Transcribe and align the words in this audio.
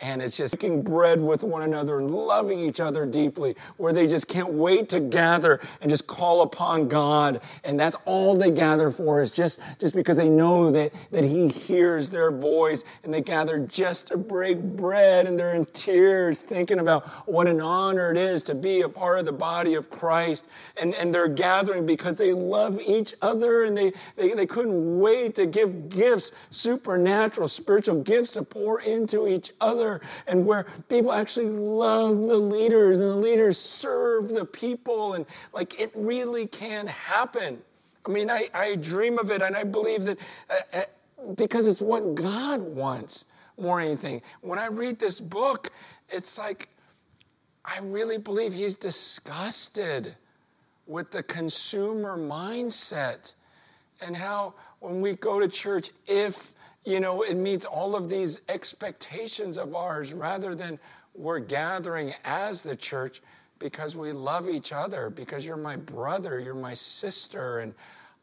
and 0.00 0.20
it's 0.20 0.36
just 0.36 0.54
making 0.54 0.82
bread 0.82 1.20
with 1.20 1.42
one 1.42 1.62
another 1.62 1.98
and 1.98 2.10
loving 2.10 2.58
each 2.58 2.80
other 2.80 3.06
deeply, 3.06 3.56
where 3.78 3.94
they 3.94 4.06
just 4.06 4.28
can't 4.28 4.52
wait 4.52 4.90
to 4.90 5.00
gather 5.00 5.58
and 5.80 5.88
just 5.88 6.06
call 6.06 6.42
upon 6.42 6.86
God. 6.86 7.40
And 7.64 7.80
that's 7.80 7.96
all 8.04 8.36
they 8.36 8.50
gather 8.50 8.90
for 8.90 9.22
is 9.22 9.30
just, 9.30 9.58
just 9.78 9.94
because 9.94 10.18
they 10.18 10.28
know 10.28 10.70
that, 10.70 10.92
that 11.12 11.24
He 11.24 11.48
hears 11.48 12.10
their 12.10 12.30
voice 12.30 12.84
and 13.04 13.12
they 13.12 13.22
gather 13.22 13.58
just 13.58 14.08
to 14.08 14.18
break 14.18 14.60
bread 14.60 15.26
and 15.26 15.38
they're 15.38 15.54
in 15.54 15.64
tears 15.64 16.42
thinking 16.42 16.78
about 16.78 17.06
what 17.26 17.46
an 17.46 17.62
honor 17.62 18.10
it 18.10 18.18
is 18.18 18.42
to 18.44 18.54
be 18.54 18.82
a 18.82 18.88
part 18.88 19.18
of 19.18 19.24
the 19.24 19.32
body 19.32 19.74
of 19.74 19.88
Christ. 19.88 20.44
And, 20.76 20.94
and 20.94 21.14
they're 21.14 21.28
gathering 21.28 21.86
because 21.86 22.16
they 22.16 22.34
love 22.34 22.80
each 22.84 23.14
other 23.22 23.64
and 23.64 23.74
they, 23.74 23.92
they, 24.16 24.34
they 24.34 24.46
couldn't 24.46 24.98
wait 24.98 25.34
to 25.36 25.46
give 25.46 25.88
gifts, 25.88 26.32
supernatural, 26.50 27.48
spiritual 27.48 28.02
gifts 28.02 28.32
to 28.32 28.42
pour 28.42 28.80
into 28.82 29.26
each 29.26 29.52
other 29.58 29.85
and 30.26 30.46
where 30.46 30.66
people 30.88 31.12
actually 31.12 31.48
love 31.48 32.18
the 32.18 32.36
leaders 32.36 33.00
and 33.00 33.10
the 33.10 33.16
leaders 33.16 33.58
serve 33.58 34.28
the 34.28 34.44
people. 34.44 35.14
And 35.14 35.26
like 35.52 35.80
it 35.80 35.90
really 35.94 36.46
can 36.46 36.86
happen. 36.86 37.62
I 38.04 38.10
mean, 38.10 38.30
I, 38.30 38.48
I 38.54 38.76
dream 38.76 39.18
of 39.18 39.30
it 39.30 39.42
and 39.42 39.56
I 39.56 39.64
believe 39.64 40.04
that 40.04 40.18
uh, 40.48 40.54
uh, 40.72 40.82
because 41.36 41.66
it's 41.66 41.80
what 41.80 42.14
God 42.14 42.60
wants 42.62 43.24
more 43.58 43.80
than 43.80 43.88
anything. 43.88 44.22
When 44.42 44.58
I 44.58 44.66
read 44.66 44.98
this 44.98 45.18
book, 45.18 45.70
it's 46.08 46.38
like 46.38 46.68
I 47.64 47.80
really 47.80 48.18
believe 48.18 48.52
he's 48.52 48.76
disgusted 48.76 50.14
with 50.86 51.10
the 51.10 51.22
consumer 51.22 52.16
mindset 52.16 53.32
and 54.00 54.16
how 54.16 54.54
when 54.80 55.00
we 55.00 55.14
go 55.14 55.40
to 55.40 55.48
church, 55.48 55.90
if 56.06 56.52
you 56.86 57.00
know, 57.00 57.22
it 57.22 57.34
meets 57.34 57.64
all 57.64 57.96
of 57.96 58.08
these 58.08 58.40
expectations 58.48 59.58
of 59.58 59.74
ours 59.74 60.12
rather 60.12 60.54
than 60.54 60.78
we're 61.14 61.40
gathering 61.40 62.14
as 62.24 62.62
the 62.62 62.76
church 62.76 63.20
because 63.58 63.96
we 63.96 64.12
love 64.12 64.48
each 64.48 64.72
other, 64.72 65.10
because 65.10 65.44
you're 65.44 65.56
my 65.56 65.76
brother, 65.76 66.38
you're 66.38 66.54
my 66.54 66.74
sister, 66.74 67.58
and 67.58 67.74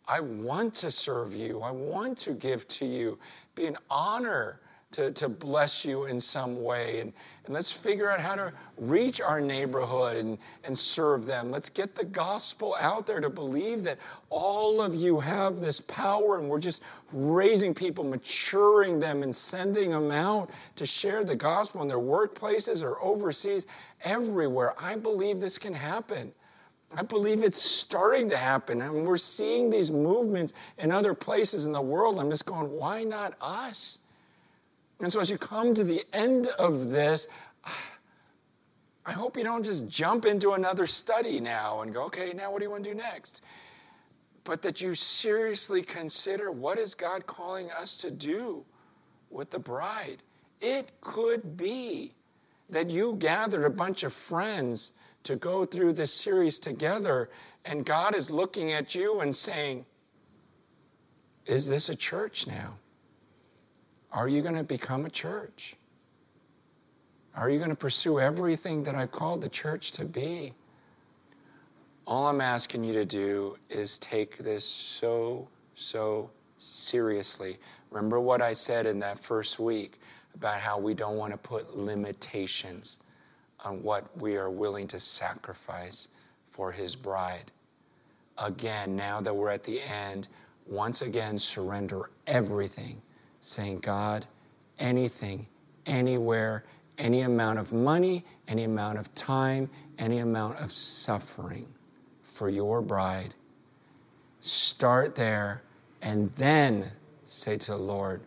I 0.07 0.21
want 0.21 0.75
to 0.75 0.91
serve 0.91 1.35
you. 1.35 1.61
I 1.61 1.71
want 1.71 2.17
to 2.19 2.31
give 2.31 2.67
to 2.69 2.85
you. 2.85 3.19
Be 3.55 3.65
an 3.65 3.77
honor 3.89 4.59
to, 4.93 5.11
to 5.11 5.27
bless 5.27 5.83
you 5.83 6.05
in 6.05 6.19
some 6.19 6.63
way. 6.63 7.01
And, 7.01 7.13
and 7.45 7.53
let's 7.53 7.71
figure 7.71 8.09
out 8.09 8.19
how 8.19 8.35
to 8.35 8.53
reach 8.77 9.19
our 9.19 9.41
neighborhood 9.41 10.17
and, 10.17 10.37
and 10.63 10.77
serve 10.77 11.25
them. 11.25 11.51
Let's 11.51 11.69
get 11.69 11.95
the 11.95 12.05
gospel 12.05 12.75
out 12.79 13.05
there 13.05 13.19
to 13.19 13.29
believe 13.29 13.83
that 13.83 13.97
all 14.29 14.81
of 14.81 14.95
you 14.95 15.19
have 15.19 15.59
this 15.59 15.79
power 15.81 16.39
and 16.39 16.49
we're 16.49 16.59
just 16.59 16.81
raising 17.11 17.73
people, 17.73 18.03
maturing 18.03 18.99
them, 18.99 19.23
and 19.23 19.33
sending 19.33 19.91
them 19.91 20.11
out 20.11 20.49
to 20.77 20.85
share 20.85 21.23
the 21.23 21.35
gospel 21.35 21.81
in 21.81 21.87
their 21.87 21.97
workplaces 21.97 22.81
or 22.81 23.01
overseas, 23.03 23.67
everywhere. 24.03 24.73
I 24.81 24.95
believe 24.95 25.39
this 25.39 25.57
can 25.57 25.73
happen. 25.73 26.31
I 26.95 27.01
believe 27.01 27.43
it's 27.43 27.61
starting 27.61 28.29
to 28.29 28.37
happen. 28.37 28.81
I 28.81 28.85
and 28.85 28.93
mean, 28.93 29.05
we're 29.05 29.17
seeing 29.17 29.69
these 29.69 29.89
movements 29.91 30.53
in 30.77 30.91
other 30.91 31.15
places 31.15 31.65
in 31.65 31.71
the 31.71 31.81
world. 31.81 32.19
I'm 32.19 32.29
just 32.29 32.45
going, 32.45 32.69
why 32.69 33.03
not 33.03 33.33
us? 33.41 33.97
And 35.03 35.11
so, 35.11 35.19
as 35.19 35.29
you 35.29 35.37
come 35.37 35.73
to 35.73 35.83
the 35.83 36.05
end 36.13 36.47
of 36.47 36.89
this, 36.89 37.27
I 39.05 39.11
hope 39.11 39.35
you 39.35 39.43
don't 39.43 39.63
just 39.63 39.89
jump 39.89 40.25
into 40.25 40.53
another 40.53 40.87
study 40.87 41.41
now 41.41 41.81
and 41.81 41.93
go, 41.93 42.03
okay, 42.05 42.31
now 42.31 42.53
what 42.53 42.59
do 42.59 42.63
you 42.63 42.71
want 42.71 42.85
to 42.85 42.91
do 42.91 42.95
next? 42.95 43.41
But 44.45 44.61
that 44.61 44.79
you 44.79 44.95
seriously 44.95 45.81
consider 45.81 46.51
what 46.51 46.79
is 46.79 46.95
God 46.95 47.27
calling 47.27 47.69
us 47.69 47.97
to 47.97 48.11
do 48.11 48.63
with 49.29 49.49
the 49.51 49.59
bride. 49.59 50.23
It 50.61 50.91
could 51.01 51.57
be 51.57 52.13
that 52.69 52.89
you 52.89 53.15
gathered 53.19 53.65
a 53.65 53.69
bunch 53.69 54.03
of 54.03 54.13
friends 54.13 54.93
to 55.23 55.35
go 55.35 55.65
through 55.65 55.93
this 55.93 56.13
series 56.13 56.59
together, 56.59 57.29
and 57.65 57.85
God 57.85 58.15
is 58.15 58.29
looking 58.29 58.71
at 58.71 58.95
you 58.95 59.19
and 59.19 59.35
saying, 59.35 59.85
Is 61.45 61.67
this 61.67 61.89
a 61.89 61.95
church 61.95 62.47
now? 62.47 62.77
Are 64.13 64.27
you 64.27 64.43
going 64.43 64.55
to 64.55 64.63
become 64.63 65.05
a 65.05 65.09
church? 65.09 65.75
Are 67.35 67.49
you 67.49 67.57
going 67.57 67.71
to 67.71 67.75
pursue 67.75 68.19
everything 68.19 68.83
that 68.83 68.93
I've 68.93 69.11
called 69.11 69.41
the 69.41 69.49
church 69.49 69.91
to 69.93 70.05
be? 70.05 70.53
All 72.05 72.27
I'm 72.27 72.39
asking 72.39 72.83
you 72.83 72.93
to 72.93 73.05
do 73.05 73.57
is 73.71 73.97
take 73.97 74.37
this 74.37 74.65
so, 74.65 75.47
so 75.73 76.29
seriously. 76.59 77.57
Remember 77.89 78.19
what 78.19 78.39
I 78.39 78.53
said 78.53 78.85
in 78.85 78.99
that 78.99 79.17
first 79.17 79.57
week 79.57 79.99
about 80.35 80.59
how 80.59 80.77
we 80.77 80.93
don't 80.93 81.17
want 81.17 81.31
to 81.31 81.37
put 81.37 81.75
limitations 81.75 82.99
on 83.65 83.81
what 83.81 84.15
we 84.15 84.37
are 84.37 84.51
willing 84.51 84.87
to 84.89 84.99
sacrifice 84.99 86.07
for 86.51 86.71
His 86.71 86.95
bride. 86.95 87.51
Again, 88.37 88.95
now 88.95 89.21
that 89.21 89.35
we're 89.35 89.49
at 89.49 89.63
the 89.63 89.81
end, 89.81 90.27
once 90.67 91.01
again, 91.01 91.39
surrender 91.39 92.11
everything 92.27 93.01
saying, 93.43 93.79
God, 93.79 94.25
anything, 94.79 95.47
anywhere, 95.85 96.63
any 96.97 97.21
amount 97.21 97.59
of 97.59 97.73
money, 97.73 98.23
any 98.47 98.63
amount 98.63 98.97
of 98.97 99.13
time, 99.15 99.69
any 99.99 100.19
amount 100.19 100.59
of 100.59 100.71
suffering 100.71 101.67
for 102.23 102.47
your 102.47 102.81
bride. 102.81 103.33
Start 104.39 105.15
there 105.15 105.61
and 106.01 106.31
then 106.33 106.91
say 107.25 107.57
to 107.57 107.71
the 107.71 107.77
Lord, 107.77 108.21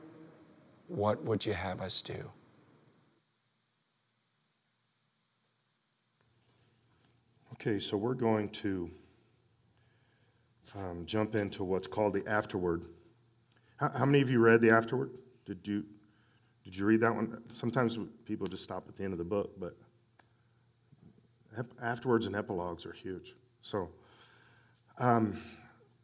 What 0.88 1.24
would 1.24 1.46
you 1.46 1.54
have 1.54 1.80
us 1.80 2.02
do? 2.02 2.30
Okay, 7.54 7.80
so 7.80 7.96
we're 7.96 8.12
going 8.14 8.50
to 8.50 8.90
um, 10.76 11.06
jump 11.06 11.34
into 11.34 11.64
what's 11.64 11.86
called 11.86 12.12
the 12.12 12.26
afterword. 12.28 12.82
How, 13.76 13.90
how 13.90 14.04
many 14.06 14.20
of 14.20 14.30
you 14.30 14.38
read 14.38 14.60
the 14.60 14.70
afterword? 14.70 15.10
Did 15.44 15.58
you 15.64 15.84
did 16.64 16.76
you 16.76 16.84
read 16.84 17.00
that 17.00 17.14
one? 17.14 17.42
Sometimes 17.48 17.98
people 18.24 18.48
just 18.48 18.64
stop 18.64 18.86
at 18.88 18.96
the 18.96 19.04
end 19.04 19.12
of 19.12 19.18
the 19.18 19.24
book, 19.24 19.52
but 19.58 19.76
afterwords 21.82 22.26
and 22.26 22.34
epilogues 22.34 22.84
are 22.84 22.92
huge. 22.92 23.34
So, 23.62 23.88
um, 24.98 25.40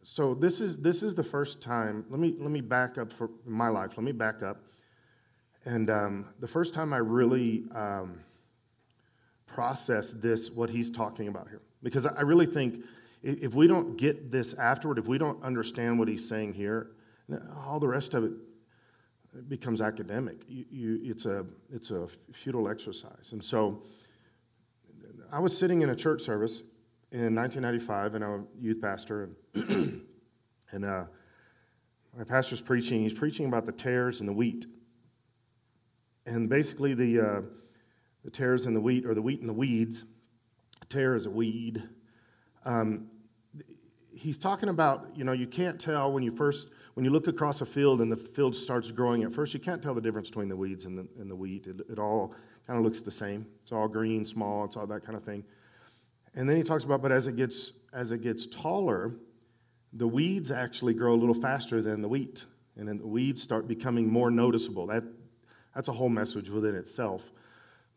so 0.02 0.34
this 0.34 0.60
is 0.60 0.76
this 0.76 1.02
is 1.02 1.14
the 1.14 1.22
first 1.22 1.60
time. 1.60 2.04
Let 2.10 2.20
me 2.20 2.34
let 2.38 2.50
me 2.50 2.60
back 2.60 2.98
up 2.98 3.12
for 3.12 3.30
my 3.44 3.68
life. 3.68 3.92
Let 3.96 4.04
me 4.04 4.12
back 4.12 4.42
up. 4.42 4.60
And 5.64 5.90
um, 5.90 6.26
the 6.40 6.48
first 6.48 6.74
time 6.74 6.92
I 6.92 6.98
really 6.98 7.64
um, 7.74 8.20
processed 9.46 10.20
this, 10.20 10.50
what 10.50 10.70
he's 10.70 10.90
talking 10.90 11.28
about 11.28 11.48
here, 11.48 11.60
because 11.82 12.04
I 12.04 12.22
really 12.22 12.46
think 12.46 12.84
if 13.22 13.54
we 13.54 13.68
don't 13.68 13.96
get 13.96 14.32
this 14.32 14.54
afterword, 14.54 14.98
if 14.98 15.06
we 15.06 15.18
don't 15.18 15.42
understand 15.44 15.98
what 15.98 16.08
he's 16.08 16.26
saying 16.26 16.54
here, 16.54 16.90
all 17.66 17.80
the 17.80 17.88
rest 17.88 18.14
of 18.14 18.24
it 18.24 18.32
becomes 19.48 19.80
academic. 19.80 20.42
You, 20.48 20.64
you, 20.70 21.00
it's, 21.04 21.24
a, 21.24 21.44
it's 21.72 21.90
a 21.90 22.06
futile 22.32 22.68
exercise. 22.68 23.30
And 23.32 23.42
so 23.42 23.82
I 25.30 25.38
was 25.40 25.56
sitting 25.56 25.82
in 25.82 25.90
a 25.90 25.96
church 25.96 26.22
service 26.22 26.62
in 27.10 27.34
1995, 27.34 28.14
and 28.14 28.24
I'm 28.24 28.30
a 28.30 28.44
youth 28.60 28.80
pastor, 28.80 29.30
and, 29.54 30.02
and 30.72 30.84
uh, 30.84 31.04
my 32.16 32.24
pastor's 32.24 32.60
preaching. 32.60 33.02
He's 33.02 33.14
preaching 33.14 33.46
about 33.46 33.64
the 33.64 33.72
tares 33.72 34.20
and 34.20 34.28
the 34.28 34.32
wheat. 34.32 34.66
And 36.26 36.48
basically, 36.48 36.94
the, 36.94 37.20
uh, 37.20 37.40
the 38.24 38.30
tares 38.30 38.66
and 38.66 38.76
the 38.76 38.80
wheat, 38.80 39.06
or 39.06 39.14
the 39.14 39.22
wheat 39.22 39.40
and 39.40 39.48
the 39.48 39.54
weeds, 39.54 40.04
tare 40.88 41.14
is 41.14 41.26
a 41.26 41.30
weed. 41.30 41.82
Um, 42.64 43.08
he's 44.14 44.36
talking 44.36 44.68
about, 44.68 45.08
you 45.14 45.24
know, 45.24 45.32
you 45.32 45.46
can't 45.46 45.80
tell 45.80 46.12
when 46.12 46.22
you 46.22 46.34
first 46.36 46.68
when 46.94 47.04
you 47.04 47.10
look 47.10 47.26
across 47.26 47.60
a 47.60 47.66
field 47.66 48.00
and 48.00 48.12
the 48.12 48.16
field 48.16 48.54
starts 48.54 48.90
growing 48.90 49.22
at 49.22 49.32
first, 49.32 49.54
you 49.54 49.60
can't 49.60 49.82
tell 49.82 49.94
the 49.94 50.00
difference 50.00 50.28
between 50.28 50.48
the 50.48 50.56
weeds 50.56 50.84
and 50.84 50.98
the, 50.98 51.06
and 51.18 51.30
the 51.30 51.34
wheat. 51.34 51.66
It, 51.66 51.80
it 51.90 51.98
all 51.98 52.34
kind 52.66 52.78
of 52.78 52.84
looks 52.84 53.00
the 53.00 53.10
same. 53.10 53.46
It's 53.62 53.72
all 53.72 53.88
green, 53.88 54.26
small, 54.26 54.64
it's 54.64 54.76
all 54.76 54.86
that 54.86 55.04
kind 55.04 55.16
of 55.16 55.24
thing. 55.24 55.44
And 56.34 56.48
then 56.48 56.56
he 56.56 56.62
talks 56.62 56.84
about, 56.84 57.02
but 57.02 57.12
as 57.12 57.26
it 57.26 57.36
gets 57.36 57.72
as 57.92 58.10
it 58.10 58.22
gets 58.22 58.46
taller, 58.46 59.12
the 59.92 60.06
weeds 60.06 60.50
actually 60.50 60.94
grow 60.94 61.14
a 61.14 61.20
little 61.20 61.34
faster 61.34 61.82
than 61.82 62.00
the 62.00 62.08
wheat, 62.08 62.46
and 62.76 62.88
then 62.88 62.96
the 62.96 63.06
weeds 63.06 63.42
start 63.42 63.68
becoming 63.68 64.10
more 64.10 64.30
noticeable. 64.30 64.86
That 64.86 65.04
that's 65.74 65.88
a 65.88 65.92
whole 65.92 66.08
message 66.08 66.48
within 66.48 66.74
itself. 66.74 67.22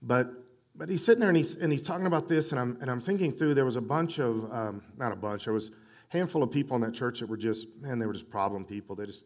But 0.01 0.33
but 0.75 0.89
he's 0.89 1.03
sitting 1.03 1.21
there 1.21 1.29
and 1.29 1.37
he's 1.37 1.55
and 1.55 1.71
he's 1.71 1.81
talking 1.81 2.07
about 2.07 2.27
this, 2.27 2.51
and 2.51 2.59
I'm 2.59 2.77
and 2.81 2.91
I'm 2.91 2.99
thinking 2.99 3.31
through. 3.31 3.53
There 3.53 3.65
was 3.65 3.77
a 3.77 3.81
bunch 3.81 4.19
of 4.19 4.51
um, 4.51 4.81
not 4.97 5.13
a 5.13 5.15
bunch. 5.15 5.45
There 5.45 5.53
was 5.53 5.71
handful 6.15 6.43
of 6.43 6.51
people 6.51 6.75
in 6.75 6.81
that 6.81 6.93
church 6.93 7.19
that 7.19 7.27
were 7.27 7.37
just, 7.37 7.67
man, 7.81 7.99
they 7.99 8.05
were 8.05 8.13
just 8.13 8.29
problem 8.29 8.65
people. 8.65 8.95
They 8.95 9.05
just, 9.05 9.23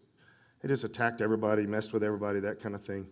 they 0.62 0.68
just 0.68 0.84
attacked 0.84 1.22
everybody, 1.22 1.66
messed 1.66 1.94
with 1.94 2.04
everybody, 2.04 2.40
that 2.42 2.60
kind 2.60 2.76
of 2.76 2.84
thing. 2.84 3.06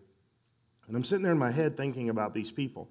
And 0.87 0.95
I'm 0.95 1.03
sitting 1.03 1.23
there 1.23 1.31
in 1.31 1.37
my 1.37 1.51
head 1.51 1.77
thinking 1.77 2.09
about 2.09 2.33
these 2.33 2.51
people. 2.51 2.89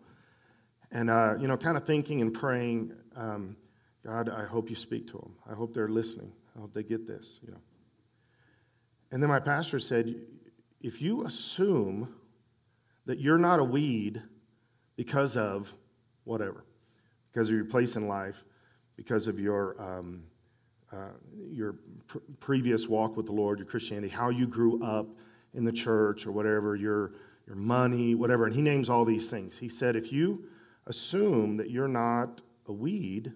And, 0.93 1.11
uh, 1.11 1.35
you 1.41 1.49
know, 1.49 1.57
kind 1.57 1.77
of 1.77 1.85
thinking 1.85 2.21
and 2.21 2.33
praying, 2.33 2.93
um, 3.17 3.57
God, 4.05 4.29
I 4.29 4.45
hope 4.45 4.71
you 4.71 4.77
speak 4.77 5.07
to 5.09 5.19
them. 5.19 5.33
I 5.51 5.55
hope 5.55 5.75
they're 5.75 5.89
listening. 5.89 6.33
I 6.57 6.61
hope 6.61 6.73
they 6.73 6.83
get 6.83 7.07
this, 7.07 7.27
you 7.45 7.51
know. 7.51 7.61
And 9.11 9.23
then 9.23 9.29
my 9.29 9.41
pastor 9.41 9.81
said, 9.81 10.15
if 10.81 11.01
you 11.03 11.25
assume 11.25 12.15
that 13.07 13.21
you're 13.21 13.39
not 13.39 13.59
a 13.59 13.65
weed 13.65 14.23
because 14.97 15.37
of 15.37 15.73
whatever, 16.25 16.65
because 17.33 17.49
of 17.49 17.55
your 17.55 17.65
place 17.65 17.97
in 17.97 18.09
life, 18.09 18.37
because 18.97 19.27
of 19.27 19.39
your, 19.39 19.81
um, 19.81 20.23
uh, 20.93 21.11
your 21.51 21.75
pr- 22.07 22.19
previous 22.41 22.89
walk 22.89 23.17
with 23.17 23.27
the 23.27 23.33
Lord, 23.33 23.59
your 23.59 23.67
Christianity, 23.67 24.09
how 24.09 24.31
you 24.31 24.47
grew 24.47 24.83
up 24.85 25.07
in 25.55 25.65
the 25.65 25.73
church 25.73 26.27
or 26.27 26.33
whatever, 26.33 26.77
your, 26.77 27.13
your 27.47 27.57
money, 27.57 28.15
whatever. 28.15 28.47
And 28.47 28.55
he 28.55 28.63
names 28.63 28.89
all 28.89 29.05
these 29.05 29.29
things. 29.29 29.59
He 29.59 29.69
said, 29.69 29.97
if 29.97 30.13
you 30.13 30.45
assume 30.87 31.57
that 31.57 31.71
you're 31.71 31.89
not 31.89 32.41
a 32.67 32.73
weed 32.73 33.33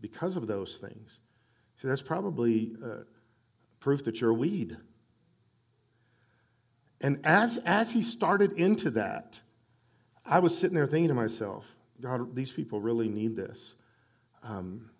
because 0.00 0.36
of 0.36 0.46
those 0.46 0.78
things, 0.78 1.20
see, 1.80 1.88
that's 1.88 2.02
probably 2.02 2.72
uh, 2.84 3.04
proof 3.80 4.04
that 4.04 4.20
you're 4.20 4.30
a 4.30 4.34
weed. 4.34 4.76
And 7.00 7.18
as, 7.24 7.58
as 7.66 7.90
he 7.90 8.02
started 8.02 8.52
into 8.52 8.90
that, 8.92 9.40
I 10.24 10.38
was 10.38 10.56
sitting 10.56 10.76
there 10.76 10.86
thinking 10.86 11.08
to 11.08 11.14
myself, 11.14 11.64
God, 12.00 12.34
these 12.34 12.52
people 12.52 12.80
really 12.80 13.08
need 13.08 13.36
this. 13.36 13.74
Um, 14.44 14.90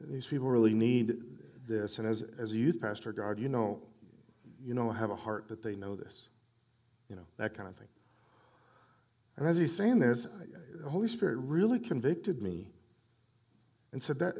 these 0.00 0.26
people 0.26 0.48
really 0.48 0.74
need 0.74 1.16
this. 1.66 1.98
And 1.98 2.08
as, 2.08 2.24
as 2.38 2.52
a 2.52 2.56
youth 2.56 2.80
pastor, 2.80 3.12
God, 3.12 3.38
you 3.38 3.48
know, 3.48 3.80
you 4.64 4.74
know, 4.74 4.90
have 4.90 5.10
a 5.10 5.16
heart 5.16 5.48
that 5.48 5.62
they 5.62 5.74
know 5.74 5.96
this. 5.96 6.28
You 7.08 7.16
know, 7.16 7.24
that 7.36 7.56
kind 7.56 7.68
of 7.68 7.76
thing. 7.76 7.88
And 9.36 9.46
as 9.46 9.56
he's 9.56 9.74
saying 9.74 9.98
this, 10.00 10.26
I, 10.26 10.82
the 10.82 10.90
Holy 10.90 11.08
Spirit 11.08 11.36
really 11.36 11.78
convicted 11.78 12.42
me 12.42 12.66
and 13.92 14.02
said 14.02 14.18
that 14.18 14.36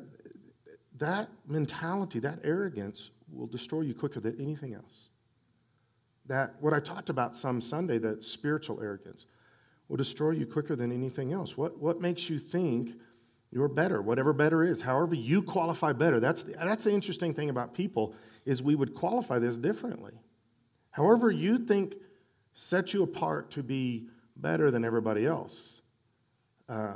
that 0.98 1.28
mentality, 1.46 2.18
that 2.20 2.40
arrogance 2.44 3.10
will 3.32 3.46
destroy 3.46 3.82
you 3.82 3.94
quicker 3.94 4.20
than 4.20 4.40
anything 4.40 4.74
else. 4.74 5.10
That 6.26 6.54
what 6.60 6.74
I 6.74 6.80
talked 6.80 7.08
about 7.08 7.36
some 7.36 7.60
Sunday, 7.60 7.98
that 7.98 8.24
spiritual 8.24 8.80
arrogance, 8.82 9.26
will 9.88 9.96
destroy 9.96 10.32
you 10.32 10.46
quicker 10.46 10.76
than 10.76 10.92
anything 10.92 11.32
else. 11.32 11.56
What, 11.56 11.78
what 11.78 12.00
makes 12.00 12.28
you 12.28 12.38
think 12.38 12.96
you're 13.50 13.68
better, 13.68 14.02
whatever 14.02 14.32
better 14.32 14.62
is, 14.62 14.80
however 14.82 15.14
you 15.14 15.42
qualify 15.42 15.92
better? 15.92 16.20
That's 16.20 16.42
the, 16.42 16.52
that's 16.52 16.84
the 16.84 16.92
interesting 16.92 17.34
thing 17.34 17.50
about 17.50 17.74
people 17.74 18.14
is 18.44 18.62
we 18.62 18.74
would 18.74 18.94
qualify 18.94 19.38
this 19.38 19.56
differently. 19.56 20.12
However 20.90 21.30
you 21.30 21.58
think 21.58 21.94
sets 22.54 22.92
you 22.92 23.02
apart 23.02 23.50
to 23.52 23.62
be 23.62 24.08
better 24.36 24.70
than 24.70 24.84
everybody 24.84 25.26
else. 25.26 25.80
Uh, 26.68 26.94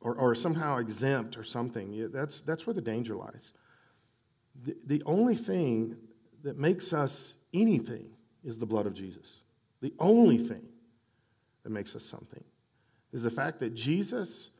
or, 0.00 0.14
or 0.14 0.34
somehow 0.34 0.78
exempt 0.78 1.36
or 1.36 1.44
something. 1.44 2.10
That's, 2.12 2.40
that's 2.40 2.66
where 2.66 2.74
the 2.74 2.80
danger 2.80 3.16
lies. 3.16 3.52
The, 4.64 4.76
the 4.86 5.02
only 5.06 5.34
thing 5.34 5.96
that 6.42 6.56
makes 6.56 6.92
us 6.92 7.34
anything 7.52 8.10
is 8.44 8.58
the 8.58 8.66
blood 8.66 8.86
of 8.86 8.94
Jesus. 8.94 9.40
The 9.80 9.92
only 9.98 10.38
thing 10.38 10.62
that 11.62 11.70
makes 11.70 11.94
us 11.94 12.04
something 12.04 12.44
is 13.12 13.22
the 13.22 13.30
fact 13.30 13.60
that 13.60 13.74
Jesus 13.74 14.50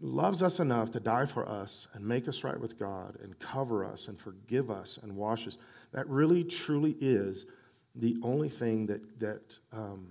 loves 0.00 0.42
us 0.42 0.60
enough 0.60 0.90
to 0.92 1.00
die 1.00 1.26
for 1.26 1.48
us 1.48 1.88
and 1.94 2.04
make 2.04 2.28
us 2.28 2.44
right 2.44 2.58
with 2.58 2.78
God 2.78 3.18
and 3.22 3.38
cover 3.38 3.84
us 3.84 4.08
and 4.08 4.18
forgive 4.20 4.70
us 4.70 4.98
and 5.02 5.16
wash 5.16 5.46
us. 5.46 5.56
That 5.92 6.08
really, 6.08 6.44
truly 6.44 6.96
is 7.00 7.46
the 7.94 8.16
only 8.22 8.48
thing 8.48 8.86
that, 8.86 9.20
that, 9.20 9.58
um, 9.72 10.08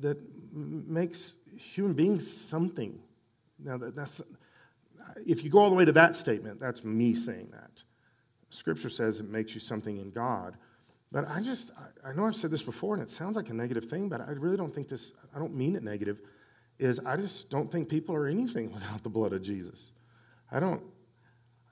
that 0.00 0.18
makes 0.52 1.34
human 1.56 1.94
beings 1.94 2.30
something. 2.30 2.98
Now, 3.58 3.78
that, 3.78 3.96
that's, 3.96 4.20
if 5.26 5.42
you 5.42 5.50
go 5.50 5.60
all 5.60 5.70
the 5.70 5.76
way 5.76 5.86
to 5.86 5.92
that 5.92 6.14
statement, 6.14 6.60
that's 6.60 6.84
me 6.84 7.14
saying 7.14 7.48
that. 7.52 7.82
Scripture 8.50 8.90
says 8.90 9.18
it 9.18 9.28
makes 9.30 9.54
you 9.54 9.60
something 9.60 9.96
in 9.96 10.10
God. 10.10 10.56
But 11.10 11.28
I 11.28 11.40
just, 11.40 11.70
I, 12.04 12.10
I 12.10 12.12
know 12.12 12.26
I've 12.26 12.36
said 12.36 12.50
this 12.50 12.62
before 12.62 12.94
and 12.94 13.02
it 13.02 13.10
sounds 13.10 13.36
like 13.36 13.48
a 13.48 13.54
negative 13.54 13.86
thing, 13.86 14.08
but 14.10 14.20
I 14.20 14.32
really 14.32 14.58
don't 14.58 14.74
think 14.74 14.88
this, 14.88 15.12
I 15.34 15.38
don't 15.38 15.54
mean 15.54 15.76
it 15.76 15.82
negative, 15.82 16.20
is 16.78 17.00
I 17.04 17.16
just 17.16 17.50
don't 17.50 17.70
think 17.70 17.88
people 17.88 18.14
are 18.14 18.26
anything 18.26 18.72
without 18.74 19.02
the 19.02 19.08
blood 19.08 19.32
of 19.32 19.42
Jesus. 19.42 19.92
I 20.50 20.60
don't, 20.60 20.82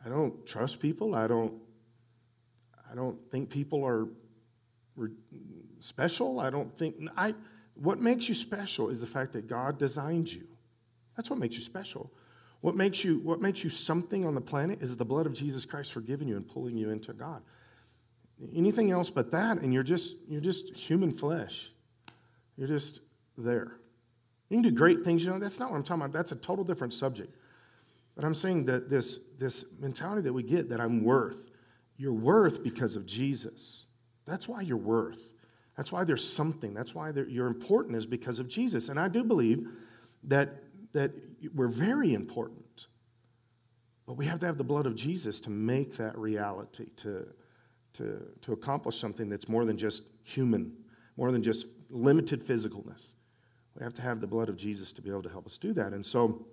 I 0.05 0.09
don't 0.09 0.47
trust 0.47 0.81
people. 0.81 1.15
I 1.15 1.27
don't, 1.27 1.55
I 2.91 2.95
don't 2.95 3.19
think 3.31 3.51
people 3.51 3.85
are 3.85 4.09
special. 5.81 6.41
I 6.41 6.51
don't 6.51 6.77
think, 6.77 6.97
I, 7.17 7.35
what 7.75 8.01
makes 8.01 8.29
you 8.29 8.35
special 8.35 8.89
is 8.89 9.01
the 9.01 9.07
fact 9.07 9.33
that 9.35 9.49
God 9.49 9.79
designed 9.79 10.33
you. 10.33 10.47
That's 11.17 11.31
what 11.31 11.39
makes 11.39 11.57
you 11.57 11.63
special. 11.63 12.11
What 12.61 12.77
makes 12.77 13.03
you, 13.05 13.19
what 13.21 13.41
makes 13.41 13.65
you 13.65 13.71
something 13.71 14.27
on 14.27 14.35
the 14.35 14.41
planet 14.41 14.83
is 14.83 14.97
the 14.97 15.05
blood 15.05 15.27
of 15.27 15.33
Jesus 15.33 15.65
Christ 15.65 15.93
forgiving 15.93 16.29
you 16.29 16.37
and 16.37 16.47
pulling 16.47 16.77
you 16.77 16.91
into 16.91 17.13
God. 17.13 17.43
Anything 18.55 18.91
else 18.91 19.11
but 19.11 19.31
that, 19.33 19.59
and 19.59 19.73
you're 19.73 19.83
just, 19.83 20.15
you're 20.29 20.41
just 20.41 20.75
human 20.75 21.13
flesh. 21.13 21.71
You're 22.57 22.69
just 22.69 23.01
there. 23.37 23.73
You 24.51 24.57
can 24.57 24.63
do 24.63 24.73
great 24.73 25.05
things, 25.05 25.25
you 25.25 25.31
know, 25.31 25.39
that's 25.39 25.59
not 25.59 25.71
what 25.71 25.77
I'm 25.77 25.85
talking 25.85 26.03
about. 26.03 26.13
That's 26.13 26.33
a 26.33 26.37
total 26.37 26.65
different 26.65 26.93
subject. 26.93 27.37
But 28.17 28.25
I'm 28.25 28.35
saying 28.35 28.67
that 28.67 28.91
this, 28.91 29.21
this 29.39 29.65
mentality 29.79 30.23
that 30.23 30.33
we 30.33 30.43
get 30.43 30.69
that 30.69 30.81
I'm 30.81 31.05
worth, 31.05 31.39
you're 31.97 32.13
worth 32.13 32.63
because 32.63 32.97
of 32.97 33.07
Jesus. 33.07 33.87
That's 34.27 34.49
why 34.49 34.63
you're 34.63 34.77
worth. 34.77 35.21
That's 35.77 35.93
why 35.93 36.05
there's 36.05 36.29
something. 36.29 36.75
That's 36.75 36.95
why 36.95 37.13
you're 37.29 37.47
important 37.47 37.97
is 37.97 38.07
because 38.07 38.41
of 38.41 38.49
Jesus. 38.49 38.89
And 38.89 38.99
I 38.99 39.09
do 39.09 39.23
believe 39.23 39.69
that, 40.25 40.63
that 40.93 41.13
we're 41.55 41.69
very 41.69 42.13
important. 42.13 42.89
But 44.07 44.15
we 44.15 44.27
have 44.27 44.41
to 44.41 44.47
have 44.47 44.59
the 44.59 44.65
blood 44.65 44.87
of 44.87 44.97
Jesus 44.97 45.41
to 45.43 45.51
make 45.51 45.97
that 45.97 46.19
reality, 46.19 46.87
to, 46.97 47.27
to, 47.95 48.21
to 48.43 48.53
accomplish 48.53 48.99
something 48.99 49.29
that's 49.29 49.49
more 49.49 49.65
than 49.65 49.79
just 49.79 50.03
human, 50.25 50.73
more 51.17 51.31
than 51.31 51.43
just 51.43 51.67
limited 51.89 52.45
physicalness. 52.45 53.13
We 53.77 53.85
have 53.85 53.95
to 53.95 54.03
have 54.03 54.21
the 54.21 54.27
blood 54.27 54.49
of 54.49 54.57
Jesus 54.57 54.93
to 54.95 55.03
be 55.03 55.11
able 55.11 55.23
to 55.23 55.29
help 55.29 55.47
us 55.47 55.59
do 55.59 55.73
that. 55.75 55.93
And 55.93 56.05
so, 56.05 56.45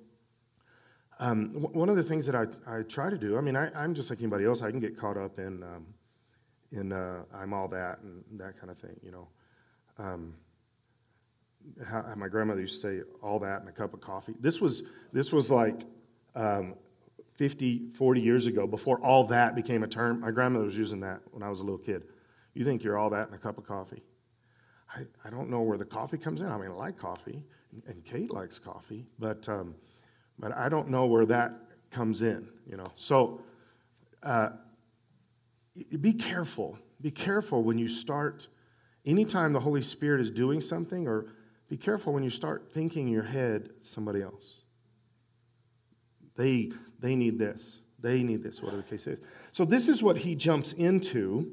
um, 1.20 1.50
one 1.74 1.90
of 1.90 1.96
the 1.96 2.04
things 2.04 2.26
that 2.28 2.36
I, 2.36 2.46
I 2.68 2.84
try 2.84 3.10
to 3.10 3.18
do, 3.18 3.38
I 3.38 3.42
mean, 3.42 3.56
I, 3.56 3.84
am 3.84 3.96
just 3.96 4.10
like 4.10 4.20
anybody 4.20 4.46
else, 4.46 4.62
I 4.62 4.70
can 4.70 4.80
get 4.80 4.98
caught 4.98 5.18
up 5.18 5.40
in 5.40 5.64
um, 5.64 5.88
in 6.72 6.92
uh, 6.92 7.24
I'm 7.34 7.54
all 7.54 7.68
that 7.70 8.00
and 8.02 8.24
that 8.40 8.60
kind 8.60 8.70
of 8.70 8.78
thing, 8.78 9.00
you 9.04 9.12
know. 9.12 9.28
Um, 9.98 10.34
how, 11.86 12.14
my 12.16 12.28
grandmother 12.28 12.62
used 12.62 12.82
to 12.82 12.88
say, 12.88 13.10
all 13.22 13.40
that 13.40 13.60
and 13.60 13.70
a 13.70 13.72
cup 13.72 13.94
of 13.94 14.02
coffee. 14.02 14.36
This 14.40 14.62
was, 14.62 14.84
this 15.12 15.32
was 15.32 15.52
like 15.52 15.84
um, 16.36 16.76
50, 17.36 17.90
40 17.94 18.22
years 18.22 18.48
ago, 18.48 18.66
before 18.68 19.00
all 19.00 19.26
that 19.26 19.56
became 19.56 19.84
a 19.84 19.88
term. 19.88 20.22
My 20.22 20.32
grandmother 20.32 20.66
was 20.66 20.78
using 20.78 21.00
that 21.02 21.22
when 21.32 21.44
I 21.44 21.50
was 21.50 21.60
a 21.60 21.64
little 21.64 21.78
kid. 21.78 22.04
You 22.54 22.64
think 22.64 22.84
you're 22.84 22.98
all 22.98 23.10
that 23.12 23.28
and 23.28 23.36
a 23.36 23.38
cup 23.38 23.58
of 23.58 23.68
coffee. 23.68 24.02
I, 24.98 25.28
I 25.28 25.30
don't 25.30 25.50
know 25.50 25.62
where 25.62 25.78
the 25.78 25.86
coffee 25.86 26.18
comes 26.18 26.42
in. 26.42 26.48
I 26.48 26.58
mean, 26.58 26.72
I 26.72 26.74
like 26.74 26.98
coffee, 26.98 27.44
and 27.88 28.04
Kate 28.06 28.32
likes 28.34 28.58
coffee, 28.58 29.06
but, 29.20 29.48
um, 29.48 29.76
but 30.40 30.52
I 30.56 30.70
don't 30.70 30.90
know 30.90 31.06
where 31.06 31.26
that 31.26 31.54
comes 31.92 32.22
in, 32.22 32.48
you 32.70 32.78
know. 32.78 32.88
So, 32.96 33.42
uh, 34.24 34.50
be 36.02 36.14
careful. 36.14 36.78
Be 37.02 37.12
careful 37.12 37.64
when 37.64 37.78
you 37.78 37.88
start, 37.88 38.48
anytime 39.06 39.54
the 39.54 39.60
Holy 39.60 39.84
Spirit 39.84 40.22
is 40.22 40.32
doing 40.32 40.62
something, 40.62 41.08
or 41.08 41.28
be 41.70 41.78
careful 41.78 42.14
when 42.14 42.24
you 42.24 42.32
start 42.32 42.70
thinking 42.74 43.08
in 43.08 43.14
your 43.14 43.24
head 43.24 43.70
somebody 43.82 44.22
else. 44.22 44.64
They, 46.36 46.72
they 47.00 47.16
need 47.16 47.38
this. 47.38 47.80
They 48.00 48.24
need 48.24 48.44
this, 48.44 48.62
whatever 48.62 48.82
the 48.82 48.88
case 48.88 49.06
is. 49.06 49.20
So, 49.52 49.66
this 49.66 49.88
is 49.88 50.02
what 50.02 50.18
he 50.18 50.34
jumps 50.34 50.72
into 50.74 51.52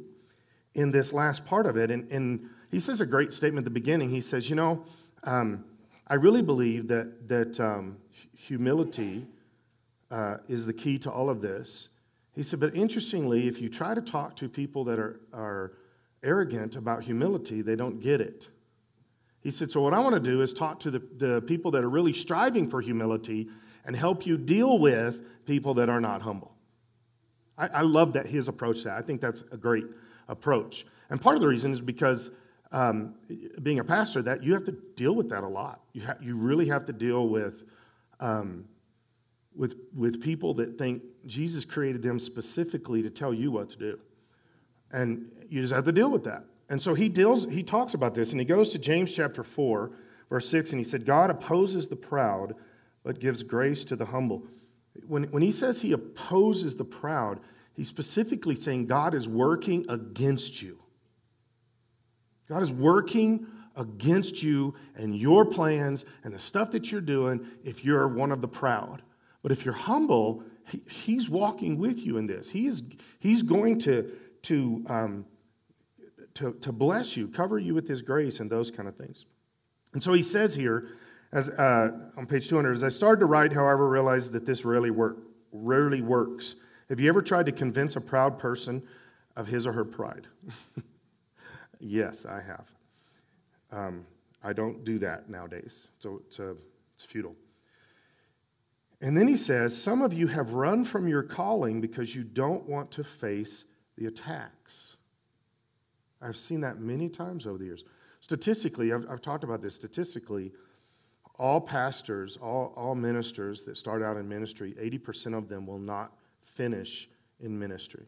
in 0.75 0.91
this 0.91 1.13
last 1.13 1.45
part 1.45 1.67
of 1.67 1.77
it. 1.77 1.91
And, 1.91 2.11
and 2.11 2.49
he 2.75 2.81
says 2.81 3.01
a 3.01 3.07
great 3.07 3.33
statement 3.33 3.63
at 3.63 3.65
the 3.65 3.71
beginning. 3.71 4.11
He 4.11 4.21
says, 4.21 4.51
You 4.51 4.57
know, 4.57 4.85
um, 5.23 5.65
I 6.09 6.15
really 6.15 6.43
believe 6.43 6.89
that, 6.89 7.29
that 7.29 7.61
um, 7.61 7.99
humility 8.37 9.29
uh, 10.11 10.39
is 10.49 10.67
the 10.67 10.73
key 10.73 10.99
to 10.99 11.11
all 11.11 11.31
of 11.31 11.41
this. 11.41 11.91
He 12.33 12.43
said, 12.43 12.59
but 12.59 12.75
interestingly, 12.75 13.47
if 13.47 13.61
you 13.61 13.69
try 13.69 13.95
to 13.95 14.01
talk 14.01 14.35
to 14.37 14.49
people 14.49 14.83
that 14.87 14.99
are, 14.99 15.21
are 15.33 15.75
arrogant 16.25 16.75
about 16.75 17.05
humility, 17.05 17.63
they 17.63 17.77
don't 17.77 18.01
get 18.01 18.21
it. 18.21 18.49
He 19.41 19.53
said, 19.53 19.71
so 19.71 19.81
what 19.81 19.95
I 19.95 20.01
want 20.01 20.17
to 20.17 20.21
do 20.21 20.43
is 20.43 20.53
talk 20.53 20.81
to 20.81 20.91
the, 20.91 21.03
the 21.19 21.43
people 21.43 21.71
that 21.71 21.85
are 21.85 21.89
really 21.89 22.13
striving 22.13 22.69
for 22.69 22.81
humility 22.81 23.49
and 23.85 23.95
help 23.95 24.27
you 24.27 24.37
deal 24.37 24.81
with 24.81 25.21
people 25.47 25.75
that 25.75 25.89
are 25.89 26.01
not 26.01 26.23
humble. 26.23 26.53
I, 27.57 27.69
I 27.69 27.81
love 27.83 28.15
that 28.15 28.27
his 28.27 28.49
approach 28.49 28.79
to 28.79 28.85
that. 28.85 28.99
I 28.99 29.03
think 29.03 29.21
that's 29.21 29.45
a 29.53 29.57
great 29.57 29.85
approach. 30.27 30.87
And 31.09 31.21
part 31.21 31.37
of 31.37 31.41
the 31.41 31.49
reason 31.49 31.73
is 31.73 31.81
because 31.81 32.31
um, 32.75 33.15
being 33.63 33.79
a 33.79 33.85
pastor, 33.85 34.21
that 34.23 34.43
you 34.43 34.53
have 34.53 34.65
to 34.65 34.73
deal 34.97 35.15
with 35.15 35.31
that 35.31 35.45
a 35.45 35.49
lot. 35.49 35.81
You, 35.93 36.03
ha- 36.07 36.17
you 36.21 36.37
really 36.37 36.69
have 36.69 36.85
to 36.87 36.93
deal 36.93 37.29
with 37.29 37.63
um, 38.21 38.65
with, 39.55 39.77
with 39.95 40.21
people 40.21 40.55
that 40.55 40.79
think 40.79 41.03
Jesus 41.27 41.65
created 41.65 42.03
them 42.03 42.19
specifically 42.19 43.03
to 43.03 43.11
tell 43.11 43.33
you 43.33 43.51
what 43.51 43.71
to 43.71 43.77
do. 43.77 43.99
And 44.91 45.31
you 45.49 45.61
just 45.63 45.73
have 45.73 45.85
to 45.85 45.93
deal 45.93 46.11
with 46.11 46.25
that. 46.25 46.45
And 46.69 46.83
so 46.83 46.95
he 46.95 47.09
deals, 47.09 47.45
he 47.47 47.63
talks 47.63 47.95
about 47.95 48.15
this, 48.15 48.31
and 48.31 48.41
he 48.41 48.45
goes 48.47 48.69
to 48.71 48.79
James 48.79 49.13
chapter 49.13 49.45
4, 49.45 49.91
verse 50.31 50.49
6, 50.49 50.71
and 50.71 50.81
he 50.81 50.85
said, 50.85 51.05
God 51.05 51.31
opposes 51.31 51.89
the 51.89 51.97
proud, 51.97 52.55
but 53.03 53.21
gives 53.21 53.43
grace 53.43 53.85
to 53.85 53.97
the 53.97 54.07
humble. 54.07 54.43
When, 55.07 55.25
when 55.25 55.43
he 55.43 55.53
says 55.53 55.81
he 55.81 55.93
opposes 55.93 56.77
the 56.77 56.85
proud, 56.85 57.41
he's 57.75 57.89
specifically 57.89 58.57
saying 58.57 58.87
God 58.87 59.15
is 59.15 59.29
working 59.29 59.85
against 59.89 60.63
you. 60.63 60.79
God 62.49 62.63
is 62.63 62.73
working 62.73 63.47
against 63.77 64.43
you 64.43 64.75
and 64.97 65.17
your 65.17 65.45
plans 65.45 66.05
and 66.23 66.33
the 66.33 66.39
stuff 66.39 66.71
that 66.73 66.93
you're 66.93 67.01
doing 67.01 67.47
if 67.65 67.85
you're 67.85 68.07
one 68.09 68.31
of 68.33 68.41
the 68.41 68.49
proud. 68.49 69.03
But 69.43 69.53
if 69.53 69.65
you're 69.65 69.75
humble, 69.75 70.43
he, 70.69 70.83
He's 70.89 71.29
walking 71.29 71.79
with 71.79 71.99
you 71.99 72.17
in 72.17 72.27
this. 72.27 72.51
He 72.51 72.67
is, 72.67 72.83
he's 73.19 73.43
going 73.43 73.79
to, 73.81 74.11
to, 74.43 74.85
um, 74.89 75.27
to, 76.35 76.53
to 76.61 76.73
bless 76.73 77.17
you, 77.17 77.29
cover 77.29 77.59
you 77.59 77.75
with 77.75 77.89
His 77.89 78.03
grace, 78.03 78.41
and 78.41 78.51
those 78.51 78.71
kind 78.71 78.89
of 78.89 78.97
things. 78.97 79.27
And 79.93 80.03
so 80.03 80.13
He 80.13 80.23
says 80.23 80.55
here, 80.55 80.89
as, 81.33 81.51
uh, 81.51 81.91
on 82.17 82.27
page 82.27 82.49
200, 82.49 82.73
as 82.75 82.85
I 82.85 82.89
started 82.89 83.21
to 83.21 83.27
write, 83.27 83.53
however, 83.53 83.89
I 83.89 83.91
realized 83.91 84.33
that 84.33 84.47
this 84.47 84.65
rarely, 84.65 84.91
work, 84.91 85.19
rarely 85.53 86.01
works. 86.01 86.55
Have 86.89 87.01
you 87.01 87.09
ever 87.09 87.23
tried 87.23 87.47
to 87.47 87.53
convince 87.53 87.97
a 87.97 88.01
proud 88.01 88.39
person 88.39 88.83
of 89.37 89.49
his 89.49 89.67
or 89.67 89.73
her 89.73 89.85
pride? 89.85 90.29
yes, 91.85 92.27
I 92.27 92.41
have. 92.41 92.67
Um, 93.71 94.07
I 94.43 94.53
don't 94.53 94.85
do 94.85 94.99
that 95.01 95.29
nowadays, 95.29 95.89
so 95.99 96.21
it's, 96.27 96.39
a, 96.39 96.55
it's 96.95 97.05
futile. 97.05 97.35
And 99.01 99.17
then 99.17 99.29
he 99.29 99.37
says, 99.37 99.81
Some 99.81 100.03
of 100.03 100.13
you 100.13 100.27
have 100.29 100.53
run 100.53 100.85
from 100.85 101.09
your 101.09 101.23
calling 101.23 101.81
because 101.81 102.15
you 102.15 102.25
don't 102.25 102.69
want 102.69 102.91
to 102.93 103.05
face 103.05 103.65
the 103.97 104.07
attacks. 104.07 104.97
I've 106.23 106.37
seen 106.37 106.61
that 106.63 106.81
many 106.81 107.09
times 107.09 107.47
over 107.47 107.59
the 107.59 107.65
years. 107.65 107.85
Statistically, 108.21 108.93
I've, 108.93 109.07
I've 109.11 109.21
talked 109.21 109.45
about 109.45 109.61
this. 109.61 109.75
Statistically, 109.75 110.53
all 111.39 111.61
pastors, 111.61 112.39
all, 112.41 112.73
all 112.77 112.95
ministers 112.95 113.63
that 113.65 113.77
start 113.77 114.03
out 114.03 114.17
in 114.17 114.29
ministry, 114.29 114.75
80% 114.81 115.37
of 115.37 115.49
them 115.49 115.67
will 115.67 115.79
not 115.79 116.13
finish 116.55 117.09
in 117.41 117.59
ministry. 117.59 118.07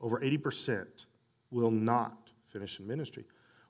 Over 0.00 0.18
80% 0.18 0.86
will 1.50 1.70
not 1.70 2.30
finish 2.48 2.78
in 2.78 2.86
ministry. 2.86 3.24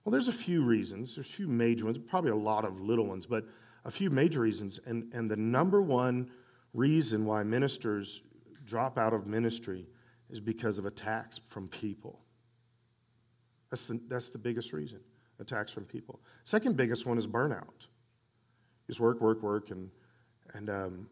Well, 0.04 0.10
there's 0.10 0.28
a 0.28 0.32
few 0.32 0.62
reasons. 0.62 1.14
There's 1.14 1.26
a 1.26 1.32
few 1.32 1.49
major 1.49 1.84
ones, 1.84 1.99
probably 1.99 2.30
a 2.30 2.37
lot 2.37 2.64
of 2.64 2.80
little 2.80 3.06
ones, 3.06 3.26
but 3.26 3.44
a 3.84 3.90
few 3.90 4.10
major 4.10 4.40
reasons. 4.40 4.80
And, 4.87 5.12
and 5.12 5.30
the 5.30 5.37
number 5.37 5.82
one 5.82 6.30
reason 6.72 7.25
why 7.26 7.42
ministers 7.42 8.22
drop 8.66 8.99
out 8.99 9.12
of 9.12 9.26
ministry 9.26 9.87
is 10.30 10.40
because 10.40 10.78
of 10.78 10.87
attacks 10.87 11.40
from 11.49 11.68
people. 11.68 12.20
That's 13.70 13.87
the, 13.87 14.00
that's 14.08 14.30
the 14.30 14.38
biggest 14.38 14.72
reason 14.72 15.00
attacks 15.38 15.72
from 15.72 15.84
people. 15.84 16.20
Second 16.44 16.76
biggest 16.76 17.06
one 17.06 17.18
is 17.18 17.26
burnout. 17.26 17.87
Just 18.87 19.00
work, 19.00 19.20
work, 19.20 19.42
work, 19.42 19.70
and, 19.70 19.90
and, 20.54 20.68
um, 20.68 21.06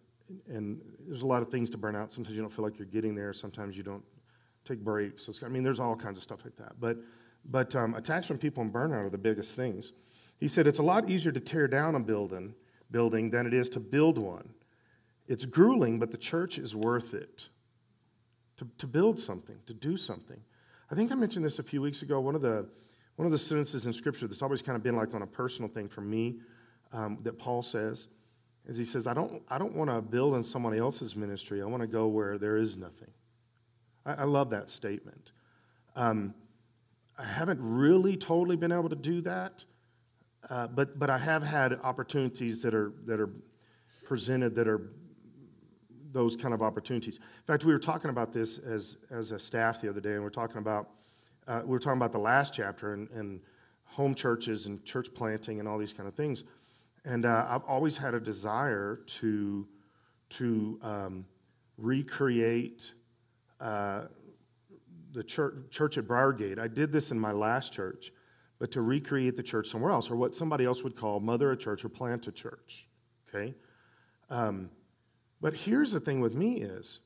and 0.48 0.80
there's 1.06 1.22
a 1.22 1.26
lot 1.26 1.42
of 1.42 1.50
things 1.50 1.70
to 1.70 1.78
burn 1.78 1.96
out. 1.96 2.12
Sometimes 2.12 2.36
you 2.36 2.42
don't 2.42 2.52
feel 2.52 2.64
like 2.64 2.78
you're 2.78 2.86
getting 2.86 3.14
there. 3.14 3.32
Sometimes 3.32 3.76
you 3.76 3.82
don't 3.82 4.02
take 4.68 4.84
breaks. 4.84 5.28
I 5.44 5.48
mean, 5.48 5.62
there's 5.62 5.80
all 5.80 5.96
kinds 5.96 6.16
of 6.16 6.22
stuff 6.22 6.40
like 6.44 6.56
that. 6.56 6.80
But, 6.80 6.98
but 7.44 7.74
um, 7.74 7.94
attacks 7.94 8.26
from 8.26 8.38
people 8.38 8.62
and 8.62 8.72
burnout 8.72 9.06
are 9.06 9.10
the 9.10 9.18
biggest 9.18 9.54
things. 9.54 9.92
He 10.38 10.48
said 10.48 10.66
it's 10.66 10.78
a 10.78 10.82
lot 10.82 11.10
easier 11.10 11.32
to 11.32 11.40
tear 11.40 11.66
down 11.66 11.94
a 11.94 12.00
building, 12.00 12.54
building 12.90 13.30
than 13.30 13.46
it 13.46 13.54
is 13.54 13.68
to 13.70 13.80
build 13.80 14.18
one. 14.18 14.48
It's 15.26 15.44
grueling, 15.44 15.98
but 15.98 16.10
the 16.10 16.18
church 16.18 16.58
is 16.58 16.74
worth 16.74 17.14
it. 17.14 17.48
To, 18.58 18.66
to 18.78 18.86
build 18.86 19.20
something, 19.20 19.56
to 19.66 19.74
do 19.74 19.96
something. 19.96 20.40
I 20.90 20.94
think 20.94 21.12
I 21.12 21.14
mentioned 21.14 21.44
this 21.44 21.58
a 21.58 21.62
few 21.62 21.80
weeks 21.80 22.02
ago. 22.02 22.18
One 22.18 22.34
of 22.34 22.42
the 22.42 22.66
one 23.18 23.26
of 23.26 23.32
the 23.32 23.38
sentences 23.38 23.84
in 23.84 23.92
Scripture 23.92 24.28
that's 24.28 24.42
always 24.42 24.62
kind 24.62 24.76
of 24.76 24.82
been 24.84 24.94
like 24.94 25.12
on 25.12 25.22
a 25.22 25.26
personal 25.26 25.68
thing 25.68 25.88
for 25.88 26.00
me 26.02 26.36
um, 26.92 27.18
that 27.22 27.36
Paul 27.36 27.62
says 27.62 28.06
is 28.68 28.78
he 28.78 28.84
says, 28.84 29.08
I 29.08 29.14
don't, 29.14 29.42
I 29.48 29.58
don't 29.58 29.74
want 29.74 29.90
to 29.90 30.00
build 30.00 30.34
on 30.34 30.44
someone 30.44 30.78
else's 30.78 31.16
ministry. 31.16 31.60
I 31.60 31.64
want 31.64 31.80
to 31.80 31.88
go 31.88 32.06
where 32.06 32.38
there 32.38 32.58
is 32.58 32.76
nothing. 32.76 33.10
I, 34.08 34.22
I 34.22 34.24
love 34.24 34.50
that 34.50 34.70
statement. 34.70 35.32
Um, 35.94 36.34
I 37.18 37.24
haven't 37.24 37.58
really 37.60 38.16
totally 38.16 38.56
been 38.56 38.72
able 38.72 38.88
to 38.88 38.96
do 38.96 39.20
that, 39.22 39.64
uh, 40.48 40.68
but, 40.68 40.98
but 40.98 41.10
I 41.10 41.18
have 41.18 41.42
had 41.42 41.78
opportunities 41.82 42.62
that 42.62 42.74
are, 42.74 42.92
that 43.06 43.20
are 43.20 43.30
presented 44.04 44.54
that 44.54 44.68
are 44.68 44.92
those 46.12 46.36
kind 46.36 46.54
of 46.54 46.62
opportunities. 46.62 47.16
In 47.16 47.44
fact, 47.46 47.64
we 47.64 47.72
were 47.72 47.78
talking 47.78 48.10
about 48.10 48.32
this 48.32 48.58
as, 48.58 48.96
as 49.10 49.32
a 49.32 49.38
staff 49.38 49.80
the 49.80 49.90
other 49.90 50.00
day, 50.00 50.14
and 50.14 50.22
we're 50.22 50.30
talking 50.30 50.58
about 50.58 50.90
uh, 51.46 51.62
we 51.64 51.70
were 51.70 51.78
talking 51.78 51.96
about 51.96 52.12
the 52.12 52.18
last 52.18 52.52
chapter 52.52 52.92
and, 52.92 53.08
and, 53.10 53.40
home 53.84 54.14
churches 54.14 54.66
and 54.66 54.84
church 54.84 55.08
planting 55.14 55.60
and 55.60 55.68
all 55.68 55.78
these 55.78 55.94
kind 55.94 56.06
of 56.06 56.14
things. 56.14 56.44
And 57.06 57.24
uh, 57.24 57.46
I've 57.48 57.64
always 57.64 57.96
had 57.96 58.12
a 58.12 58.20
desire 58.20 59.00
to, 59.06 59.66
to 60.28 60.78
um, 60.82 61.24
recreate 61.78 62.92
uh, 63.60 64.02
the 65.12 65.24
church, 65.24 65.54
church 65.70 65.98
at 65.98 66.06
Briargate. 66.06 66.58
I 66.58 66.68
did 66.68 66.92
this 66.92 67.10
in 67.10 67.18
my 67.18 67.32
last 67.32 67.72
church, 67.72 68.12
but 68.58 68.70
to 68.72 68.82
recreate 68.82 69.36
the 69.36 69.42
church 69.42 69.68
somewhere 69.68 69.92
else, 69.92 70.10
or 70.10 70.16
what 70.16 70.34
somebody 70.34 70.64
else 70.64 70.82
would 70.82 70.96
call 70.96 71.20
mother 71.20 71.52
a 71.52 71.56
church 71.56 71.84
or 71.84 71.88
plant 71.88 72.26
a 72.26 72.32
church. 72.32 72.86
Okay? 73.28 73.54
Um, 74.30 74.70
but 75.40 75.54
here's 75.54 75.92
the 75.92 76.00
thing 76.00 76.20
with 76.20 76.34
me 76.34 76.60
is 76.60 77.00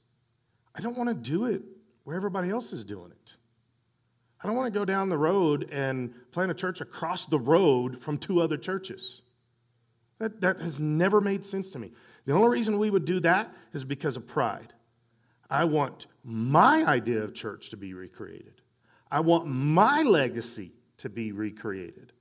I 0.74 0.80
don't 0.80 0.96
want 0.96 1.08
to 1.08 1.14
do 1.14 1.46
it 1.46 1.62
where 2.04 2.16
everybody 2.16 2.50
else 2.50 2.72
is 2.72 2.84
doing 2.84 3.10
it. 3.10 3.34
I 4.42 4.48
don't 4.48 4.56
want 4.56 4.72
to 4.72 4.76
go 4.78 4.84
down 4.84 5.08
the 5.08 5.18
road 5.18 5.68
and 5.70 6.12
plant 6.32 6.50
a 6.50 6.54
church 6.54 6.80
across 6.80 7.26
the 7.26 7.38
road 7.38 8.02
from 8.02 8.18
two 8.18 8.40
other 8.40 8.56
churches. 8.56 9.22
That, 10.18 10.40
that 10.40 10.60
has 10.60 10.80
never 10.80 11.20
made 11.20 11.44
sense 11.44 11.70
to 11.70 11.78
me. 11.78 11.92
The 12.26 12.32
only 12.32 12.48
reason 12.48 12.78
we 12.78 12.90
would 12.90 13.04
do 13.04 13.20
that 13.20 13.52
is 13.72 13.84
because 13.84 14.16
of 14.16 14.26
pride. 14.26 14.72
I 15.52 15.64
want 15.64 16.06
my 16.24 16.82
idea 16.86 17.22
of 17.22 17.34
church 17.34 17.68
to 17.70 17.76
be 17.76 17.92
recreated. 17.92 18.62
I 19.10 19.20
want 19.20 19.46
my 19.46 20.02
legacy 20.02 20.72
to 20.96 21.10
be 21.10 21.32
recreated. 21.32 22.14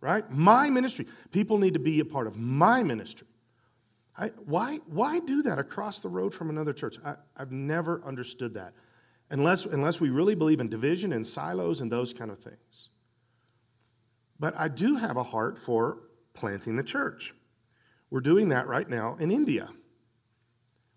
Right? 0.00 0.28
My 0.30 0.70
ministry. 0.70 1.06
People 1.32 1.58
need 1.58 1.74
to 1.74 1.78
be 1.78 2.00
a 2.00 2.04
part 2.06 2.26
of 2.26 2.38
my 2.38 2.82
ministry. 2.82 3.26
I, 4.16 4.28
why, 4.46 4.78
why 4.86 5.20
do 5.20 5.42
that 5.42 5.58
across 5.58 6.00
the 6.00 6.08
road 6.08 6.32
from 6.32 6.48
another 6.48 6.72
church? 6.72 6.96
I, 7.04 7.16
I've 7.36 7.52
never 7.52 8.02
understood 8.06 8.54
that 8.54 8.72
unless, 9.28 9.66
unless 9.66 10.00
we 10.00 10.08
really 10.08 10.34
believe 10.34 10.60
in 10.60 10.70
division 10.70 11.12
and 11.12 11.28
silos 11.28 11.82
and 11.82 11.92
those 11.92 12.14
kind 12.14 12.30
of 12.30 12.38
things. 12.38 12.88
But 14.38 14.54
I 14.58 14.68
do 14.68 14.96
have 14.96 15.18
a 15.18 15.22
heart 15.22 15.58
for 15.58 15.98
planting 16.32 16.76
the 16.76 16.82
church. 16.82 17.34
We're 18.08 18.20
doing 18.20 18.48
that 18.48 18.66
right 18.66 18.88
now 18.88 19.18
in 19.20 19.30
India. 19.30 19.68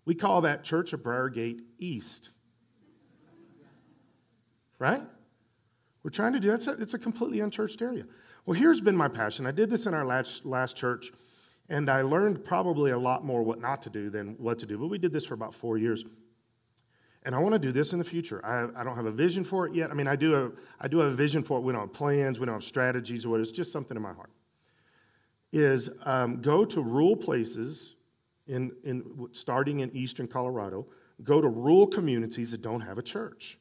We 0.04 0.14
call 0.14 0.42
that 0.42 0.64
Church 0.64 0.92
of 0.92 1.00
Briargate 1.00 1.60
East. 1.78 2.30
Right? 4.78 5.02
We're 6.02 6.10
trying 6.10 6.34
to 6.34 6.40
do 6.40 6.56
that. 6.56 6.80
It's 6.80 6.94
a 6.94 6.98
completely 6.98 7.40
unchurched 7.40 7.80
area. 7.80 8.04
Well, 8.44 8.58
here's 8.58 8.80
been 8.80 8.96
my 8.96 9.08
passion. 9.08 9.46
I 9.46 9.52
did 9.52 9.70
this 9.70 9.86
in 9.86 9.94
our 9.94 10.04
last, 10.04 10.44
last 10.44 10.76
church, 10.76 11.10
and 11.70 11.88
I 11.88 12.02
learned 12.02 12.44
probably 12.44 12.90
a 12.90 12.98
lot 12.98 13.24
more 13.24 13.42
what 13.42 13.60
not 13.60 13.80
to 13.82 13.90
do 13.90 14.10
than 14.10 14.34
what 14.34 14.58
to 14.58 14.66
do. 14.66 14.76
But 14.76 14.88
we 14.88 14.98
did 14.98 15.12
this 15.12 15.24
for 15.24 15.32
about 15.32 15.54
four 15.54 15.78
years. 15.78 16.04
And 17.22 17.34
I 17.34 17.38
want 17.38 17.54
to 17.54 17.58
do 17.58 17.72
this 17.72 17.94
in 17.94 17.98
the 17.98 18.04
future. 18.04 18.44
I, 18.44 18.80
I 18.80 18.84
don't 18.84 18.96
have 18.96 19.06
a 19.06 19.10
vision 19.10 19.44
for 19.44 19.66
it 19.66 19.74
yet. 19.74 19.90
I 19.90 19.94
mean, 19.94 20.06
I 20.06 20.14
do, 20.14 20.32
have, 20.32 20.52
I 20.78 20.88
do 20.88 20.98
have 20.98 21.12
a 21.12 21.16
vision 21.16 21.42
for 21.42 21.56
it. 21.56 21.62
We 21.62 21.72
don't 21.72 21.80
have 21.80 21.92
plans, 21.94 22.38
we 22.38 22.44
don't 22.44 22.56
have 22.56 22.64
strategies 22.64 23.24
or 23.24 23.30
what. 23.30 23.40
It's 23.40 23.50
just 23.50 23.72
something 23.72 23.96
in 23.96 24.02
my 24.02 24.12
heart. 24.12 24.30
Is 25.50 25.88
um, 26.02 26.42
go 26.42 26.66
to 26.66 26.82
rural 26.82 27.16
places, 27.16 27.94
in, 28.46 28.72
in, 28.84 29.28
starting 29.32 29.80
in 29.80 29.94
eastern 29.96 30.26
Colorado, 30.26 30.86
go 31.22 31.40
to 31.40 31.48
rural 31.48 31.86
communities 31.86 32.50
that 32.50 32.62
don't 32.62 32.80
have 32.80 32.98
a 32.98 33.02
church. 33.02 33.58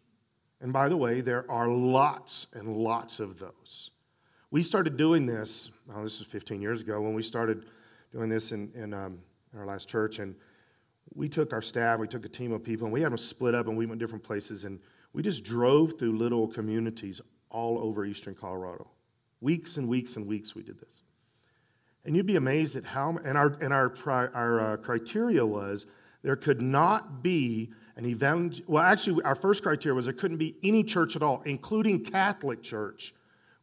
And 0.61 0.71
by 0.71 0.89
the 0.89 0.97
way, 0.97 1.21
there 1.21 1.49
are 1.51 1.69
lots 1.69 2.47
and 2.53 2.77
lots 2.77 3.19
of 3.19 3.37
those. 3.37 3.91
We 4.51 4.63
started 4.63 4.97
doing 4.97 5.25
this, 5.25 5.71
oh, 5.93 6.03
this 6.03 6.19
was 6.19 6.27
15 6.27 6.61
years 6.61 6.81
ago 6.81 7.01
when 7.01 7.13
we 7.13 7.23
started 7.23 7.65
doing 8.11 8.29
this 8.29 8.51
in, 8.51 8.71
in, 8.75 8.93
um, 8.93 9.19
in 9.51 9.59
our 9.59 9.65
last 9.65 9.89
church. 9.89 10.19
And 10.19 10.35
we 11.15 11.27
took 11.27 11.53
our 11.53 11.61
staff, 11.61 11.99
we 11.99 12.07
took 12.07 12.25
a 12.25 12.29
team 12.29 12.51
of 12.51 12.63
people, 12.63 12.85
and 12.85 12.93
we 12.93 13.01
had 13.01 13.11
them 13.11 13.17
split 13.17 13.55
up 13.55 13.67
and 13.67 13.75
we 13.75 13.85
went 13.85 13.99
different 13.99 14.23
places. 14.23 14.63
And 14.63 14.79
we 15.11 15.21
just 15.21 15.43
drove 15.43 15.97
through 15.97 16.17
little 16.17 16.47
communities 16.47 17.19
all 17.49 17.79
over 17.79 18.05
eastern 18.05 18.35
Colorado. 18.35 18.87
Weeks 19.41 19.77
and 19.77 19.87
weeks 19.87 20.15
and 20.15 20.25
weeks 20.25 20.55
we 20.55 20.63
did 20.63 20.79
this. 20.79 21.01
And 22.05 22.15
you'd 22.15 22.25
be 22.25 22.35
amazed 22.35 22.75
at 22.75 22.83
how, 22.83 23.17
and 23.23 23.37
our, 23.37 23.55
and 23.61 23.73
our, 23.73 23.93
our 24.07 24.73
uh, 24.73 24.77
criteria 24.77 25.45
was 25.45 25.85
there 26.21 26.35
could 26.35 26.61
not 26.61 27.23
be 27.23 27.71
an 27.95 28.05
event, 28.05 28.61
well, 28.67 28.83
actually, 28.83 29.23
our 29.23 29.35
first 29.35 29.61
criteria 29.61 29.95
was 29.95 30.05
there 30.05 30.13
couldn't 30.13 30.37
be 30.37 30.55
any 30.63 30.83
church 30.83 31.15
at 31.15 31.23
all, 31.23 31.41
including 31.45 32.03
Catholic 32.03 32.63
church, 32.63 33.13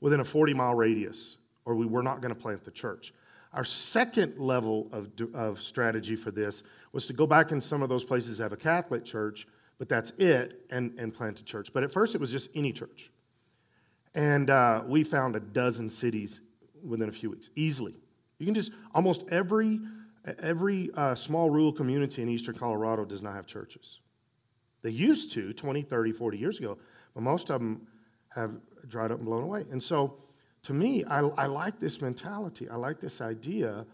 within 0.01 0.21
a 0.21 0.25
40 0.25 0.55
mile 0.55 0.75
radius, 0.75 1.37
or 1.65 1.75
we 1.75 1.87
were 1.87 2.03
not 2.03 2.21
going 2.21 2.35
to 2.35 2.41
plant 2.41 2.65
the 2.65 2.71
church. 2.71 3.13
Our 3.53 3.65
second 3.65 4.39
level 4.39 4.89
of, 4.93 5.11
of 5.35 5.61
strategy 5.61 6.17
for 6.17 6.31
this 6.31 6.63
was 6.93 7.07
to 7.07 7.13
go 7.13 7.27
back 7.27 7.53
in 7.53 7.61
some 7.61 7.83
of 7.83 7.89
those 7.89 8.05
places 8.05 8.39
that 8.39 8.45
have 8.45 8.53
a 8.53 8.57
Catholic 8.57 9.05
church, 9.05 9.47
but 9.79 9.89
that's 9.89 10.11
it, 10.19 10.65
and, 10.71 10.93
and 10.99 11.13
plant 11.13 11.41
a 11.41 11.45
church. 11.45 11.73
But 11.73 11.83
at 11.83 11.93
first, 11.93 12.15
it 12.15 12.21
was 12.21 12.31
just 12.31 12.49
any 12.55 12.73
church. 12.73 13.11
And 14.15 14.51
uh, 14.51 14.83
we 14.87 15.05
found 15.05 15.37
a 15.37 15.41
dozen 15.41 15.91
cities 15.91 16.41
within 16.85 17.09
a 17.09 17.13
few 17.13 17.31
weeks, 17.31 17.51
easily. 17.57 17.95
You 18.41 18.47
can 18.47 18.55
just, 18.55 18.73
almost 18.95 19.25
every, 19.31 19.81
every 20.39 20.91
uh, 20.95 21.15
small 21.15 21.51
rural 21.51 21.73
community 21.73 22.23
in 22.23 22.29
eastern 22.29 22.57
Colorado 22.57 23.05
does 23.05 23.23
not 23.23 23.35
have 23.35 23.47
churches. 23.47 24.01
They 24.83 24.91
used 24.91 25.31
to 25.33 25.53
20, 25.53 25.83
30, 25.83 26.13
40 26.13 26.39
years 26.39 26.59
ago, 26.59 26.79
but 27.15 27.23
most 27.23 27.51
of 27.51 27.61
them 27.61 27.87
have, 28.35 28.53
dried 28.89 29.13
up 29.13 29.19
and 29.19 29.27
blown 29.27 29.43
away. 29.43 29.67
And 29.71 29.83
so, 29.83 30.17
to 30.63 30.73
me, 30.73 31.05
I, 31.05 31.21
I 31.21 31.47
like 31.47 31.79
this 31.79 32.01
mentality. 32.01 32.67
I 32.71 32.77
like 32.77 32.99
this 32.99 33.21
idea 33.21 33.85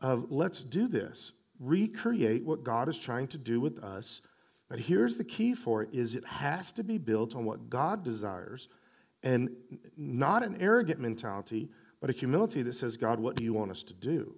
of 0.00 0.30
let's 0.30 0.62
do 0.62 0.88
this, 0.88 1.32
recreate 1.58 2.42
what 2.42 2.64
God 2.64 2.88
is 2.88 2.98
trying 2.98 3.28
to 3.28 3.38
do 3.38 3.60
with 3.60 3.78
us. 3.84 4.22
But 4.70 4.80
here's 4.80 5.16
the 5.16 5.24
key 5.24 5.52
for 5.54 5.82
it 5.82 5.90
is 5.92 6.14
it 6.14 6.24
has 6.24 6.72
to 6.72 6.82
be 6.82 6.96
built 6.96 7.36
on 7.36 7.44
what 7.44 7.68
God 7.68 8.02
desires 8.02 8.68
and 9.22 9.50
not 9.96 10.42
an 10.42 10.56
arrogant 10.58 11.00
mentality, 11.00 11.68
but 12.00 12.10
a 12.10 12.12
humility 12.12 12.62
that 12.62 12.74
says, 12.74 12.96
God, 12.96 13.20
what 13.20 13.36
do 13.36 13.44
you 13.44 13.52
want 13.52 13.70
us 13.70 13.82
to 13.84 13.94
do? 13.94 14.34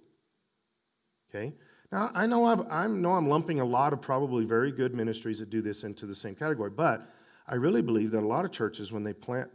Okay? 1.29 1.53
Now, 1.91 2.11
I 2.13 2.25
know, 2.25 2.45
I've, 2.45 2.61
I 2.69 2.87
know 2.87 3.11
I'm 3.11 3.29
lumping 3.29 3.59
a 3.59 3.65
lot 3.65 3.93
of 3.93 4.01
probably 4.01 4.45
very 4.45 4.71
good 4.71 4.93
ministries 4.93 5.39
that 5.39 5.49
do 5.49 5.61
this 5.61 5.83
into 5.83 6.05
the 6.05 6.15
same 6.15 6.35
category, 6.35 6.69
but 6.69 7.09
I 7.47 7.55
really 7.55 7.81
believe 7.81 8.11
that 8.11 8.23
a 8.23 8.27
lot 8.27 8.45
of 8.45 8.51
churches, 8.51 8.91
when 8.91 9.03
they 9.03 9.13
plant 9.13 9.49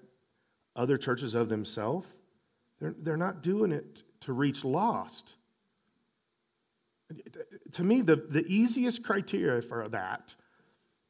other 0.77 0.97
churches 0.97 1.35
of 1.35 1.49
themselves, 1.49 2.07
they're, 2.81 2.95
they're 3.03 3.17
not 3.17 3.43
doing 3.43 3.73
it 3.73 4.05
to 4.21 4.33
reach 4.33 4.65
lost. 4.65 5.35
To 7.73 7.83
me, 7.83 8.03
the, 8.03 8.17
the 8.17 8.47
easiest 8.47 9.03
criteria 9.03 9.63
for 9.63 9.89
that 9.89 10.35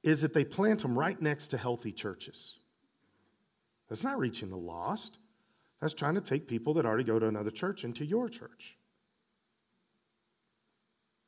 is 0.02 0.20
that 0.22 0.32
they 0.32 0.44
plant 0.44 0.80
them 0.80 0.98
right 0.98 1.20
next 1.20 1.48
to 1.48 1.58
healthy 1.58 1.92
churches. 1.92 2.54
That's 3.88 4.02
not 4.02 4.18
reaching 4.18 4.48
the 4.48 4.56
lost. 4.56 5.18
That's 5.80 5.94
trying 5.94 6.14
to 6.14 6.20
take 6.20 6.48
people 6.48 6.74
that 6.74 6.86
already 6.86 7.04
go 7.04 7.18
to 7.18 7.26
another 7.26 7.50
church 7.50 7.84
into 7.84 8.04
your 8.04 8.28
church. 8.28 8.76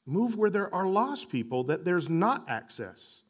Move 0.06 0.36
where 0.36 0.50
there 0.50 0.74
are 0.74 0.86
lost 0.86 1.28
people 1.28 1.64
that 1.64 1.84
there's 1.84 2.08
not 2.08 2.44
access 2.48 3.22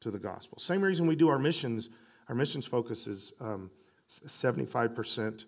to 0.00 0.10
the 0.10 0.18
gospel. 0.18 0.58
Same 0.58 0.82
reason 0.82 1.06
we 1.06 1.16
do 1.16 1.28
our 1.28 1.38
missions. 1.38 1.88
Our 2.28 2.34
missions 2.34 2.66
focus 2.66 3.06
is 3.06 3.32
um, 3.40 3.70
75% 4.08 5.44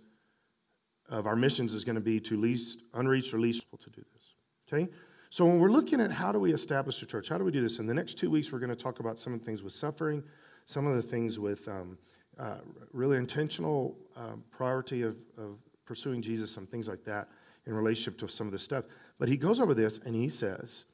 of 1.08 1.26
our 1.26 1.36
missions 1.36 1.72
is 1.72 1.84
going 1.84 1.94
to 1.94 2.00
be 2.00 2.18
to 2.20 2.40
least 2.40 2.82
unreached 2.94 3.32
or 3.32 3.38
least 3.38 3.60
people 3.60 3.78
to 3.78 3.90
do 3.90 4.02
this. 4.14 4.34
Okay? 4.66 4.90
So 5.30 5.44
when 5.44 5.58
we're 5.58 5.70
looking 5.70 6.00
at 6.00 6.10
how 6.10 6.32
do 6.32 6.40
we 6.40 6.52
establish 6.52 7.00
a 7.02 7.06
church, 7.06 7.28
how 7.28 7.38
do 7.38 7.44
we 7.44 7.52
do 7.52 7.60
this? 7.60 7.78
In 7.78 7.86
the 7.86 7.94
next 7.94 8.14
two 8.14 8.30
weeks, 8.30 8.50
we're 8.50 8.58
going 8.58 8.70
to 8.70 8.76
talk 8.76 9.00
about 9.00 9.18
some 9.18 9.34
of 9.34 9.40
the 9.40 9.44
things 9.44 9.62
with 9.62 9.72
suffering, 9.72 10.22
some 10.64 10.86
of 10.86 10.96
the 10.96 11.02
things 11.02 11.38
with 11.38 11.68
um, 11.68 11.98
uh, 12.38 12.57
really 12.93 13.16
intentional 13.16 13.97
uh, 14.16 14.35
priority 14.50 15.02
of, 15.02 15.16
of 15.38 15.59
pursuing 15.85 16.21
Jesus, 16.21 16.57
and 16.57 16.71
things 16.71 16.88
like 16.88 17.05
that 17.05 17.28
in 17.66 17.75
relationship 17.75 18.19
to 18.19 18.28
some 18.28 18.47
of 18.47 18.52
this 18.52 18.62
stuff. 18.62 18.85
But 19.19 19.28
he 19.28 19.37
goes 19.37 19.61
over 19.61 19.75
this 19.75 20.00
and 20.05 20.14
he 20.14 20.28
says, 20.28 20.85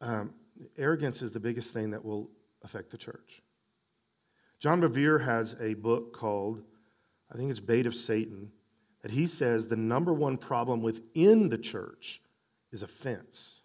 um, 0.00 0.32
arrogance 0.78 1.22
is 1.22 1.32
the 1.32 1.40
biggest 1.40 1.72
thing 1.72 1.90
that 1.90 2.04
will 2.04 2.30
affect 2.62 2.90
the 2.90 2.96
church. 2.96 3.42
John 4.60 4.80
Bevere 4.80 5.22
has 5.24 5.56
a 5.60 5.74
book 5.74 6.12
called, 6.12 6.62
I 7.32 7.36
think 7.36 7.50
it's 7.50 7.60
Bait 7.60 7.86
of 7.86 7.94
Satan, 7.94 8.50
that 9.02 9.10
he 9.10 9.26
says 9.26 9.68
the 9.68 9.76
number 9.76 10.12
one 10.12 10.38
problem 10.38 10.80
within 10.80 11.50
the 11.50 11.58
church 11.58 12.22
is 12.72 12.82
offense. 12.82 13.60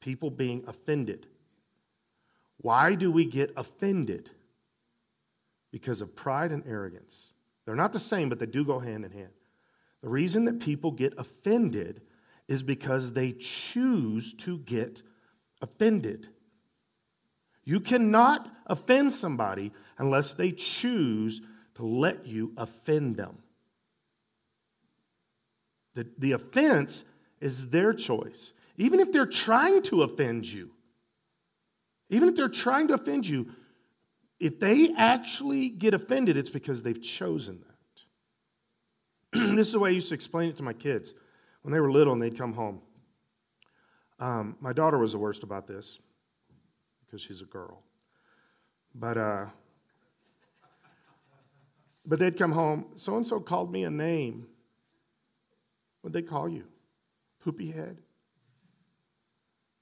People 0.00 0.30
being 0.30 0.64
offended. 0.66 1.26
Why 2.58 2.94
do 2.94 3.12
we 3.12 3.26
get 3.26 3.52
offended? 3.56 4.30
Because 5.76 6.00
of 6.00 6.16
pride 6.16 6.52
and 6.52 6.64
arrogance. 6.66 7.34
They're 7.66 7.74
not 7.74 7.92
the 7.92 8.00
same, 8.00 8.30
but 8.30 8.38
they 8.38 8.46
do 8.46 8.64
go 8.64 8.78
hand 8.78 9.04
in 9.04 9.10
hand. 9.10 9.28
The 10.00 10.08
reason 10.08 10.46
that 10.46 10.58
people 10.58 10.90
get 10.90 11.12
offended 11.18 12.00
is 12.48 12.62
because 12.62 13.12
they 13.12 13.32
choose 13.32 14.32
to 14.38 14.56
get 14.60 15.02
offended. 15.60 16.30
You 17.62 17.80
cannot 17.80 18.48
offend 18.64 19.12
somebody 19.12 19.70
unless 19.98 20.32
they 20.32 20.50
choose 20.50 21.42
to 21.74 21.84
let 21.84 22.26
you 22.26 22.54
offend 22.56 23.16
them. 23.16 23.36
The, 25.94 26.06
the 26.16 26.32
offense 26.32 27.04
is 27.38 27.68
their 27.68 27.92
choice. 27.92 28.54
Even 28.78 28.98
if 28.98 29.12
they're 29.12 29.26
trying 29.26 29.82
to 29.82 30.04
offend 30.04 30.46
you, 30.46 30.70
even 32.08 32.30
if 32.30 32.34
they're 32.34 32.48
trying 32.48 32.88
to 32.88 32.94
offend 32.94 33.26
you, 33.26 33.48
if 34.38 34.60
they 34.60 34.92
actually 34.96 35.68
get 35.68 35.94
offended, 35.94 36.36
it's 36.36 36.50
because 36.50 36.82
they've 36.82 37.00
chosen 37.00 37.62
that. 39.32 39.54
this 39.56 39.68
is 39.68 39.72
the 39.72 39.78
way 39.78 39.90
I 39.90 39.92
used 39.92 40.08
to 40.08 40.14
explain 40.14 40.50
it 40.50 40.56
to 40.58 40.62
my 40.62 40.72
kids 40.72 41.14
when 41.62 41.72
they 41.72 41.80
were 41.80 41.90
little 41.90 42.12
and 42.12 42.22
they'd 42.22 42.36
come 42.36 42.52
home. 42.52 42.80
Um, 44.18 44.56
my 44.60 44.72
daughter 44.72 44.98
was 44.98 45.12
the 45.12 45.18
worst 45.18 45.42
about 45.42 45.66
this 45.66 45.98
because 47.04 47.20
she's 47.20 47.40
a 47.40 47.46
girl. 47.46 47.82
But, 48.94 49.18
uh, 49.18 49.46
but 52.04 52.18
they'd 52.18 52.38
come 52.38 52.52
home, 52.52 52.86
so 52.96 53.16
and 53.16 53.26
so 53.26 53.40
called 53.40 53.70
me 53.70 53.84
a 53.84 53.90
name. 53.90 54.46
What'd 56.00 56.14
they 56.14 56.26
call 56.26 56.48
you? 56.48 56.64
Poopy 57.40 57.70
head? 57.70 57.98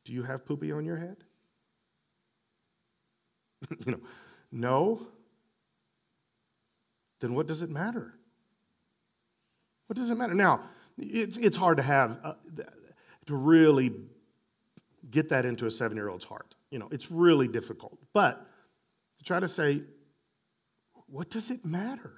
Do 0.05 0.13
you 0.13 0.23
have 0.23 0.45
poopy 0.45 0.73
on 0.73 0.85
your 0.85 0.97
head? 0.97 1.17
you 3.87 3.93
know, 3.93 4.01
no. 4.55 5.01
Then 7.21 7.35
what 7.35 7.47
does 7.47 7.63
it 7.63 7.71
matter? 7.71 8.15
What 9.89 9.97
does 9.97 10.11
it 10.11 10.15
matter? 10.15 10.35
Now, 10.35 10.63
it's, 10.97 11.37
it's 11.37 11.57
hard 11.57 11.77
to 11.79 11.83
have, 11.83 12.19
uh, 12.23 12.35
to 13.27 13.35
really 13.35 13.93
get 15.11 15.29
that 15.31 15.45
into 15.45 15.67
a 15.67 15.71
seven 15.71 15.97
year 15.97 16.09
old's 16.09 16.25
heart. 16.25 16.55
You 16.71 16.79
know, 16.79 16.89
it's 16.93 17.11
really 17.11 17.49
difficult. 17.49 17.99
But 18.13 18.47
to 19.19 19.25
try 19.25 19.41
to 19.41 19.49
say, 19.49 19.83
what 21.07 21.31
does 21.31 21.51
it 21.51 21.65
matter? 21.65 22.13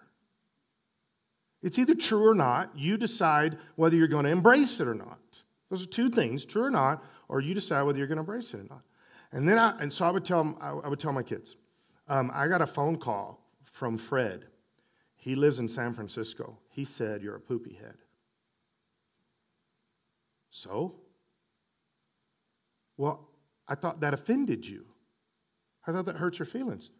It's 1.62 1.78
either 1.78 1.94
true 1.94 2.28
or 2.28 2.34
not. 2.34 2.78
You 2.78 2.96
decide 2.96 3.58
whether 3.76 3.96
you're 3.96 4.08
going 4.08 4.24
to 4.24 4.30
embrace 4.30 4.78
it 4.78 4.86
or 4.86 4.94
not. 4.94 5.42
Those 5.70 5.82
are 5.82 5.86
two 5.86 6.10
things, 6.10 6.44
true 6.44 6.64
or 6.64 6.70
not, 6.70 7.02
or 7.28 7.40
you 7.40 7.54
decide 7.54 7.82
whether 7.82 7.98
you're 7.98 8.06
going 8.06 8.16
to 8.16 8.20
embrace 8.20 8.52
it 8.54 8.60
or 8.60 8.66
not. 8.68 8.82
And 9.32 9.48
then 9.48 9.58
I, 9.58 9.76
and 9.80 9.92
so 9.92 10.04
I 10.04 10.10
would 10.10 10.24
tell 10.24 10.56
I 10.60 10.88
would 10.88 11.00
tell 11.00 11.12
my 11.12 11.22
kids, 11.22 11.56
um, 12.08 12.30
I 12.34 12.48
got 12.48 12.62
a 12.62 12.66
phone 12.66 12.96
call 12.96 13.40
from 13.64 13.98
Fred. 13.98 14.44
He 15.16 15.34
lives 15.34 15.58
in 15.58 15.68
San 15.68 15.92
Francisco. 15.92 16.56
He 16.68 16.84
said, 16.84 17.22
You're 17.22 17.36
a 17.36 17.40
poopy 17.40 17.74
head. 17.74 17.96
So? 20.50 20.94
Well, 22.96 23.28
I 23.68 23.74
thought 23.74 24.00
that 24.00 24.14
offended 24.14 24.66
you. 24.66 24.86
I 25.86 25.92
thought 25.92 26.06
that 26.06 26.16
hurt 26.16 26.38
your 26.38 26.46
feelings. 26.46 26.90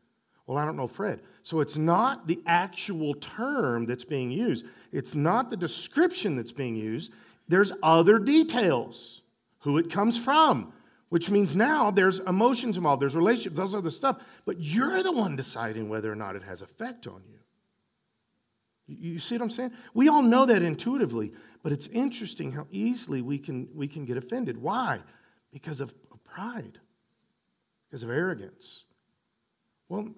Well, 0.47 0.59
I 0.59 0.65
don't 0.65 0.77
know 0.77 0.87
Fred. 0.87 1.21
So 1.43 1.61
it's 1.61 1.77
not 1.77 2.27
the 2.27 2.41
actual 2.47 3.15
term 3.15 3.87
that's 3.87 4.05
being 4.05 4.31
used, 4.31 4.67
it's 4.93 5.15
not 5.15 5.51
the 5.51 5.57
description 5.57 6.37
that's 6.37 6.53
being 6.53 6.77
used. 6.77 7.13
There's 7.49 7.73
other 7.83 8.19
details 8.19 9.23
who 9.61 9.79
it 9.79 9.89
comes 9.89 10.19
from, 10.19 10.73
which 11.09 11.31
means 11.31 11.55
now 11.55 11.91
there's 11.91 12.19
emotions 12.21 12.77
involved, 12.77 13.01
there's 13.01 13.17
relationships, 13.17 13.57
those 13.57 13.75
other 13.75 13.91
stuff. 13.91 14.19
But 14.45 14.61
you're 14.61 15.03
the 15.03 15.13
one 15.13 15.37
deciding 15.37 15.89
whether 15.89 16.11
or 16.11 16.17
not 16.17 16.37
it 16.37 16.43
has 16.43 16.63
effect 16.63 17.07
on 17.07 17.23
you. 17.29 17.39
You 18.89 19.19
see 19.19 19.35
what 19.35 19.43
I'm 19.43 19.51
saying? 19.51 19.73
We 19.95 20.09
all 20.09 20.23
know 20.23 20.47
that 20.47 20.63
intuitively, 20.63 21.33
but 21.63 21.73
it's 21.73 21.89
interesting 21.89 22.53
how 22.53 22.67
easily 22.71 23.21
we 23.21 23.39
can, 23.39 23.69
we 23.75 23.89
can 23.89 24.05
get 24.05 24.17
offended. 24.17 24.57
Why? 24.57 25.01
Because 25.53 25.81
of 25.81 25.93
pride, 26.25 26.79
because 27.89 28.03
of 28.03 28.11
arrogance. 28.11 28.85
Well, 29.89 30.09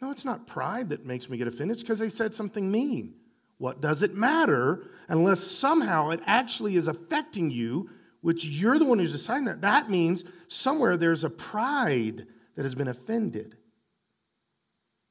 no, 0.00 0.10
it's 0.10 0.24
not 0.24 0.46
pride 0.46 0.90
that 0.90 1.04
makes 1.04 1.28
me 1.28 1.36
get 1.36 1.48
offended. 1.48 1.74
It's 1.74 1.82
because 1.82 1.98
they 1.98 2.08
said 2.08 2.34
something 2.34 2.70
mean. 2.70 3.14
What 3.58 3.80
does 3.80 4.02
it 4.02 4.14
matter 4.14 4.84
unless 5.08 5.40
somehow 5.40 6.10
it 6.10 6.20
actually 6.26 6.76
is 6.76 6.86
affecting 6.88 7.50
you, 7.50 7.90
which 8.24 8.46
you're 8.46 8.78
the 8.78 8.86
one 8.86 8.98
who's 8.98 9.12
deciding 9.12 9.44
that? 9.44 9.60
That 9.60 9.90
means 9.90 10.24
somewhere 10.48 10.96
there's 10.96 11.24
a 11.24 11.28
pride 11.28 12.26
that 12.56 12.62
has 12.62 12.74
been 12.74 12.88
offended. 12.88 13.58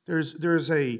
There's, 0.07 0.33
there's 0.33 0.71
a, 0.71 0.99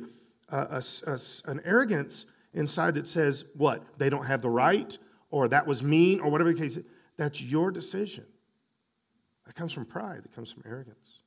a, 0.49 0.57
a, 0.57 0.83
a 1.07 1.19
an 1.45 1.59
arrogance 1.65 2.27
inside 2.53 2.93
that 2.93 3.07
says, 3.07 3.45
what? 3.55 3.83
They 3.97 4.11
don't 4.11 4.27
have 4.27 4.43
the 4.43 4.49
right, 4.51 4.95
or 5.31 5.47
that 5.47 5.65
was 5.65 5.81
mean, 5.81 6.19
or 6.19 6.29
whatever 6.29 6.53
the 6.53 6.59
case 6.59 6.77
is. 6.77 6.83
That's 7.17 7.41
your 7.41 7.71
decision. 7.71 8.25
That 9.47 9.55
comes 9.55 9.73
from 9.73 9.85
pride, 9.85 10.21
that 10.23 10.35
comes 10.35 10.51
from 10.51 10.61
arrogance. 10.67 11.17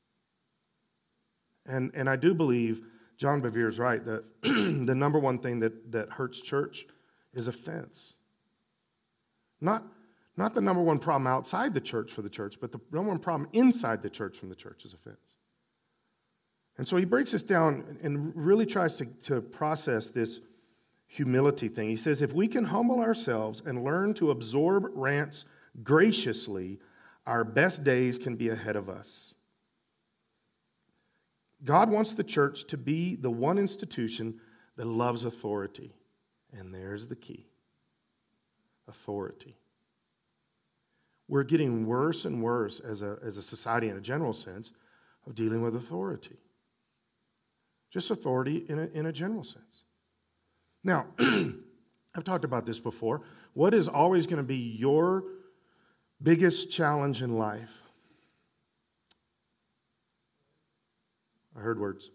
And, 1.67 1.91
and 1.95 2.09
I 2.09 2.15
do 2.15 2.33
believe 2.33 2.83
John 3.17 3.43
Bevere 3.43 3.69
is 3.69 3.81
right 3.81 4.05
that 4.05 4.23
the 4.43 4.95
number 4.95 5.19
one 5.19 5.41
thing 5.41 5.59
that, 5.59 5.91
that 5.91 6.11
hurts 6.11 6.41
church 6.41 6.87
is 7.35 7.49
offense. 7.49 8.15
Not, 9.61 9.83
not 10.37 10.55
the 10.55 10.61
number 10.61 10.83
one 10.83 10.99
problem 10.99 11.27
outside 11.27 11.73
the 11.73 11.81
church 11.81 12.13
for 12.13 12.23
the 12.23 12.29
church, 12.29 12.57
but 12.61 12.73
the 12.73 12.81
number 12.93 13.09
one 13.09 13.19
problem 13.19 13.49
inside 13.53 14.03
the 14.03 14.11
church 14.11 14.37
from 14.37 14.49
the 14.49 14.55
church 14.55 14.85
is 14.85 14.93
offense. 14.93 15.37
And 16.79 16.87
so 16.87 16.97
he 16.97 17.07
breaks 17.07 17.33
this 17.33 17.43
down 17.43 17.99
and 18.03 18.37
really 18.37 18.67
tries 18.67 18.95
to, 18.97 19.07
to 19.25 19.41
process 19.41 20.09
this 20.09 20.41
humility 21.07 21.69
thing. 21.69 21.89
He 21.89 21.97
says, 21.97 22.21
if 22.21 22.33
we 22.33 22.49
can 22.49 22.65
humble 22.65 23.01
ourselves 23.01 23.63
and 23.65 23.83
learn 23.83 24.13
to 24.15 24.31
absorb 24.31 24.87
rants 24.95 25.47
graciously, 25.83 26.79
our 27.27 27.45
best 27.45 27.83
days 27.83 28.19
can 28.19 28.37
be 28.37 28.51
ahead 28.51 28.77
of 28.77 28.91
us. 28.91 29.33
God 31.65 31.91
wants 31.91 32.13
the 32.13 32.25
church 32.25 32.67
to 32.67 32.77
be 32.77 33.17
the 33.17 33.31
one 33.31 33.59
institution 33.59 34.39
that 34.77 34.87
loves 34.87 35.25
authority. 35.25 35.95
And 36.53 36.75
there's 36.75 37.07
the 37.07 37.17
key 37.17 37.47
authority. 38.87 39.57
We're 41.29 41.43
getting 41.43 41.87
worse 41.87 42.25
and 42.25 42.43
worse 42.43 42.81
as 42.81 43.03
a, 43.03 43.19
as 43.25 43.37
a 43.37 43.43
society, 43.43 43.89
in 43.89 43.97
a 43.97 44.01
general 44.01 44.33
sense, 44.33 44.73
of 45.27 45.35
dealing 45.35 45.63
with 45.63 45.75
authority. 45.75 46.37
Just 47.91 48.11
authority 48.11 48.65
in 48.69 48.79
a, 48.79 48.87
in 48.95 49.07
a 49.07 49.13
general 49.13 49.43
sense. 49.43 49.83
Now, 50.85 51.07
I've 51.19 52.25
talked 52.25 52.45
about 52.45 52.65
this 52.65 52.79
before. 52.79 53.23
What 53.55 53.75
is 53.75 53.89
always 53.89 54.27
going 54.27 54.39
to 54.39 54.43
be 54.43 54.77
your 54.79 55.25
biggest 56.23 56.71
challenge 56.71 57.23
in 57.23 57.37
life? 57.37 57.73
I 61.57 61.61
heard 61.61 61.81
words. 61.81 62.11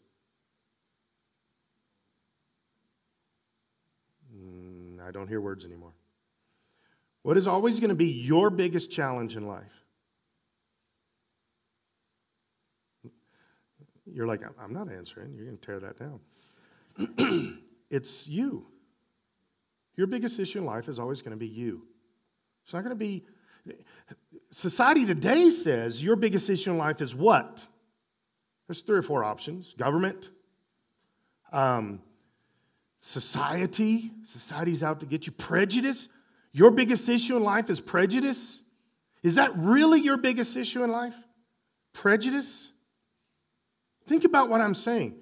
Mm, 4.36 5.06
I 5.06 5.12
don't 5.12 5.28
hear 5.28 5.42
words 5.42 5.66
anymore. 5.66 5.94
What 7.24 7.38
is 7.38 7.48
always 7.48 7.80
going 7.80 7.90
to 7.90 7.96
be 7.96 8.08
your 8.08 8.50
biggest 8.50 8.92
challenge 8.92 9.36
in 9.36 9.48
life? 9.48 9.72
You're 14.12 14.28
like, 14.28 14.42
I'm 14.62 14.74
not 14.74 14.92
answering. 14.92 15.34
You're 15.36 15.46
going 15.46 15.58
to 15.58 15.66
tear 15.66 15.80
that 15.80 15.98
down. 15.98 17.60
it's 17.90 18.28
you. 18.28 18.66
Your 19.96 20.08
biggest 20.08 20.40
issue 20.40 20.60
in 20.60 20.66
life 20.66 20.90
is 20.90 21.00
always 21.00 21.22
going 21.22 21.32
to 21.32 21.38
be 21.38 21.48
you. 21.48 21.84
It's 22.64 22.74
not 22.74 22.84
going 22.84 22.96
to 22.98 23.00
be. 23.00 23.24
Society 24.52 25.06
today 25.06 25.50
says 25.52 26.04
your 26.04 26.16
biggest 26.16 26.50
issue 26.50 26.72
in 26.72 26.78
life 26.78 27.02
is 27.02 27.14
what? 27.14 27.66
There's 28.68 28.82
three 28.82 28.98
or 28.98 29.02
four 29.02 29.24
options 29.24 29.74
government, 29.78 30.30
um, 31.52 32.02
society. 33.02 34.12
Society's 34.26 34.84
out 34.84 35.00
to 35.02 35.06
get 35.06 35.26
you. 35.26 35.32
Prejudice. 35.34 36.08
Your 36.54 36.72
biggest 36.72 37.08
issue 37.08 37.38
in 37.38 37.44
life 37.44 37.70
is 37.70 37.80
prejudice. 37.80 38.60
Is 39.24 39.36
that 39.36 39.56
really 39.58 40.02
your 40.02 40.18
biggest 40.18 40.58
issue 40.58 40.84
in 40.84 40.92
life? 40.92 41.16
Prejudice? 41.94 42.70
Think 44.08 44.24
about 44.24 44.50
what 44.50 44.62
I'm 44.62 44.76
saying. 44.76 45.16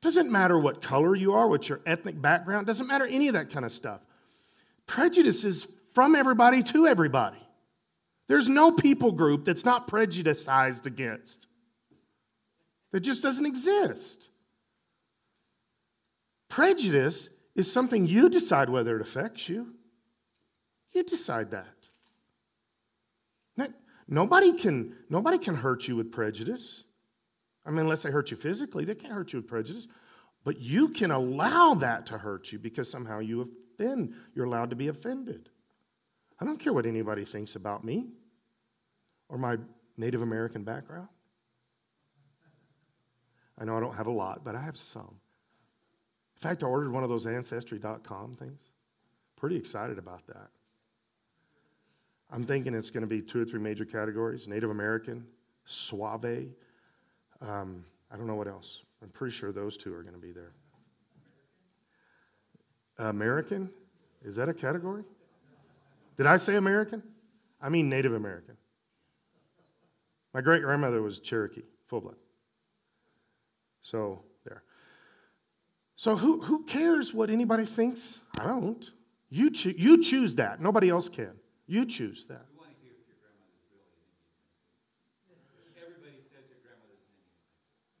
Doesn't 0.00 0.32
matter 0.32 0.58
what 0.58 0.82
color 0.82 1.14
you 1.14 1.34
are, 1.34 1.46
what 1.48 1.68
your 1.68 1.80
ethnic 1.86 2.20
background, 2.20 2.66
doesn't 2.66 2.86
matter 2.88 3.06
any 3.06 3.28
of 3.28 3.34
that 3.34 3.50
kind 3.50 3.64
of 3.64 3.70
stuff. 3.70 4.00
Prejudice 4.86 5.44
is 5.44 5.68
from 5.94 6.16
everybody 6.16 6.62
to 6.64 6.86
everybody. 6.86 7.38
There's 8.26 8.48
no 8.48 8.72
people 8.72 9.12
group 9.12 9.44
that's 9.44 9.64
not 9.64 9.86
prejudiced 9.86 10.48
against. 10.84 11.46
That 12.90 13.00
just 13.00 13.22
doesn't 13.22 13.46
exist. 13.46 14.28
Prejudice 16.48 17.28
is 17.54 17.70
something 17.70 18.06
you 18.06 18.28
decide 18.28 18.68
whether 18.70 18.96
it 18.96 19.02
affects 19.02 19.48
you. 19.48 19.74
You 20.92 21.02
decide 21.02 21.50
that. 21.52 21.88
Nobody 24.12 24.52
can, 24.52 24.94
nobody 25.08 25.38
can 25.38 25.54
hurt 25.54 25.88
you 25.88 25.96
with 25.96 26.12
prejudice. 26.12 26.84
I 27.64 27.70
mean, 27.70 27.80
unless 27.80 28.02
they 28.02 28.10
hurt 28.10 28.30
you 28.30 28.36
physically, 28.36 28.84
they 28.84 28.94
can't 28.94 29.14
hurt 29.14 29.32
you 29.32 29.38
with 29.38 29.48
prejudice. 29.48 29.86
But 30.44 30.60
you 30.60 30.88
can 30.88 31.10
allow 31.10 31.74
that 31.74 32.06
to 32.06 32.18
hurt 32.18 32.52
you 32.52 32.58
because 32.58 32.90
somehow 32.90 33.20
you 33.20 33.38
have 33.38 33.48
been, 33.78 34.14
You're 34.34 34.44
allowed 34.44 34.68
to 34.70 34.76
be 34.76 34.88
offended. 34.88 35.48
I 36.38 36.44
don't 36.44 36.58
care 36.58 36.74
what 36.74 36.84
anybody 36.84 37.24
thinks 37.24 37.54
about 37.54 37.84
me 37.84 38.08
or 39.30 39.38
my 39.38 39.56
Native 39.96 40.20
American 40.20 40.62
background. 40.62 41.08
I 43.58 43.64
know 43.64 43.78
I 43.78 43.80
don't 43.80 43.94
have 43.94 44.08
a 44.08 44.12
lot, 44.12 44.44
but 44.44 44.54
I 44.54 44.60
have 44.60 44.76
some. 44.76 45.20
In 46.36 46.40
fact, 46.40 46.62
I 46.62 46.66
ordered 46.66 46.92
one 46.92 47.02
of 47.02 47.08
those 47.08 47.26
Ancestry.com 47.26 48.34
things. 48.34 48.68
Pretty 49.36 49.56
excited 49.56 49.98
about 49.98 50.26
that. 50.26 50.50
I'm 52.32 52.44
thinking 52.44 52.74
it's 52.74 52.88
going 52.88 53.02
to 53.02 53.06
be 53.06 53.20
two 53.20 53.42
or 53.42 53.44
three 53.44 53.60
major 53.60 53.84
categories 53.84 54.48
Native 54.48 54.70
American, 54.70 55.24
Suave, 55.64 56.48
um, 57.40 57.84
I 58.10 58.16
don't 58.16 58.26
know 58.26 58.34
what 58.34 58.48
else. 58.48 58.80
I'm 59.02 59.08
pretty 59.08 59.34
sure 59.34 59.52
those 59.52 59.76
two 59.76 59.92
are 59.94 60.02
going 60.02 60.14
to 60.14 60.20
be 60.20 60.32
there. 60.32 60.52
American? 62.98 63.70
Is 64.24 64.36
that 64.36 64.48
a 64.48 64.54
category? 64.54 65.02
Did 66.16 66.26
I 66.26 66.36
say 66.36 66.56
American? 66.56 67.02
I 67.60 67.68
mean 67.68 67.88
Native 67.88 68.14
American. 68.14 68.56
My 70.32 70.40
great 70.40 70.62
grandmother 70.62 71.02
was 71.02 71.18
Cherokee, 71.20 71.62
full 71.88 72.00
blood. 72.00 72.16
So, 73.82 74.22
there. 74.44 74.62
So, 75.96 76.16
who, 76.16 76.40
who 76.40 76.64
cares 76.64 77.12
what 77.12 77.28
anybody 77.28 77.64
thinks? 77.64 78.20
I 78.38 78.46
don't. 78.46 78.88
You, 79.28 79.50
cho- 79.50 79.72
you 79.76 80.02
choose 80.02 80.36
that. 80.36 80.60
Nobody 80.60 80.88
else 80.88 81.08
can. 81.08 81.32
You 81.72 81.86
choose 81.86 82.26
that. 82.28 82.44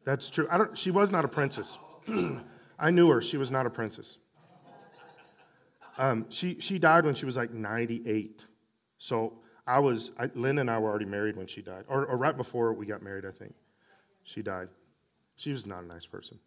That's 0.04 0.28
true. 0.28 0.46
I 0.50 0.58
don't, 0.58 0.76
she 0.76 0.90
was 0.90 1.10
not 1.10 1.24
a 1.24 1.28
princess. 1.28 1.78
I 2.78 2.90
knew 2.90 3.08
her. 3.08 3.22
She 3.22 3.38
was 3.38 3.50
not 3.50 3.64
a 3.64 3.70
princess. 3.70 4.18
Um, 5.96 6.26
she, 6.28 6.60
she 6.60 6.78
died 6.78 7.06
when 7.06 7.14
she 7.14 7.24
was 7.24 7.38
like 7.38 7.50
98. 7.50 8.44
So 8.98 9.38
I 9.66 9.78
was, 9.78 10.10
I, 10.18 10.28
Lynn 10.34 10.58
and 10.58 10.70
I 10.70 10.78
were 10.78 10.90
already 10.90 11.06
married 11.06 11.38
when 11.38 11.46
she 11.46 11.62
died, 11.62 11.84
or, 11.88 12.04
or 12.04 12.18
right 12.18 12.36
before 12.36 12.74
we 12.74 12.84
got 12.84 13.00
married, 13.00 13.24
I 13.24 13.30
think. 13.30 13.54
She 14.24 14.42
died. 14.42 14.68
She 15.36 15.50
was 15.50 15.64
not 15.64 15.82
a 15.82 15.86
nice 15.86 16.04
person. 16.04 16.38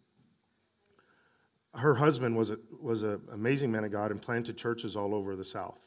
Her 1.74 1.96
husband 1.96 2.36
was 2.36 2.50
an 2.50 2.58
was 2.80 3.02
a 3.02 3.18
amazing 3.32 3.72
man 3.72 3.82
of 3.82 3.90
God 3.90 4.12
and 4.12 4.22
planted 4.22 4.56
churches 4.56 4.94
all 4.94 5.12
over 5.12 5.34
the 5.34 5.44
South. 5.44 5.80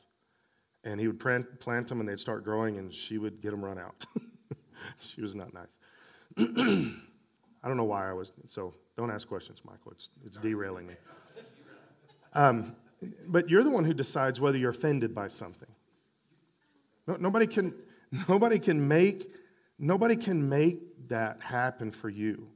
And 0.84 1.00
he 1.00 1.08
would 1.08 1.20
plant, 1.20 1.60
plant 1.60 1.88
them 1.88 2.00
and 2.00 2.08
they'd 2.08 2.20
start 2.20 2.44
growing, 2.44 2.78
and 2.78 2.94
she 2.94 3.18
would 3.18 3.42
get 3.42 3.52
them 3.52 3.64
run 3.64 3.78
out. 3.78 4.06
she 5.00 5.22
was 5.22 5.36
not 5.36 5.54
nice. 5.54 5.68
I 7.64 7.68
don't 7.68 7.78
know 7.78 7.84
why 7.84 8.10
I 8.10 8.14
was, 8.14 8.32
so 8.48 8.74
don't 8.98 9.12
ask 9.12 9.28
questions, 9.28 9.60
Michael. 9.66 9.92
It's, 9.92 10.10
it's 10.26 10.38
derailing 10.38 10.88
me. 10.88 10.94
Um, 12.34 12.76
but 13.28 13.50
you're 13.50 13.64
the 13.64 13.70
one 13.70 13.84
who 13.84 13.94
decides 13.94 14.40
whether 14.40 14.58
you're 14.58 14.72
offended 14.72 15.14
by 15.14 15.28
something. 15.28 15.70
No, 17.08 17.16
nobody, 17.16 17.48
can, 17.48 17.74
nobody, 18.30 18.60
can 18.60 18.88
make, 18.88 19.30
nobody 19.78 20.16
can 20.16 20.48
make 20.48 21.10
that 21.10 21.42
happen 21.42 21.92
for 21.92 22.10
you. 22.10 22.48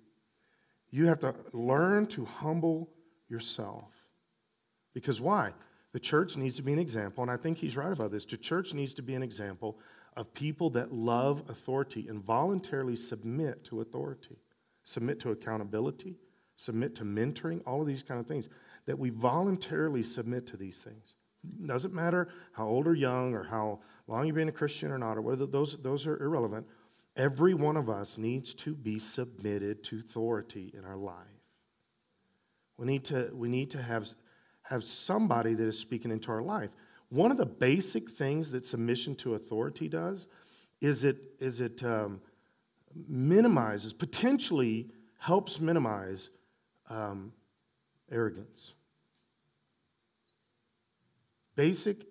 You 0.92 1.08
have 1.08 1.20
to 1.20 1.34
learn 1.54 2.08
to 2.08 2.24
humble 2.24 2.90
yourself. 3.30 3.90
Because 4.94 5.20
why? 5.20 5.52
The 5.94 6.00
church 6.00 6.36
needs 6.38 6.56
to 6.58 6.64
be 6.64 6.74
an 6.74 6.80
example, 6.80 7.22
and 7.22 7.32
I 7.32 7.38
think 7.38 7.58
he's 7.58 7.78
right 7.78 7.92
about 7.92 8.12
this. 8.12 8.26
The 8.26 8.38
church 8.38 8.74
needs 8.74 8.94
to 8.96 9.02
be 9.02 9.14
an 9.14 9.24
example 9.24 9.78
of 10.18 10.34
people 10.34 10.70
that 10.72 10.94
love 10.94 11.44
authority 11.50 12.08
and 12.08 12.24
voluntarily 12.24 12.96
submit 12.96 13.64
to 13.66 13.82
authority 13.82 14.38
submit 14.84 15.20
to 15.22 15.32
accountability, 15.32 16.16
submit 16.56 16.96
to 16.96 17.04
mentoring, 17.04 17.62
all 17.66 17.82
of 17.82 17.88
these 17.88 18.04
kind 18.04 18.20
of 18.20 18.28
things. 18.28 18.50
That 18.86 19.00
we 19.00 19.10
voluntarily 19.10 20.04
submit 20.04 20.46
to 20.48 20.58
these 20.58 20.80
things. 20.80 21.16
Doesn't 21.66 21.94
matter 21.94 22.30
how 22.52 22.68
old 22.68 22.88
or 22.88 22.94
young 22.94 23.34
or 23.34 23.44
how 23.44 23.80
long 24.08 24.26
you've 24.26 24.36
been 24.36 24.50
a 24.50 24.54
Christian 24.54 24.92
or 24.92 24.98
not, 24.98 25.18
or 25.18 25.22
whether 25.22 25.46
those, 25.46 25.78
those 25.82 26.06
are 26.06 26.22
irrelevant. 26.22 26.66
Every 27.16 27.54
one 27.54 27.78
of 27.78 27.90
us 27.90 28.18
needs 28.18 28.54
to 28.56 28.76
be 28.76 29.00
submitted 29.00 29.84
to 29.86 30.00
authority 30.00 30.74
in 30.78 30.84
our 30.84 30.98
life. 30.98 31.16
We 32.78 32.88
need 32.88 33.06
to, 33.06 33.30
we 33.34 33.50
need 33.50 33.70
to 33.72 33.82
have, 33.82 34.08
have 34.64 34.84
somebody 34.84 35.54
that 35.54 35.68
is 35.68 35.78
speaking 35.78 36.12
into 36.12 36.32
our 36.32 36.42
life. 36.42 36.70
One 37.10 37.32
of 37.32 37.38
the 37.38 37.46
basic 37.46 38.10
things 38.10 38.52
that 38.52 38.66
submission 38.66 39.16
to 39.18 39.36
authority 39.36 39.88
does 39.88 40.28
is 40.82 41.04
it, 41.04 41.18
is 41.40 41.62
it 41.62 41.84
um, 41.84 42.22
minimizes, 43.08 43.94
potentially 43.94 44.90
helps 45.20 45.60
minimize 45.60 46.30
um, 46.90 47.32
arrogance. 48.12 48.74
Basic 51.56 52.06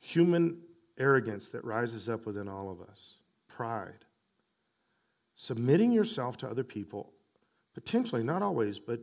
human 0.00 0.58
arrogance 0.98 1.50
that 1.50 1.64
rises 1.64 2.08
up 2.08 2.26
within 2.26 2.48
all 2.48 2.70
of 2.70 2.80
us, 2.80 3.14
pride. 3.48 4.04
Submitting 5.34 5.92
yourself 5.92 6.36
to 6.38 6.48
other 6.48 6.64
people, 6.64 7.12
potentially, 7.74 8.22
not 8.22 8.42
always, 8.42 8.78
but, 8.78 9.00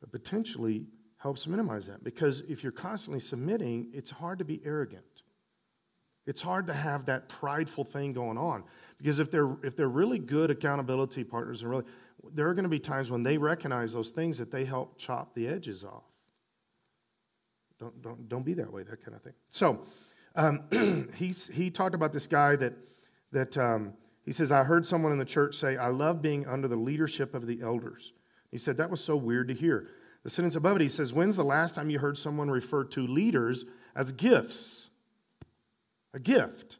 but 0.00 0.10
potentially 0.12 0.86
helps 1.26 1.48
minimize 1.48 1.86
that. 1.88 2.04
Because 2.04 2.44
if 2.48 2.62
you're 2.62 2.70
constantly 2.70 3.18
submitting, 3.18 3.88
it's 3.92 4.12
hard 4.12 4.38
to 4.38 4.44
be 4.44 4.60
arrogant. 4.64 5.22
It's 6.24 6.40
hard 6.40 6.68
to 6.68 6.72
have 6.72 7.06
that 7.06 7.28
prideful 7.28 7.82
thing 7.82 8.12
going 8.12 8.38
on 8.38 8.62
because 8.96 9.18
if 9.18 9.30
they're 9.30 9.56
if 9.64 9.76
they're 9.76 9.88
really 9.88 10.20
good 10.20 10.52
accountability 10.52 11.24
partners 11.24 11.62
and 11.62 11.70
really 11.70 11.84
there 12.32 12.48
are 12.48 12.54
going 12.54 12.64
to 12.64 12.68
be 12.68 12.78
times 12.78 13.10
when 13.10 13.24
they 13.24 13.38
recognize 13.38 13.92
those 13.92 14.10
things 14.10 14.38
that 14.38 14.52
they 14.52 14.64
help 14.64 14.98
chop 14.98 15.34
the 15.34 15.48
edges 15.48 15.82
off. 15.82 16.04
Don't 17.80 18.00
don't 18.02 18.28
don't 18.28 18.44
be 18.44 18.54
that 18.54 18.72
way, 18.72 18.84
that 18.84 19.04
kind 19.04 19.16
of 19.16 19.22
thing. 19.22 19.34
So 19.50 19.80
um, 20.36 21.10
he's 21.16 21.48
he 21.48 21.70
talked 21.70 21.96
about 21.96 22.12
this 22.12 22.28
guy 22.28 22.54
that 22.56 22.72
that 23.32 23.58
um, 23.58 23.94
he 24.24 24.32
says 24.32 24.52
I 24.52 24.62
heard 24.62 24.86
someone 24.86 25.10
in 25.10 25.18
the 25.18 25.24
church 25.24 25.56
say 25.56 25.76
I 25.76 25.88
love 25.88 26.22
being 26.22 26.46
under 26.46 26.68
the 26.68 26.76
leadership 26.76 27.34
of 27.34 27.48
the 27.48 27.62
elders. 27.62 28.12
He 28.52 28.58
said 28.58 28.76
that 28.76 28.90
was 28.90 29.00
so 29.00 29.16
weird 29.16 29.48
to 29.48 29.54
hear. 29.54 29.88
The 30.26 30.32
sentence 30.32 30.56
above 30.56 30.74
it, 30.74 30.82
he 30.82 30.88
says, 30.88 31.12
When's 31.12 31.36
the 31.36 31.44
last 31.44 31.76
time 31.76 31.88
you 31.88 32.00
heard 32.00 32.18
someone 32.18 32.50
refer 32.50 32.82
to 32.82 33.06
leaders 33.06 33.64
as 33.94 34.10
gifts? 34.10 34.88
A 36.14 36.18
gift 36.18 36.78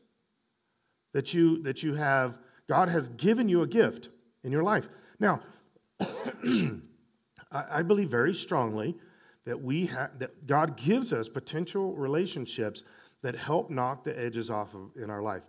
that 1.15 1.33
you, 1.33 1.63
that 1.63 1.81
you 1.81 1.95
have, 1.95 2.41
God 2.69 2.89
has 2.89 3.09
given 3.11 3.49
you 3.49 3.63
a 3.63 3.67
gift 3.69 4.09
in 4.43 4.51
your 4.51 4.65
life. 4.65 4.89
Now, 5.21 5.43
I 7.53 7.83
believe 7.83 8.11
very 8.11 8.35
strongly 8.35 8.97
that 9.45 9.63
we 9.63 9.87
have 9.87 10.19
that 10.19 10.49
God 10.49 10.77
gives 10.77 11.13
us 11.13 11.29
potential 11.29 11.95
relationships 11.95 12.83
that 13.23 13.37
help 13.37 13.71
knock 13.71 14.03
the 14.03 14.19
edges 14.19 14.51
off 14.51 14.75
of 14.75 14.91
in 15.01 15.09
our 15.09 15.23
life. 15.23 15.43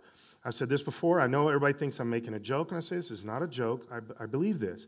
I've 0.44 0.54
said 0.54 0.68
this 0.68 0.84
before. 0.84 1.20
I 1.20 1.26
know 1.26 1.48
everybody 1.48 1.76
thinks 1.76 1.98
I'm 1.98 2.08
making 2.08 2.34
a 2.34 2.38
joke 2.38 2.70
and 2.70 2.78
I 2.78 2.80
say 2.80 2.94
this. 2.94 3.10
is 3.10 3.24
not 3.24 3.42
a 3.42 3.48
joke. 3.48 3.88
I, 3.90 4.22
I 4.22 4.26
believe 4.26 4.60
this. 4.60 4.86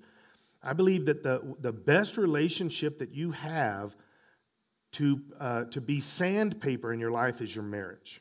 I 0.62 0.72
believe 0.72 1.06
that 1.06 1.22
the, 1.22 1.56
the 1.60 1.72
best 1.72 2.16
relationship 2.16 2.98
that 2.98 3.14
you 3.14 3.30
have 3.30 3.96
to, 4.92 5.20
uh, 5.38 5.64
to 5.64 5.80
be 5.80 6.00
sandpaper 6.00 6.92
in 6.92 7.00
your 7.00 7.10
life 7.10 7.40
is 7.40 7.54
your 7.54 7.64
marriage. 7.64 8.20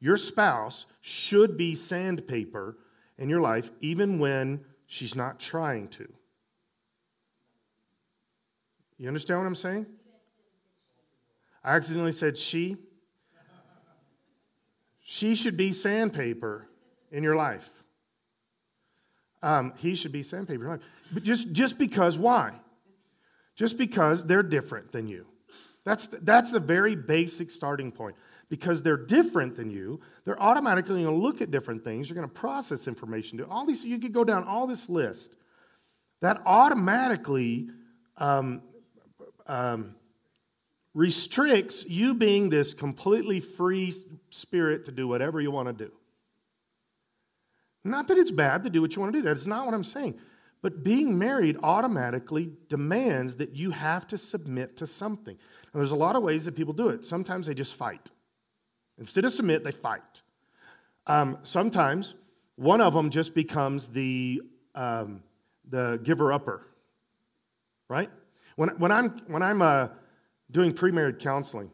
Your 0.00 0.16
spouse 0.16 0.86
should 1.00 1.56
be 1.56 1.74
sandpaper 1.74 2.76
in 3.18 3.28
your 3.28 3.40
life, 3.40 3.70
even 3.80 4.18
when 4.18 4.60
she's 4.86 5.14
not 5.14 5.40
trying 5.40 5.88
to. 5.88 6.06
You 8.98 9.08
understand 9.08 9.40
what 9.40 9.46
I'm 9.46 9.54
saying? 9.54 9.86
I 11.64 11.76
accidentally 11.76 12.12
said 12.12 12.36
she. 12.36 12.76
She 15.00 15.34
should 15.34 15.56
be 15.56 15.72
sandpaper 15.72 16.68
in 17.12 17.22
your 17.22 17.36
life. 17.36 17.68
Um, 19.42 19.72
he 19.76 19.94
should 19.94 20.12
be 20.12 20.22
sandpaper 20.22 20.54
in 20.54 20.60
your 20.60 20.70
life. 20.78 20.86
But 21.12 21.22
just, 21.22 21.52
just 21.52 21.78
because, 21.78 22.18
why? 22.18 22.52
Just 23.54 23.78
because 23.78 24.24
they're 24.24 24.42
different 24.42 24.92
than 24.92 25.06
you. 25.06 25.26
That's 25.84 26.08
the, 26.08 26.18
that's 26.18 26.50
the 26.50 26.60
very 26.60 26.96
basic 26.96 27.50
starting 27.50 27.92
point. 27.92 28.16
Because 28.48 28.82
they're 28.82 28.96
different 28.96 29.56
than 29.56 29.70
you, 29.70 30.00
they're 30.24 30.40
automatically 30.40 31.02
going 31.02 31.14
to 31.14 31.20
look 31.20 31.40
at 31.40 31.50
different 31.50 31.82
things. 31.82 32.08
You're 32.08 32.14
going 32.14 32.28
to 32.28 32.34
process 32.34 32.86
information. 32.86 33.38
Do 33.38 33.46
all 33.50 33.66
these. 33.66 33.84
You 33.84 33.98
could 33.98 34.12
go 34.12 34.22
down 34.22 34.44
all 34.44 34.66
this 34.68 34.88
list. 34.88 35.34
That 36.20 36.42
automatically 36.46 37.68
um, 38.16 38.62
um, 39.46 39.96
restricts 40.94 41.84
you 41.86 42.14
being 42.14 42.48
this 42.48 42.72
completely 42.72 43.40
free 43.40 43.92
spirit 44.30 44.86
to 44.86 44.92
do 44.92 45.08
whatever 45.08 45.40
you 45.40 45.50
want 45.50 45.68
to 45.68 45.84
do. 45.84 45.92
Not 47.84 48.08
that 48.08 48.18
it's 48.18 48.30
bad 48.30 48.64
to 48.64 48.70
do 48.70 48.80
what 48.80 48.94
you 48.96 49.02
want 49.02 49.12
to 49.12 49.18
do. 49.18 49.22
That's 49.22 49.46
not 49.46 49.64
what 49.66 49.74
I'm 49.74 49.84
saying. 49.84 50.18
But 50.66 50.82
being 50.82 51.16
married 51.16 51.58
automatically 51.62 52.50
demands 52.68 53.36
that 53.36 53.54
you 53.54 53.70
have 53.70 54.04
to 54.08 54.18
submit 54.18 54.76
to 54.78 54.86
something. 54.88 55.36
And 55.36 55.80
there's 55.80 55.92
a 55.92 55.94
lot 55.94 56.16
of 56.16 56.24
ways 56.24 56.44
that 56.46 56.56
people 56.56 56.74
do 56.74 56.88
it. 56.88 57.06
Sometimes 57.06 57.46
they 57.46 57.54
just 57.54 57.74
fight. 57.74 58.10
Instead 58.98 59.24
of 59.24 59.30
submit, 59.30 59.62
they 59.62 59.70
fight. 59.70 60.22
Um, 61.06 61.38
sometimes 61.44 62.14
one 62.56 62.80
of 62.80 62.94
them 62.94 63.10
just 63.10 63.32
becomes 63.32 63.86
the, 63.86 64.42
um, 64.74 65.22
the 65.70 66.00
giver 66.02 66.32
upper, 66.32 66.66
right? 67.88 68.10
When, 68.56 68.70
when 68.70 68.90
I'm, 68.90 69.20
when 69.28 69.44
I'm 69.44 69.62
uh, 69.62 69.86
doing 70.50 70.72
pre-marriage 70.72 71.22
counseling, 71.22 71.70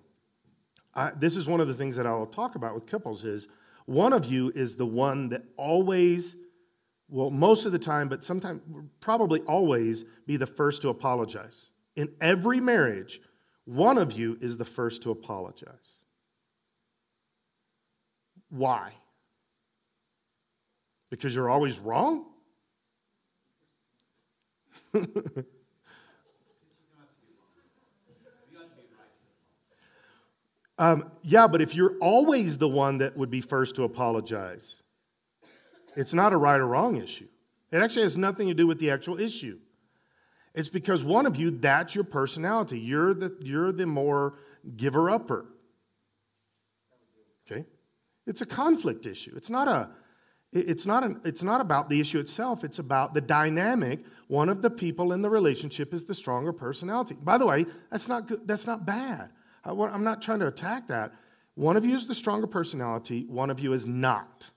I, 0.94 1.12
this 1.18 1.38
is 1.38 1.48
one 1.48 1.62
of 1.62 1.68
the 1.68 1.74
things 1.74 1.96
that 1.96 2.07
I'll 2.07 2.26
talk 2.26 2.57
about 2.57 2.74
with 2.74 2.85
couples 2.85 3.24
is 3.24 3.48
one 3.87 4.12
of 4.12 4.26
you 4.26 4.52
is 4.55 4.76
the 4.76 4.85
one 4.85 5.31
that 5.31 5.44
always, 5.57 6.37
well, 7.12 7.29
most 7.31 7.66
of 7.66 7.72
the 7.72 7.79
time, 7.79 8.09
but 8.09 8.25
sometimes, 8.25 8.62
probably 9.01 9.40
always, 9.40 10.05
be 10.27 10.38
the 10.38 10.46
first 10.46 10.81
to 10.81 10.88
apologize. 10.88 11.68
In 11.94 12.09
every 12.22 12.59
marriage, 12.59 13.20
one 13.66 13.98
of 13.98 14.12
you 14.12 14.38
is 14.40 14.57
the 14.57 14.64
first 14.64 15.03
to 15.03 15.11
apologize. 15.11 15.98
Why? 18.48 18.94
Because 21.11 21.35
you're 21.35 21.51
always 21.51 21.79
wrong? 21.79 22.25
Um, 30.79 31.12
yeah, 31.22 31.46
but 31.46 31.62
if 31.62 31.77
you're 31.77 31.96
always 32.01 32.59
the 32.59 32.66
one 32.66 32.98
that 32.98 33.16
would 33.16 33.31
be 33.31 33.40
first 33.40 33.77
to 33.77 33.85
apologize, 33.85 34.82
it's 35.96 36.14
not 36.14 36.33
a 36.33 36.37
right 36.37 36.59
or 36.59 36.66
wrong 36.66 36.96
issue. 36.96 37.28
It 37.70 37.78
actually 37.78 38.02
has 38.02 38.16
nothing 38.16 38.48
to 38.48 38.55
do 38.55 38.66
with 38.66 38.78
the 38.78 38.90
actual 38.90 39.18
issue. 39.18 39.59
It's 40.55 40.68
because 40.68 41.02
one 41.02 41.24
of 41.24 41.37
you, 41.37 41.50
that's 41.50 41.94
your 41.94 42.05
personality. 42.05 42.78
You're 42.78 43.14
the, 43.14 43.35
you're 43.40 43.72
the 43.72 43.87
more 43.87 44.35
giver 44.76 45.11
upper. 45.11 45.46
Okay? 47.50 47.64
It's 48.26 48.42
a 48.42 48.46
conflict 48.46 49.07
issue. 49.07 49.33
It's 49.37 49.50
not 49.50 49.68
a 49.68 49.88
it's 50.52 50.85
not, 50.85 51.02
an, 51.02 51.18
it's 51.24 51.42
not 51.42 51.62
about 51.62 51.88
the 51.88 51.98
issue 51.98 52.18
itself, 52.18 52.62
it's 52.62 52.78
about 52.78 53.14
the 53.14 53.22
dynamic. 53.22 54.05
One 54.28 54.50
of 54.50 54.61
the 54.61 54.68
people 54.68 55.12
in 55.12 55.22
the 55.22 55.31
relationship 55.31 55.94
is 55.94 56.05
the 56.05 56.12
stronger 56.12 56.52
personality. 56.52 57.14
By 57.14 57.38
the 57.38 57.46
way, 57.46 57.64
that's 57.90 58.07
not, 58.07 58.28
good, 58.28 58.46
that's 58.46 58.66
not 58.66 58.85
bad. 58.85 59.31
I'm 59.64 60.05
not 60.05 60.20
trying 60.20 60.40
to 60.40 60.48
attack 60.48 60.88
that. 60.88 61.12
One 61.55 61.78
of 61.78 61.87
you 61.87 61.94
is 61.94 62.07
the 62.07 62.14
stronger 62.14 62.46
personality, 62.46 63.24
one 63.28 63.48
of 63.48 63.61
you 63.61 63.72
is 63.72 63.87
not. 63.87 64.50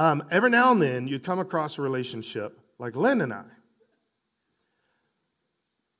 Um, 0.00 0.24
every 0.30 0.48
now 0.48 0.72
and 0.72 0.80
then, 0.80 1.06
you 1.06 1.20
come 1.20 1.40
across 1.40 1.76
a 1.76 1.82
relationship 1.82 2.58
like 2.78 2.96
Lynn 2.96 3.20
and 3.20 3.34
I, 3.34 3.44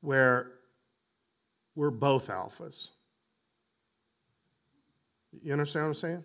where 0.01 0.53
we're 1.75 1.91
both 1.91 2.29
alphas. 2.29 2.89
You 5.43 5.53
understand 5.53 5.85
what 5.85 5.89
I'm 5.89 5.95
saying? 5.97 6.25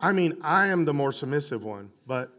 I 0.00 0.12
mean, 0.12 0.38
I 0.40 0.68
am 0.68 0.86
the 0.86 0.94
more 0.94 1.12
submissive 1.12 1.62
one, 1.62 1.90
but 2.06 2.32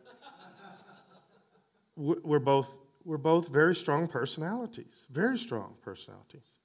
we're 1.96 2.40
both 2.40 2.74
we're 3.06 3.18
both 3.18 3.50
very 3.50 3.76
strong 3.76 4.08
personalities, 4.08 5.06
very 5.12 5.38
strong 5.38 5.76
personalities. 5.84 6.58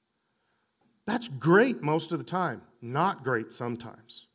That's 1.05 1.29
great 1.29 1.83
most 1.83 2.13
of 2.13 2.19
the 2.19 2.25
time, 2.25 2.63
not 2.81 3.25
great 3.25 3.53
sometimes. 3.53 4.28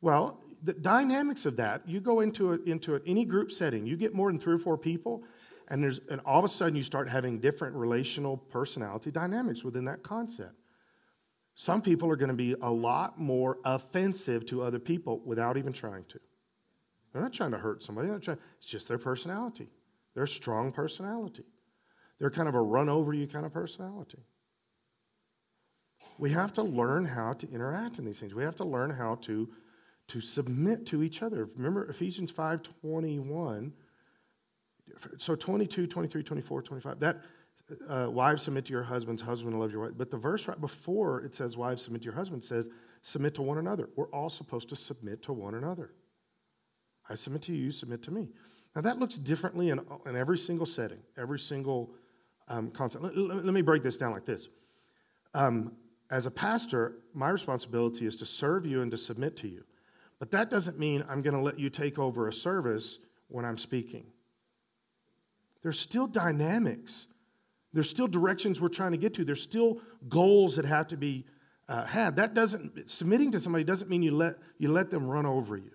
Well, 0.00 0.40
the 0.62 0.72
dynamics 0.72 1.46
of 1.46 1.56
that, 1.56 1.88
you 1.88 2.00
go 2.00 2.20
into, 2.20 2.52
a, 2.52 2.58
into 2.66 3.00
any 3.06 3.24
group 3.24 3.52
setting, 3.52 3.86
you 3.86 3.96
get 3.96 4.14
more 4.14 4.30
than 4.30 4.40
three 4.40 4.54
or 4.54 4.58
four 4.58 4.76
people, 4.76 5.24
and, 5.68 5.82
there's, 5.82 6.00
and 6.10 6.20
all 6.24 6.38
of 6.38 6.44
a 6.44 6.48
sudden 6.48 6.74
you 6.74 6.82
start 6.82 7.08
having 7.08 7.38
different 7.38 7.74
relational 7.74 8.36
personality 8.36 9.10
dynamics 9.10 9.62
within 9.62 9.84
that 9.86 10.02
concept. 10.02 10.54
Some 11.54 11.82
people 11.82 12.10
are 12.10 12.16
going 12.16 12.30
to 12.30 12.34
be 12.34 12.54
a 12.62 12.70
lot 12.70 13.20
more 13.20 13.58
offensive 13.64 14.46
to 14.46 14.62
other 14.62 14.78
people 14.78 15.20
without 15.24 15.56
even 15.56 15.72
trying 15.72 16.04
to. 16.08 16.20
They're 17.12 17.22
not 17.22 17.32
trying 17.32 17.50
to 17.50 17.58
hurt 17.58 17.82
somebody, 17.82 18.08
trying, 18.20 18.38
it's 18.58 18.66
just 18.66 18.88
their 18.88 18.98
personality. 18.98 19.68
They're 20.14 20.24
a 20.24 20.28
strong 20.28 20.72
personality. 20.72 21.44
They're 22.18 22.30
kind 22.30 22.48
of 22.48 22.54
a 22.54 22.60
run 22.60 22.88
over 22.88 23.12
you 23.12 23.26
kind 23.26 23.46
of 23.46 23.52
personality. 23.52 24.18
We 26.18 26.30
have 26.30 26.52
to 26.54 26.62
learn 26.62 27.04
how 27.04 27.32
to 27.34 27.50
interact 27.50 27.98
in 27.98 28.04
these 28.04 28.18
things. 28.18 28.34
We 28.34 28.44
have 28.44 28.56
to 28.56 28.64
learn 28.64 28.90
how 28.90 29.16
to, 29.22 29.48
to 30.10 30.20
submit 30.20 30.86
to 30.86 31.02
each 31.02 31.22
other. 31.22 31.48
Remember 31.56 31.88
Ephesians 31.88 32.30
5 32.30 32.62
21. 32.82 33.72
So 35.18 35.36
22, 35.36 35.86
23, 35.86 36.22
24, 36.22 36.62
25. 36.62 37.00
That 37.00 37.22
uh, 37.88 38.10
wives 38.10 38.42
submit 38.42 38.64
to 38.66 38.72
your 38.72 38.82
husbands, 38.82 39.22
husband 39.22 39.58
love 39.58 39.70
your 39.70 39.82
wife. 39.82 39.92
But 39.96 40.10
the 40.10 40.16
verse 40.16 40.48
right 40.48 40.60
before 40.60 41.20
it 41.20 41.34
says 41.34 41.56
wives 41.56 41.82
submit 41.82 42.02
to 42.02 42.06
your 42.06 42.14
husband 42.14 42.42
says 42.42 42.68
submit 43.02 43.34
to 43.36 43.42
one 43.42 43.58
another. 43.58 43.88
We're 43.94 44.10
all 44.10 44.30
supposed 44.30 44.68
to 44.70 44.76
submit 44.76 45.22
to 45.24 45.32
one 45.32 45.54
another. 45.54 45.92
I 47.08 47.14
submit 47.14 47.42
to 47.42 47.52
you, 47.52 47.64
you 47.66 47.72
submit 47.72 48.02
to 48.04 48.10
me. 48.10 48.28
Now, 48.74 48.82
that 48.82 48.98
looks 48.98 49.16
differently 49.16 49.70
in, 49.70 49.80
in 50.06 50.16
every 50.16 50.38
single 50.38 50.66
setting, 50.66 50.98
every 51.18 51.38
single 51.38 51.90
um, 52.48 52.70
concept. 52.70 53.02
Let, 53.04 53.16
let, 53.16 53.44
let, 53.44 53.54
me 53.54 53.62
break 53.62 53.82
this 53.82 53.96
down 53.96 54.12
like 54.12 54.24
this. 54.24 54.48
Um, 55.34 55.72
as 56.10 56.26
a 56.26 56.30
pastor, 56.30 56.94
my 57.14 57.28
responsibility 57.30 58.06
is 58.06 58.16
to 58.16 58.26
serve 58.26 58.66
you 58.66 58.82
and 58.82 58.90
to 58.90 58.98
submit 58.98 59.36
to 59.38 59.48
you. 59.48 59.64
But 60.20 60.30
that 60.30 60.50
doesn't 60.50 60.78
mean 60.78 61.02
I'm 61.08 61.22
going 61.22 61.34
to 61.34 61.40
let 61.40 61.58
you 61.58 61.70
take 61.70 61.98
over 61.98 62.28
a 62.28 62.32
service 62.32 62.98
when 63.28 63.44
I'm 63.44 63.58
speaking. 63.58 64.04
There's 65.62 65.80
still 65.80 66.06
dynamics. 66.06 67.08
There's 67.72 67.90
still 67.90 68.06
directions 68.06 68.60
we're 68.60 68.68
trying 68.68 68.92
to 68.92 68.98
get 68.98 69.14
to. 69.14 69.24
There's 69.24 69.42
still 69.42 69.78
goals 70.08 70.56
that 70.56 70.64
have 70.66 70.88
to 70.88 70.96
be 70.96 71.24
uh, 71.68 71.86
had. 71.86 72.16
That 72.16 72.34
doesn't 72.34 72.90
submitting 72.90 73.32
to 73.32 73.40
somebody 73.40 73.64
doesn't 73.64 73.88
mean 73.88 74.02
you 74.02 74.14
let 74.14 74.36
you 74.58 74.70
let 74.70 74.90
them 74.90 75.06
run 75.06 75.24
over 75.24 75.56
you. 75.56 75.70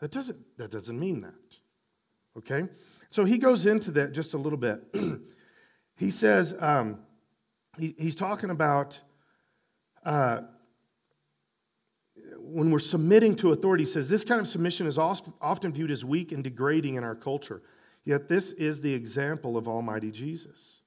That 0.00 0.10
doesn't 0.10 0.38
that 0.58 0.70
doesn't 0.70 0.98
mean 0.98 1.20
that. 1.22 1.58
Okay? 2.38 2.68
So 3.10 3.24
he 3.24 3.38
goes 3.38 3.66
into 3.66 3.90
that 3.92 4.12
just 4.12 4.34
a 4.34 4.38
little 4.38 4.58
bit. 4.58 4.82
he 5.96 6.10
says, 6.10 6.54
um, 6.60 7.00
he, 7.76 7.94
he's 7.98 8.14
talking 8.14 8.50
about 8.50 9.00
uh, 10.04 10.42
when 12.52 12.70
we're 12.70 12.78
submitting 12.78 13.34
to 13.36 13.52
authority, 13.52 13.84
says 13.84 14.08
this 14.08 14.24
kind 14.24 14.40
of 14.40 14.48
submission 14.48 14.86
is 14.86 14.98
often 14.98 15.72
viewed 15.72 15.90
as 15.90 16.04
weak 16.04 16.32
and 16.32 16.42
degrading 16.42 16.96
in 16.96 17.04
our 17.04 17.14
culture. 17.14 17.62
Yet 18.04 18.28
this 18.28 18.52
is 18.52 18.80
the 18.80 18.92
example 18.92 19.56
of 19.56 19.68
Almighty 19.68 20.10
Jesus. 20.10 20.80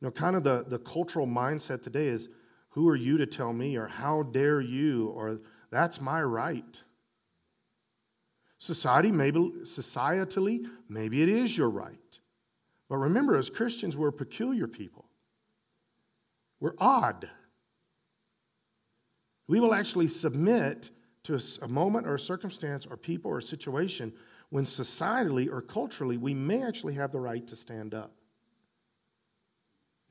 You 0.00 0.06
know, 0.06 0.10
kind 0.10 0.36
of 0.36 0.42
the, 0.42 0.64
the 0.66 0.78
cultural 0.78 1.26
mindset 1.26 1.82
today 1.82 2.08
is 2.08 2.28
who 2.70 2.88
are 2.88 2.96
you 2.96 3.18
to 3.18 3.26
tell 3.26 3.52
me, 3.52 3.76
or 3.76 3.86
how 3.86 4.22
dare 4.22 4.60
you, 4.60 5.08
or 5.08 5.38
that's 5.70 6.00
my 6.00 6.22
right. 6.22 6.82
Society, 8.58 9.12
maybe 9.12 9.38
societally, 9.62 10.64
maybe 10.88 11.22
it 11.22 11.28
is 11.28 11.56
your 11.56 11.68
right. 11.68 12.18
But 12.88 12.96
remember, 12.96 13.36
as 13.36 13.50
Christians, 13.50 13.96
we're 13.96 14.10
peculiar 14.10 14.66
people. 14.66 15.04
We're 16.60 16.74
odd. 16.78 17.28
We 19.48 19.60
will 19.60 19.74
actually 19.74 20.08
submit 20.08 20.90
to 21.24 21.38
a, 21.62 21.68
moment 21.68 22.06
or 22.06 22.14
a 22.14 22.18
circumstance 22.18 22.86
or 22.86 22.96
people 22.96 23.30
or 23.30 23.40
situation 23.40 24.12
when 24.50 24.64
societally 24.64 25.48
or 25.50 25.60
culturally 25.60 26.16
we 26.16 26.34
may 26.34 26.62
actually 26.62 26.94
have 26.94 27.12
the 27.12 27.20
right 27.20 27.46
to 27.46 27.56
stand 27.56 27.94
up. 27.94 28.12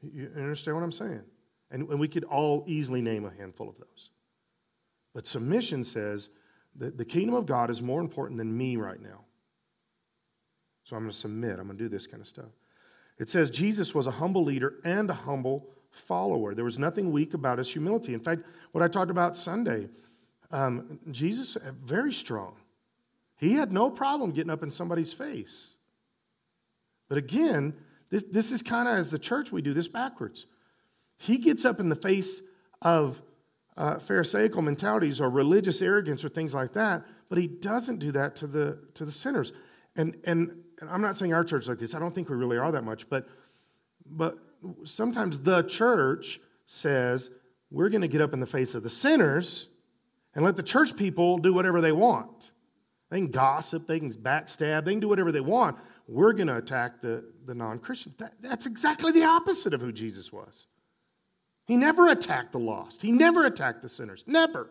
You 0.02 0.32
understand 0.36 0.78
what 0.78 0.84
I'm 0.84 0.92
saying? 0.92 1.22
And, 1.70 1.88
and 1.90 2.00
we 2.00 2.08
could 2.08 2.24
all 2.24 2.64
easily 2.68 3.02
name 3.02 3.26
a 3.26 3.32
handful 3.32 3.70
of 3.70 3.78
those. 3.78 4.10
But 5.14 5.28
submission 5.28 5.84
says 5.84 6.30
that 6.78 6.98
the 6.98 7.06
kingdom 7.06 7.36
of 7.36 7.46
God 7.46 7.70
is 7.70 7.82
more 7.82 8.02
important 8.02 8.38
than 8.38 8.56
me 8.56 8.78
right 8.78 9.02
now. 9.02 9.26
So 10.84 10.96
I'm 10.96 11.04
going 11.04 11.12
to 11.12 11.18
submit. 11.18 11.60
I'm 11.60 11.68
going 11.68 11.78
to 11.78 11.84
do 11.84 11.90
this 11.90 12.08
kind 12.08 12.22
of 12.22 12.28
stuff. 12.28 12.50
It 13.20 13.30
says 13.30 13.50
Jesus 13.50 13.94
was 13.94 14.08
a 14.08 14.12
humble 14.12 14.44
leader 14.44 14.76
and 14.84 15.10
a 15.10 15.14
humble 15.14 15.70
follower. 15.92 16.56
There 16.56 16.66
was 16.66 16.80
nothing 16.80 17.12
weak 17.12 17.34
about 17.34 17.58
his 17.58 17.72
humility. 17.72 18.14
In 18.14 18.20
fact, 18.20 18.44
what 18.72 18.84
I 18.84 18.88
talked 18.88 19.12
about 19.12 19.38
Sunday, 19.38 19.90
um, 20.52 21.00
Jesus, 21.12 21.56
uh, 21.56 21.72
very 21.84 22.14
strong. 22.14 22.54
He 23.38 23.54
had 23.54 23.72
no 23.72 23.90
problem 23.90 24.32
getting 24.32 24.52
up 24.52 24.64
in 24.64 24.72
somebody's 24.72 25.14
face. 25.14 25.76
But 27.10 27.18
again, 27.18 27.74
this, 28.10 28.24
this 28.30 28.52
is 28.52 28.62
kind 28.62 28.88
of 28.88 28.98
as 28.98 29.10
the 29.10 29.20
church, 29.20 29.52
we 29.52 29.62
do 29.62 29.74
this 29.74 29.88
backwards. 29.88 30.46
He 31.18 31.38
gets 31.38 31.66
up 31.66 31.80
in 31.80 31.90
the 31.90 31.96
face 31.96 32.42
of 32.82 33.22
uh, 33.78 34.00
Pharisaical 34.00 34.62
mentalities 34.62 35.20
or 35.20 35.30
religious 35.30 35.82
arrogance 35.82 36.24
or 36.24 36.30
things 36.30 36.54
like 36.54 36.74
that, 36.74 37.04
but 37.30 37.38
he 37.38 37.48
doesn't 37.48 38.00
do 38.00 38.12
that 38.12 38.36
to 38.38 38.48
the, 38.48 38.78
to 38.94 39.06
the 39.06 39.12
sinners. 39.12 39.54
And, 39.96 40.18
and, 40.26 40.52
and 40.80 40.90
I'm 40.90 41.02
not 41.02 41.18
saying 41.18 41.34
our 41.34 41.44
church 41.44 41.68
like 41.68 41.80
this, 41.80 41.94
I 41.94 42.00
don't 42.00 42.14
think 42.14 42.30
we 42.30 42.36
really 42.36 42.58
are 42.58 42.72
that 42.72 42.84
much, 42.84 43.10
but, 43.10 43.28
but 44.06 44.38
sometimes 44.86 45.40
the 45.40 45.64
church 45.64 46.40
says, 46.66 47.30
we're 47.70 47.90
going 47.90 48.02
to 48.02 48.08
get 48.08 48.22
up 48.22 48.34
in 48.34 48.40
the 48.40 48.46
face 48.46 48.76
of 48.76 48.84
the 48.84 48.90
sinners 48.90 49.68
and 50.36 50.46
let 50.46 50.56
the 50.56 50.64
church 50.64 50.96
people 50.96 51.38
do 51.38 51.54
whatever 51.54 51.82
they 51.82 51.92
want. 51.92 52.52
They 53.10 53.18
can 53.18 53.32
gossip, 53.32 53.88
they 53.88 54.00
can 54.00 54.12
backstab, 54.12 54.86
they 54.86 54.92
can 54.92 55.02
do 55.02 55.10
whatever 55.10 55.32
they 55.32 55.42
want. 55.42 55.78
We're 56.08 56.34
going 56.34 56.48
to 56.48 56.58
attack 56.58 57.02
the, 57.02 57.24
the 57.46 57.54
non 57.54 57.80
Christians. 57.80 58.16
That, 58.18 58.34
that's 58.42 58.66
exactly 58.66 59.12
the 59.12 59.26
opposite 59.26 59.74
of 59.74 59.82
who 59.82 59.92
Jesus 59.92 60.32
was. 60.32 60.68
He 61.66 61.78
never 61.78 62.10
attacked 62.10 62.54
the 62.54 62.60
lost, 62.60 63.02
he 63.02 63.12
never 63.12 63.46
attacked 63.46 63.82
the 63.82 63.90
sinners. 63.90 64.24
Never. 64.26 64.70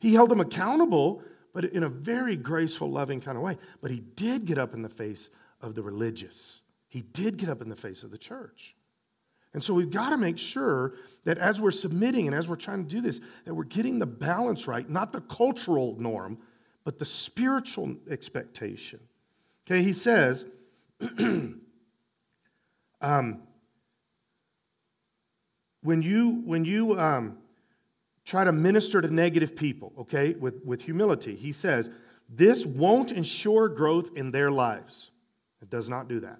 He 0.00 0.14
held 0.14 0.30
them 0.30 0.40
accountable, 0.40 1.22
but 1.54 1.64
in 1.64 1.84
a 1.84 1.88
very 1.88 2.34
graceful, 2.36 2.90
loving 2.90 3.20
kind 3.20 3.36
of 3.36 3.42
way. 3.44 3.56
But 3.80 3.92
he 3.92 4.00
did 4.00 4.46
get 4.46 4.58
up 4.58 4.74
in 4.74 4.82
the 4.82 4.88
face 4.88 5.30
of 5.60 5.76
the 5.76 5.82
religious, 5.82 6.62
he 6.92 7.00
did 7.00 7.38
get 7.38 7.48
up 7.48 7.62
in 7.62 7.70
the 7.70 7.74
face 7.74 8.02
of 8.02 8.10
the 8.10 8.18
church. 8.18 8.74
And 9.54 9.64
so 9.64 9.72
we've 9.72 9.90
got 9.90 10.10
to 10.10 10.18
make 10.18 10.36
sure 10.36 10.92
that 11.24 11.38
as 11.38 11.58
we're 11.58 11.70
submitting 11.70 12.26
and 12.26 12.36
as 12.36 12.48
we're 12.48 12.56
trying 12.56 12.84
to 12.84 12.90
do 12.90 13.00
this, 13.00 13.18
that 13.46 13.54
we're 13.54 13.64
getting 13.64 13.98
the 13.98 14.04
balance 14.04 14.66
right, 14.66 14.86
not 14.90 15.10
the 15.10 15.22
cultural 15.22 15.96
norm, 15.98 16.36
but 16.84 16.98
the 16.98 17.06
spiritual 17.06 17.96
expectation. 18.10 19.00
Okay, 19.66 19.82
he 19.82 19.94
says, 19.94 20.44
um, 21.18 21.56
when 25.80 26.02
you, 26.02 26.42
when 26.44 26.66
you 26.66 27.00
um, 27.00 27.38
try 28.26 28.44
to 28.44 28.52
minister 28.52 29.00
to 29.00 29.08
negative 29.08 29.56
people, 29.56 29.94
okay, 30.00 30.34
with, 30.34 30.62
with 30.62 30.82
humility, 30.82 31.36
he 31.36 31.52
says, 31.52 31.88
this 32.28 32.66
won't 32.66 33.12
ensure 33.12 33.70
growth 33.70 34.10
in 34.14 34.30
their 34.30 34.50
lives. 34.50 35.08
It 35.62 35.70
does 35.70 35.88
not 35.88 36.06
do 36.06 36.20
that. 36.20 36.38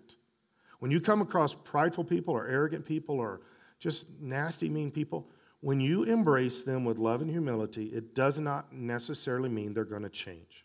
When 0.82 0.90
you 0.90 1.00
come 1.00 1.22
across 1.22 1.54
prideful 1.54 2.02
people 2.02 2.34
or 2.34 2.48
arrogant 2.48 2.84
people 2.84 3.20
or 3.20 3.42
just 3.78 4.20
nasty, 4.20 4.68
mean 4.68 4.90
people, 4.90 5.28
when 5.60 5.78
you 5.78 6.02
embrace 6.02 6.62
them 6.62 6.84
with 6.84 6.98
love 6.98 7.22
and 7.22 7.30
humility, 7.30 7.84
it 7.94 8.16
does 8.16 8.40
not 8.40 8.72
necessarily 8.72 9.48
mean 9.48 9.74
they're 9.74 9.84
going 9.84 10.02
to 10.02 10.08
change. 10.08 10.64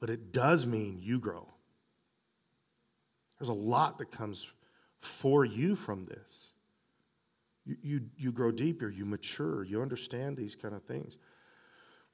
But 0.00 0.10
it 0.10 0.32
does 0.32 0.66
mean 0.66 0.98
you 1.00 1.20
grow. 1.20 1.46
There's 3.38 3.50
a 3.50 3.52
lot 3.52 3.98
that 3.98 4.10
comes 4.10 4.48
for 4.98 5.44
you 5.44 5.76
from 5.76 6.06
this. 6.06 6.54
You, 7.66 7.76
you, 7.82 8.00
you 8.16 8.32
grow 8.32 8.50
deeper, 8.50 8.90
you 8.90 9.04
mature, 9.04 9.62
you 9.62 9.80
understand 9.80 10.36
these 10.36 10.56
kind 10.56 10.74
of 10.74 10.82
things. 10.82 11.18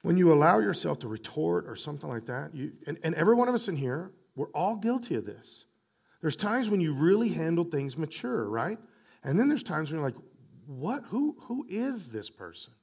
When 0.03 0.17
you 0.17 0.33
allow 0.33 0.59
yourself 0.59 0.99
to 0.99 1.07
retort 1.07 1.65
or 1.67 1.75
something 1.75 2.11
like 2.11 2.27
that, 2.27 2.53
you, 2.53 2.73
and, 2.85 2.99
and 3.01 3.15
every 3.15 3.33
one 3.33 3.47
of 3.47 3.55
us 3.55 3.69
in 3.69 3.75
here, 3.75 4.11
we're 4.35 4.49
all 4.49 4.75
guilty 4.75 5.15
of 5.15 5.25
this. 5.25 5.65
There's 6.21 6.35
times 6.35 6.69
when 6.69 6.81
you 6.81 6.93
really 6.93 7.29
handle 7.29 7.65
things 7.65 7.97
mature, 7.97 8.47
right? 8.47 8.79
And 9.23 9.39
then 9.39 9.49
there's 9.49 9.63
times 9.63 9.91
when 9.91 9.99
you're 9.99 10.07
like, 10.07 10.19
what? 10.65 11.03
Who, 11.07 11.35
who 11.41 11.65
is 11.69 12.07
this 12.09 12.29
person? 12.29 12.73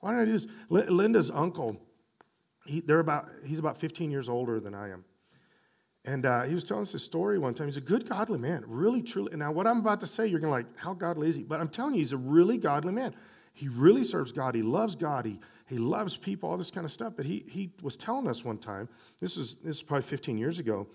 Why 0.00 0.12
did 0.12 0.20
I 0.20 0.24
do 0.24 0.32
this? 0.32 0.46
Linda's 0.70 1.30
uncle, 1.30 1.76
he, 2.64 2.80
they're 2.80 3.00
about, 3.00 3.28
he's 3.44 3.58
about 3.58 3.78
15 3.78 4.10
years 4.10 4.28
older 4.28 4.60
than 4.60 4.74
I 4.74 4.90
am. 4.90 5.04
And 6.04 6.24
uh, 6.24 6.42
he 6.44 6.54
was 6.54 6.64
telling 6.64 6.82
us 6.82 6.94
a 6.94 6.98
story 6.98 7.38
one 7.38 7.52
time. 7.52 7.66
He's 7.66 7.76
a 7.76 7.82
good, 7.82 8.08
godly 8.08 8.38
man, 8.38 8.64
really, 8.66 9.02
truly. 9.02 9.36
Now, 9.36 9.52
what 9.52 9.66
I'm 9.66 9.80
about 9.80 10.00
to 10.00 10.06
say, 10.06 10.26
you're 10.26 10.40
going 10.40 10.50
to 10.50 10.56
like, 10.56 10.78
how 10.78 10.94
godly 10.94 11.28
is 11.28 11.34
he? 11.34 11.42
But 11.42 11.60
I'm 11.60 11.68
telling 11.68 11.94
you, 11.94 11.98
he's 11.98 12.12
a 12.12 12.16
really 12.16 12.56
godly 12.56 12.92
man. 12.92 13.14
He 13.52 13.68
really 13.68 14.04
serves 14.04 14.32
God. 14.32 14.54
He 14.54 14.62
loves 14.62 14.94
God. 14.94 15.26
He, 15.26 15.40
he 15.68 15.78
loves 15.78 16.16
people, 16.16 16.48
all 16.48 16.56
this 16.56 16.70
kind 16.70 16.84
of 16.84 16.92
stuff. 16.92 17.12
But 17.16 17.26
he, 17.26 17.44
he 17.48 17.70
was 17.82 17.96
telling 17.96 18.26
us 18.26 18.44
one 18.44 18.58
time, 18.58 18.88
this 19.20 19.36
was, 19.36 19.56
this 19.56 19.66
was 19.66 19.82
probably 19.82 20.02
15 20.02 20.38
years 20.38 20.58
ago, 20.58 20.86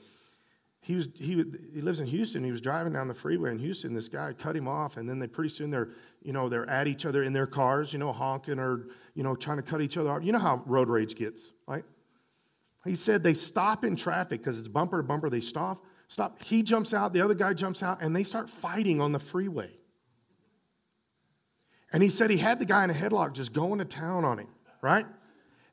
he 0.84 0.96
was 0.96 1.08
he, 1.16 1.42
he 1.74 1.82
lives 1.82 2.02
in 2.02 2.08
Houston. 2.08 2.44
He 2.44 2.52
was 2.52 2.60
driving 2.60 2.92
down 2.92 3.08
the 3.08 3.14
freeway 3.14 3.52
in 3.52 3.60
Houston. 3.60 3.94
This 3.94 4.10
guy 4.10 4.34
cut 4.34 4.54
him 4.54 4.68
off, 4.68 4.98
and 4.98 5.08
then 5.08 5.18
they 5.18 5.28
pretty 5.28 5.50
soon 5.50 5.70
they're 5.70 5.92
you 6.22 6.34
know 6.34 6.50
they're 6.50 6.70
at 6.70 6.88
each 6.90 7.06
other 7.06 7.24
in 7.24 7.32
their 7.32 7.48
cars, 7.48 7.94
you 7.94 8.00
know, 8.00 8.12
honking 8.12 8.60
or 8.60 8.88
you 9.16 9.24
know 9.24 9.34
trying 9.34 9.56
to 9.56 9.64
cut 9.64 9.80
each 9.80 9.96
other 9.96 10.12
off. 10.12 10.24
You 10.26 10.34
know 10.34 10.40
how 10.40 10.62
road 10.66 10.90
rage 10.90 11.16
gets, 11.16 11.54
right? 11.68 11.86
He 12.84 12.96
said 12.96 13.24
they 13.24 13.34
stop 13.34 13.86
in 13.86 13.96
traffic 13.96 14.42
because 14.42 14.60
it's 14.60 14.68
bumper 14.68 14.98
to 14.98 15.04
bumper. 15.04 15.30
They 15.30 15.40
stop, 15.40 15.86
stop. 16.10 16.44
He 16.44 16.64
jumps 16.64 16.94
out, 16.94 17.14
the 17.14 17.22
other 17.22 17.34
guy 17.34 17.54
jumps 17.54 17.82
out, 17.82 18.00
and 18.02 18.14
they 18.14 18.24
start 18.24 18.50
fighting 18.50 19.00
on 19.00 19.14
the 19.14 19.20
freeway. 19.20 19.72
And 21.94 22.04
he 22.04 22.10
said 22.10 22.30
he 22.30 22.38
had 22.38 22.60
the 22.60 22.66
guy 22.66 22.84
in 22.84 22.90
a 22.90 22.94
headlock 22.94 23.34
just 23.34 23.54
going 23.54 23.80
to 23.80 23.86
town 23.86 24.26
on 24.26 24.40
him, 24.40 24.48
right? 24.84 25.08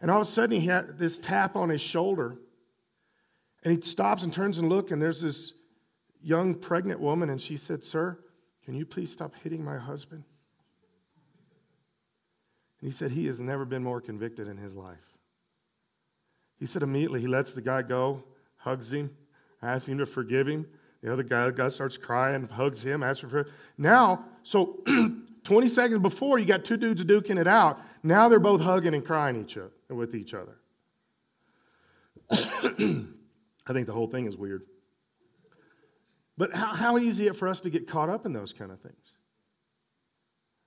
And 0.00 0.10
all 0.10 0.22
of 0.22 0.26
a 0.26 0.30
sudden 0.30 0.58
he 0.58 0.66
had 0.66 0.98
this 0.98 1.18
tap 1.18 1.56
on 1.56 1.68
his 1.68 1.82
shoulder 1.82 2.38
and 3.62 3.76
he 3.76 3.86
stops 3.86 4.22
and 4.22 4.32
turns 4.32 4.56
and 4.56 4.68
looks, 4.70 4.90
and 4.90 5.02
there's 5.02 5.20
this 5.20 5.52
young 6.22 6.54
pregnant 6.54 6.98
woman, 6.98 7.28
and 7.28 7.40
she 7.40 7.58
said, 7.58 7.84
Sir, 7.84 8.18
can 8.64 8.74
you 8.74 8.86
please 8.86 9.12
stop 9.12 9.34
hitting 9.42 9.62
my 9.62 9.76
husband? 9.76 10.24
And 12.80 12.90
he 12.90 12.96
said, 12.96 13.10
He 13.10 13.26
has 13.26 13.38
never 13.38 13.66
been 13.66 13.82
more 13.82 14.00
convicted 14.00 14.48
in 14.48 14.56
his 14.56 14.74
life. 14.74 14.96
He 16.58 16.66
said 16.66 16.82
immediately 16.82 17.20
he 17.20 17.26
lets 17.26 17.52
the 17.52 17.60
guy 17.60 17.82
go, 17.82 18.22
hugs 18.56 18.92
him, 18.92 19.10
asks 19.62 19.88
him 19.88 19.98
to 19.98 20.06
forgive 20.06 20.46
him. 20.46 20.66
The 21.02 21.12
other 21.12 21.22
guy, 21.22 21.46
the 21.46 21.52
guy 21.52 21.68
starts 21.68 21.96
crying, 21.96 22.48
hugs 22.48 22.82
him, 22.82 23.02
asks 23.02 23.20
for 23.20 23.28
forgiveness. 23.28 23.54
Now, 23.76 24.24
so 24.42 24.82
20 25.50 25.66
seconds 25.66 26.00
before, 26.00 26.38
you 26.38 26.44
got 26.44 26.64
two 26.64 26.76
dudes 26.76 27.04
duking 27.04 27.36
it 27.36 27.48
out. 27.48 27.80
Now 28.04 28.28
they're 28.28 28.38
both 28.38 28.60
hugging 28.60 28.94
and 28.94 29.04
crying 29.04 29.34
each 29.34 29.56
other, 29.56 29.72
with 29.88 30.14
each 30.14 30.32
other. 30.32 30.58
I 32.30 33.72
think 33.72 33.88
the 33.88 33.92
whole 33.92 34.06
thing 34.06 34.26
is 34.26 34.36
weird. 34.36 34.62
But 36.38 36.54
how, 36.54 36.72
how 36.72 36.98
easy 36.98 37.24
is 37.24 37.32
it 37.32 37.36
for 37.36 37.48
us 37.48 37.60
to 37.62 37.70
get 37.70 37.88
caught 37.88 38.08
up 38.08 38.26
in 38.26 38.32
those 38.32 38.52
kind 38.52 38.70
of 38.70 38.78
things? 38.78 38.94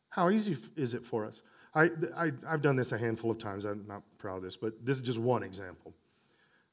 How 0.10 0.30
easy 0.30 0.58
is 0.76 0.94
it 0.94 1.06
for 1.06 1.26
us? 1.26 1.42
I, 1.74 1.90
I, 2.14 2.32
have 2.46 2.62
done 2.62 2.76
this 2.76 2.92
a 2.92 2.98
handful 2.98 3.32
of 3.32 3.38
times. 3.38 3.64
I'm 3.64 3.86
not 3.88 4.04
proud 4.18 4.36
of 4.36 4.44
this, 4.44 4.58
but 4.58 4.74
this 4.86 4.98
is 4.98 5.04
just 5.04 5.18
one 5.18 5.44
example. 5.44 5.94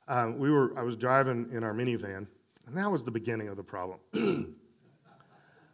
Um, 0.09 0.37
we 0.37 0.51
were, 0.51 0.77
I 0.77 0.83
was 0.83 0.97
driving 0.97 1.49
in 1.53 1.63
our 1.63 1.73
minivan, 1.73 2.27
and 2.67 2.77
that 2.77 2.91
was 2.91 3.05
the 3.05 3.13
beginning 3.13 3.47
of 3.47 3.57
the 3.57 3.63
problem. 3.63 4.01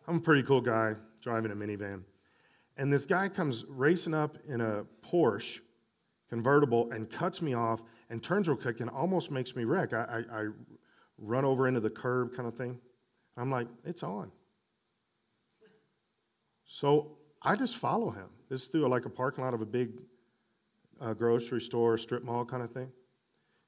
I'm 0.07 0.17
a 0.17 0.21
pretty 0.21 0.43
cool 0.43 0.61
guy 0.61 0.97
driving 1.23 1.51
a 1.51 1.57
minivan. 1.57 2.03
And 2.77 2.93
this 2.93 3.07
guy 3.07 3.29
comes 3.29 3.65
racing 3.69 4.15
up 4.15 4.37
in 4.49 4.61
a 4.61 4.85
Porsche 5.03 5.61
convertible 6.29 6.91
and 6.93 7.11
cuts 7.11 7.41
me 7.41 7.55
off 7.55 7.81
and 8.11 8.23
turns 8.23 8.49
real 8.49 8.57
quick 8.57 8.81
and 8.81 8.91
almost 8.91 9.31
makes 9.31 9.57
me 9.57 9.65
wreck. 9.65 9.93
I, 9.93 10.23
I, 10.31 10.41
I 10.41 10.47
run 11.19 11.45
over 11.45 11.69
into 11.69 11.81
the 11.81 11.91
curb 11.91 12.35
kind 12.37 12.49
of 12.49 12.55
thing. 12.55 12.79
I'm 13.37 13.51
like, 13.51 13.69
it's 13.85 14.03
on. 14.03 14.31
So 16.67 17.17
I 17.43 17.57
just 17.57 17.77
follow 17.77 18.11
him. 18.11 18.27
This 18.51 18.63
is 18.63 18.67
through 18.69 18.89
like 18.89 19.07
a 19.07 19.11
parking 19.11 19.45
lot 19.45 19.55
of 19.55 19.61
a 19.61 19.67
big 19.67 19.91
uh, 21.01 21.13
grocery 21.15 21.61
store, 21.61 21.97
strip 21.99 22.25
mall 22.25 22.45
kind 22.45 22.63
of 22.63 22.73
thing. 22.73 22.89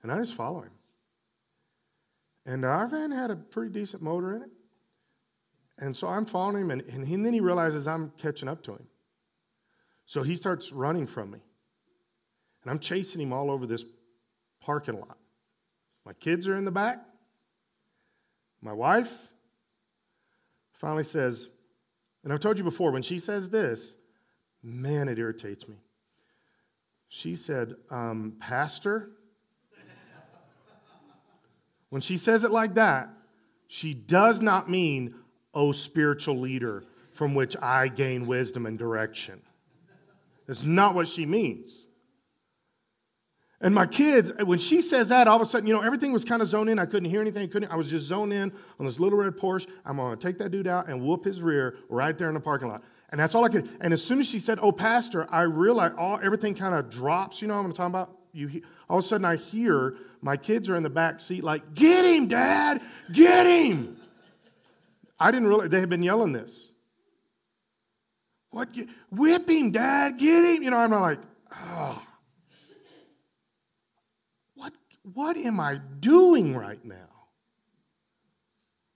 And 0.03 0.13
I 0.13 0.19
just 0.19 0.35
follow 0.35 0.63
him. 0.63 0.71
And 2.47 2.65
our 2.65 2.87
van 2.87 3.11
had 3.11 3.31
a 3.31 3.37
pretty 3.37 3.73
decent 3.73 4.03
motor 4.03 4.37
in 4.37 4.43
it. 4.43 4.51
And 5.79 5.97
so 5.97 6.09
I'm 6.09 6.25
following 6.25 6.63
him, 6.63 6.71
and, 6.71 6.83
and, 6.83 7.07
and 7.07 7.25
then 7.25 7.33
he 7.33 7.41
realizes 7.41 7.87
I'm 7.87 8.13
catching 8.19 8.49
up 8.49 8.63
to 8.65 8.73
him. 8.73 8.87
So 10.09 10.23
he 10.23 10.37
starts 10.37 10.73
running 10.73 11.07
from 11.07 11.31
me. 11.31 11.39
And 12.63 12.71
I'm 12.71 12.79
chasing 12.79 13.21
him 13.21 13.31
all 13.31 13.51
over 13.51 13.67
this 13.67 13.85
parking 14.59 14.99
lot. 14.99 15.19
My 16.07 16.15
kids 16.15 16.49
are 16.49 16.57
in 16.57 16.65
the 16.65 16.71
back. 16.71 17.05
My 18.63 18.73
wife 18.73 19.13
finally 20.73 21.05
says, 21.05 21.49
and 22.25 22.33
I've 22.33 22.41
told 22.41 22.57
you 22.57 22.65
before, 22.65 22.91
when 22.91 23.03
she 23.03 23.19
says 23.19 23.51
this, 23.51 23.97
man, 24.63 25.11
it 25.11 25.19
irritates 25.19 25.69
me. 25.69 25.77
She 27.09 27.37
said, 27.37 27.75
um, 27.91 28.33
Pastor, 28.41 29.11
when 31.91 32.01
she 32.01 32.17
says 32.17 32.45
it 32.45 32.51
like 32.51 32.75
that, 32.77 33.11
she 33.67 33.93
does 33.93 34.41
not 34.41 34.71
mean, 34.71 35.15
oh, 35.53 35.73
spiritual 35.73 36.41
leader 36.41 36.85
from 37.13 37.35
which 37.35 37.59
I 37.61 37.89
gain 37.89 38.27
wisdom 38.27 38.65
and 38.65 38.79
direction. 38.79 39.43
That's 40.49 40.65
not 40.65 40.95
what 40.95 41.07
she 41.07 41.27
means. 41.27 41.87
And 43.61 43.75
my 43.75 43.87
kids, 43.87 44.31
when 44.45 44.59
she 44.59 44.81
says 44.81 45.09
that, 45.09 45.27
all 45.27 45.37
of 45.37 45.43
a 45.43 45.45
sudden, 45.45 45.67
you 45.67 45.75
know, 45.75 45.81
everything 45.81 46.13
was 46.13 46.25
kind 46.25 46.41
of 46.41 46.49
zoned 46.49 46.71
in. 46.71 46.79
I 46.79 46.87
couldn't 46.87 47.11
hear 47.11 47.21
anything. 47.21 47.49
Couldn't. 47.49 47.71
I 47.71 47.77
was 47.77 47.91
just 47.91 48.07
zoned 48.07 48.33
in 48.33 48.53
on 48.79 48.87
this 48.87 49.01
little 49.01 49.19
red 49.19 49.35
Porsche. 49.35 49.67
I'm 49.85 49.97
going 49.97 50.17
to 50.17 50.27
take 50.27 50.39
that 50.39 50.51
dude 50.51 50.69
out 50.69 50.89
and 50.89 51.03
whoop 51.03 51.25
his 51.25 51.43
rear 51.43 51.77
right 51.89 52.17
there 52.17 52.29
in 52.29 52.35
the 52.35 52.41
parking 52.41 52.69
lot. 52.69 52.83
And 53.11 53.21
that's 53.21 53.35
all 53.35 53.45
I 53.45 53.49
could. 53.49 53.69
And 53.81 53.93
as 53.93 54.03
soon 54.03 54.21
as 54.21 54.29
she 54.29 54.39
said, 54.39 54.59
"Oh, 54.63 54.71
pastor," 54.71 55.27
I 55.31 55.43
realized 55.43 55.97
all 55.97 56.21
everything 56.23 56.55
kind 56.55 56.75
of 56.75 56.89
drops. 56.89 57.43
You 57.43 57.49
know 57.49 57.57
what 57.57 57.65
I'm 57.65 57.73
talking 57.73 57.91
about? 57.91 58.17
You 58.33 58.63
all 58.89 58.99
of 58.99 59.05
a 59.05 59.09
sudden 59.09 59.25
I 59.25 59.37
hear 59.37 59.97
my 60.21 60.37
kids 60.37 60.69
are 60.69 60.77
in 60.77 60.83
the 60.83 60.91
back 60.91 61.19
seat, 61.19 61.43
like, 61.43 61.75
"Get 61.75 62.05
him, 62.05 62.29
Dad! 62.29 62.81
Get 63.13 63.47
him!" 63.47 63.97
I 65.19 65.31
didn't 65.33 65.49
realize 65.49 65.71
they 65.71 65.81
had 65.81 65.89
been 65.89 66.03
yelling 66.03 66.33
this. 66.33 66.69
What? 68.59 68.71
Whip 69.13 69.49
him, 69.49 69.71
Dad! 69.71 70.19
Get 70.19 70.45
him! 70.45 70.65
You 70.65 70.71
know, 70.71 70.79
I'm 70.79 70.91
like, 70.91 71.21
oh. 71.55 72.03
What 74.57 74.73
what 75.15 75.37
am 75.37 75.61
I 75.61 75.77
doing 76.01 76.57
right 76.57 76.85
now? 76.85 76.97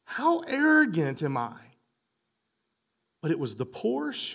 How 0.03 0.41
arrogant 0.41 1.23
am 1.23 1.37
I? 1.37 1.55
But 3.21 3.31
it 3.31 3.39
was 3.39 3.55
the 3.55 3.65
Porsche. 3.65 4.35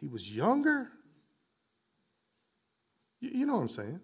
He 0.00 0.08
was 0.08 0.26
younger. 0.28 0.88
You, 3.20 3.44
know 3.44 3.56
what 3.56 3.60
I'm 3.60 3.68
saying? 3.68 4.00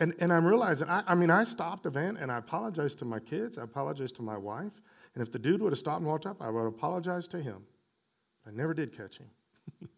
And, 0.00 0.14
and 0.18 0.32
I'm 0.32 0.44
realizing, 0.44 0.88
I, 0.88 1.04
I 1.06 1.14
mean, 1.14 1.30
I 1.30 1.44
stopped 1.44 1.84
the 1.84 1.90
van 1.90 2.16
and 2.16 2.30
I 2.30 2.38
apologized 2.38 2.98
to 2.98 3.04
my 3.04 3.20
kids. 3.20 3.56
I 3.56 3.62
apologized 3.62 4.16
to 4.16 4.22
my 4.22 4.36
wife. 4.36 4.72
And 5.16 5.26
if 5.26 5.32
the 5.32 5.38
dude 5.38 5.62
would 5.62 5.72
have 5.72 5.78
stopped 5.78 6.00
and 6.00 6.06
walked 6.06 6.26
up, 6.26 6.42
I 6.42 6.50
would 6.50 6.66
apologize 6.66 7.26
to 7.28 7.40
him. 7.40 7.62
I 8.46 8.50
never 8.50 8.74
did 8.74 8.94
catch 8.94 9.16
him. 9.16 9.26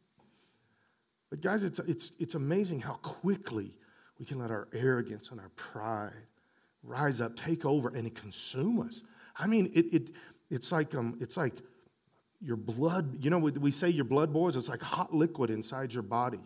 but 1.31 1.41
guys, 1.41 1.65
it's, 1.65 1.81
it's, 1.81 2.13
it's 2.21 2.35
amazing 2.37 2.81
how 2.81 2.95
quickly 3.03 3.75
we 4.21 4.25
can 4.25 4.39
let 4.39 4.53
our 4.53 4.69
arrogance 4.73 5.31
and 5.33 5.41
our 5.41 5.49
pride 5.57 6.13
rise 6.85 7.21
up, 7.21 7.35
take 7.35 7.65
over, 7.65 7.89
and 7.89 8.15
consume 8.15 8.81
us. 8.81 9.03
I 9.37 9.49
mean, 9.49 9.73
it, 9.75 9.87
it, 9.93 10.11
it's, 10.51 10.71
like, 10.71 10.95
um, 10.95 11.19
it's 11.21 11.37
like 11.37 11.55
your 12.41 12.57
blood, 12.57 13.19
you 13.21 13.29
know, 13.29 13.39
we, 13.39 13.51
we 13.51 13.73
say 13.73 13.89
your 13.89 14.05
blood 14.05 14.33
boils, 14.33 14.55
it's 14.55 14.69
like 14.69 14.81
hot 14.81 15.13
liquid 15.13 15.51
inside 15.51 15.93
your 15.93 16.05
body. 16.05 16.41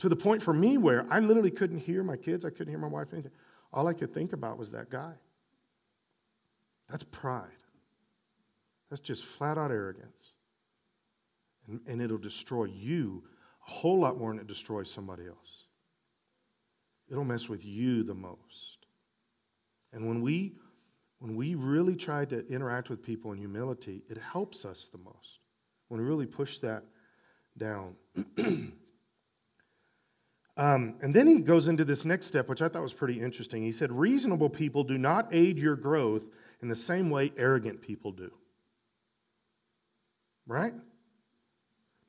To 0.00 0.10
the 0.10 0.16
point 0.16 0.42
for 0.42 0.52
me 0.52 0.76
where 0.76 1.06
I 1.10 1.20
literally 1.20 1.50
couldn't 1.50 1.78
hear 1.78 2.04
my 2.04 2.18
kids, 2.18 2.44
I 2.44 2.50
couldn't 2.50 2.68
hear 2.68 2.78
my 2.78 2.88
wife, 2.88 3.08
anything. 3.14 3.32
All 3.72 3.88
I 3.88 3.94
could 3.94 4.12
think 4.12 4.34
about 4.34 4.58
was 4.58 4.70
that 4.72 4.90
guy. 4.90 5.14
That's 6.90 7.04
pride. 7.04 7.50
That's 8.90 9.00
just 9.00 9.24
flat 9.24 9.58
out 9.58 9.70
arrogance. 9.70 10.32
And, 11.68 11.80
and 11.86 12.02
it'll 12.02 12.18
destroy 12.18 12.64
you 12.64 13.22
a 13.66 13.70
whole 13.70 13.98
lot 13.98 14.18
more 14.18 14.30
than 14.30 14.40
it 14.40 14.46
destroys 14.46 14.90
somebody 14.90 15.26
else. 15.26 15.64
It'll 17.10 17.24
mess 17.24 17.48
with 17.48 17.64
you 17.64 18.02
the 18.02 18.14
most. 18.14 18.86
And 19.92 20.06
when 20.06 20.22
we 20.22 20.54
when 21.20 21.36
we 21.36 21.54
really 21.54 21.96
try 21.96 22.26
to 22.26 22.46
interact 22.48 22.90
with 22.90 23.02
people 23.02 23.32
in 23.32 23.38
humility, 23.38 24.02
it 24.10 24.18
helps 24.18 24.66
us 24.66 24.90
the 24.92 24.98
most. 24.98 25.38
When 25.88 25.98
we 25.98 26.06
really 26.06 26.26
push 26.26 26.58
that 26.58 26.84
down. 27.56 27.94
um, 30.58 30.96
and 31.00 31.14
then 31.14 31.26
he 31.26 31.38
goes 31.38 31.66
into 31.66 31.84
this 31.84 32.04
next 32.04 32.26
step, 32.26 32.48
which 32.48 32.60
I 32.60 32.68
thought 32.68 32.82
was 32.82 32.92
pretty 32.92 33.22
interesting. 33.22 33.62
He 33.62 33.72
said, 33.72 33.90
Reasonable 33.90 34.50
people 34.50 34.84
do 34.84 34.98
not 34.98 35.28
aid 35.32 35.58
your 35.58 35.76
growth 35.76 36.26
in 36.64 36.68
the 36.70 36.74
same 36.74 37.10
way 37.10 37.30
arrogant 37.36 37.82
people 37.82 38.10
do. 38.10 38.32
Right? 40.46 40.72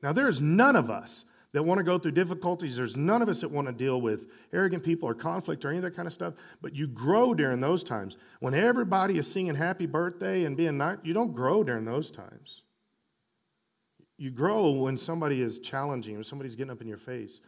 Now, 0.02 0.14
there's 0.14 0.40
none 0.40 0.76
of 0.76 0.90
us 0.90 1.26
that 1.52 1.62
want 1.62 1.78
to 1.78 1.84
go 1.84 1.98
through 1.98 2.12
difficulties. 2.12 2.74
There's 2.74 2.96
none 2.96 3.20
of 3.20 3.28
us 3.28 3.42
that 3.42 3.50
want 3.50 3.66
to 3.66 3.72
deal 3.72 4.00
with 4.00 4.26
arrogant 4.54 4.82
people 4.82 5.08
or 5.08 5.14
conflict 5.14 5.64
or 5.64 5.68
any 5.68 5.76
of 5.76 5.84
that 5.84 5.94
kind 5.94 6.08
of 6.08 6.14
stuff. 6.14 6.34
But 6.62 6.74
you 6.74 6.86
grow 6.86 7.34
during 7.34 7.60
those 7.60 7.84
times. 7.84 8.16
When 8.40 8.54
everybody 8.54 9.18
is 9.18 9.30
singing 9.30 9.54
happy 9.54 9.84
birthday 9.84 10.44
and 10.44 10.56
being 10.56 10.78
nice, 10.78 10.98
you 11.04 11.12
don't 11.12 11.34
grow 11.34 11.62
during 11.62 11.84
those 11.84 12.10
times. 12.10 12.62
You 14.16 14.30
grow 14.30 14.70
when 14.70 14.96
somebody 14.96 15.42
is 15.42 15.58
challenging, 15.58 16.14
when 16.14 16.24
somebody's 16.24 16.56
getting 16.56 16.72
up 16.72 16.80
in 16.80 16.88
your 16.88 16.96
face. 16.96 17.40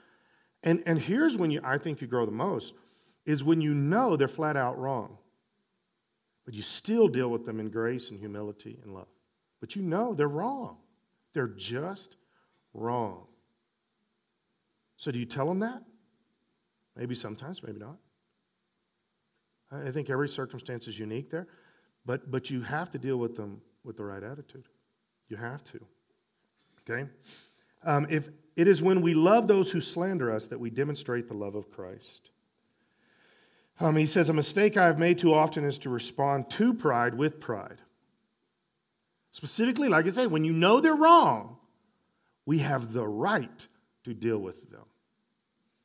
And, 0.62 0.82
and 0.84 0.98
here's 0.98 1.38
when 1.38 1.50
you, 1.50 1.62
I 1.64 1.78
think 1.78 2.02
you 2.02 2.06
grow 2.06 2.26
the 2.26 2.32
most, 2.32 2.74
is 3.24 3.42
when 3.42 3.62
you 3.62 3.72
know 3.72 4.16
they're 4.16 4.28
flat 4.28 4.58
out 4.58 4.78
wrong. 4.78 5.16
But 6.48 6.54
you 6.54 6.62
still 6.62 7.08
deal 7.08 7.28
with 7.28 7.44
them 7.44 7.60
in 7.60 7.68
grace 7.68 8.08
and 8.08 8.18
humility 8.18 8.78
and 8.82 8.94
love. 8.94 9.08
But 9.60 9.76
you 9.76 9.82
know 9.82 10.14
they're 10.14 10.28
wrong. 10.28 10.78
They're 11.34 11.46
just 11.46 12.16
wrong. 12.72 13.26
So 14.96 15.10
do 15.10 15.18
you 15.18 15.26
tell 15.26 15.46
them 15.46 15.58
that? 15.58 15.82
Maybe 16.96 17.14
sometimes, 17.14 17.62
maybe 17.62 17.78
not. 17.80 17.98
I 19.70 19.90
think 19.90 20.08
every 20.08 20.26
circumstance 20.26 20.88
is 20.88 20.98
unique 20.98 21.30
there, 21.30 21.48
but, 22.06 22.30
but 22.30 22.48
you 22.48 22.62
have 22.62 22.90
to 22.92 22.98
deal 22.98 23.18
with 23.18 23.36
them 23.36 23.60
with 23.84 23.98
the 23.98 24.04
right 24.04 24.22
attitude. 24.22 24.64
You 25.28 25.36
have 25.36 25.62
to. 25.64 25.80
Okay? 26.88 27.10
Um, 27.84 28.06
if 28.08 28.30
it 28.56 28.66
is 28.66 28.82
when 28.82 29.02
we 29.02 29.12
love 29.12 29.48
those 29.48 29.70
who 29.70 29.82
slander 29.82 30.32
us 30.32 30.46
that 30.46 30.58
we 30.58 30.70
demonstrate 30.70 31.28
the 31.28 31.34
love 31.34 31.56
of 31.56 31.70
Christ. 31.70 32.30
Um, 33.80 33.96
he 33.96 34.06
says, 34.06 34.28
A 34.28 34.32
mistake 34.32 34.76
I 34.76 34.86
have 34.86 34.98
made 34.98 35.18
too 35.18 35.34
often 35.34 35.64
is 35.64 35.78
to 35.78 35.90
respond 35.90 36.50
to 36.50 36.74
pride 36.74 37.14
with 37.14 37.40
pride. 37.40 37.80
Specifically, 39.30 39.88
like 39.88 40.06
I 40.06 40.10
said, 40.10 40.30
when 40.30 40.44
you 40.44 40.52
know 40.52 40.80
they're 40.80 40.96
wrong, 40.96 41.58
we 42.46 42.58
have 42.58 42.92
the 42.92 43.06
right 43.06 43.66
to 44.04 44.14
deal 44.14 44.38
with 44.38 44.70
them. 44.70 44.84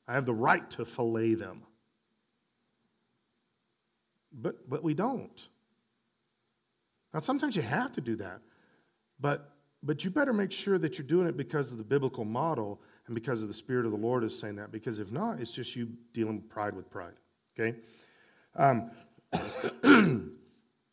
I 0.08 0.14
have 0.14 0.26
the 0.26 0.34
right 0.34 0.68
to 0.72 0.86
fillet 0.86 1.36
them. 1.36 1.64
But, 4.34 4.70
but 4.70 4.84
we 4.84 4.94
don't. 4.94 5.48
Now, 7.14 7.20
sometimes 7.20 7.56
you 7.56 7.62
have 7.62 7.92
to 7.94 8.02
do 8.02 8.16
that, 8.16 8.40
but, 9.20 9.52
but 9.84 10.04
you 10.04 10.10
better 10.10 10.34
make 10.34 10.52
sure 10.52 10.80
that 10.80 10.98
you're 10.98 11.06
doing 11.06 11.28
it 11.28 11.38
because 11.38 11.72
of 11.72 11.78
the 11.78 11.84
biblical 11.84 12.26
model 12.26 12.82
and 13.06 13.14
because 13.14 13.42
of 13.42 13.48
the 13.48 13.54
Spirit 13.54 13.86
of 13.86 13.92
the 13.92 13.98
Lord 13.98 14.24
is 14.24 14.38
saying 14.38 14.56
that, 14.56 14.72
because 14.72 15.00
if 15.00 15.12
not, 15.12 15.40
it's 15.40 15.52
just 15.52 15.76
you 15.76 15.90
dealing 16.14 16.42
pride 16.42 16.76
with 16.76 16.90
pride, 16.90 17.14
okay? 17.60 17.78
Um, 18.56 18.92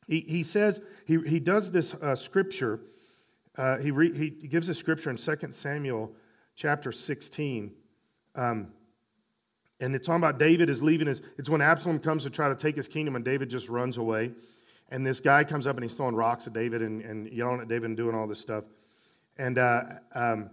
he, 0.06 0.20
he 0.20 0.42
says, 0.42 0.80
he, 1.06 1.18
he 1.26 1.40
does 1.40 1.70
this 1.70 1.94
uh, 1.94 2.14
scripture, 2.14 2.80
uh, 3.56 3.78
he, 3.78 3.90
re, 3.90 4.16
he 4.16 4.30
gives 4.48 4.68
a 4.68 4.74
scripture 4.74 5.10
in 5.10 5.16
2 5.16 5.36
Samuel 5.52 6.12
chapter 6.54 6.92
16. 6.92 7.72
Um, 8.34 8.68
and 9.80 9.94
it's 9.94 10.06
talking 10.06 10.22
about 10.22 10.38
David 10.38 10.68
is 10.70 10.82
leaving 10.82 11.06
his, 11.06 11.22
it's 11.38 11.48
when 11.48 11.62
Absalom 11.62 11.98
comes 11.98 12.22
to 12.24 12.30
try 12.30 12.48
to 12.48 12.54
take 12.54 12.76
his 12.76 12.86
kingdom 12.86 13.16
and 13.16 13.24
David 13.24 13.48
just 13.48 13.68
runs 13.68 13.96
away. 13.96 14.30
And 14.90 15.06
this 15.06 15.20
guy 15.20 15.44
comes 15.44 15.66
up 15.66 15.76
and 15.76 15.84
he's 15.84 15.94
throwing 15.94 16.14
rocks 16.14 16.46
at 16.46 16.52
David 16.52 16.82
and, 16.82 17.00
and 17.02 17.32
yelling 17.32 17.60
at 17.60 17.68
David 17.68 17.84
and 17.90 17.96
doing 17.96 18.14
all 18.14 18.26
this 18.26 18.40
stuff. 18.40 18.64
And 19.36 19.58
uh, 19.58 19.82
um, 20.14 20.50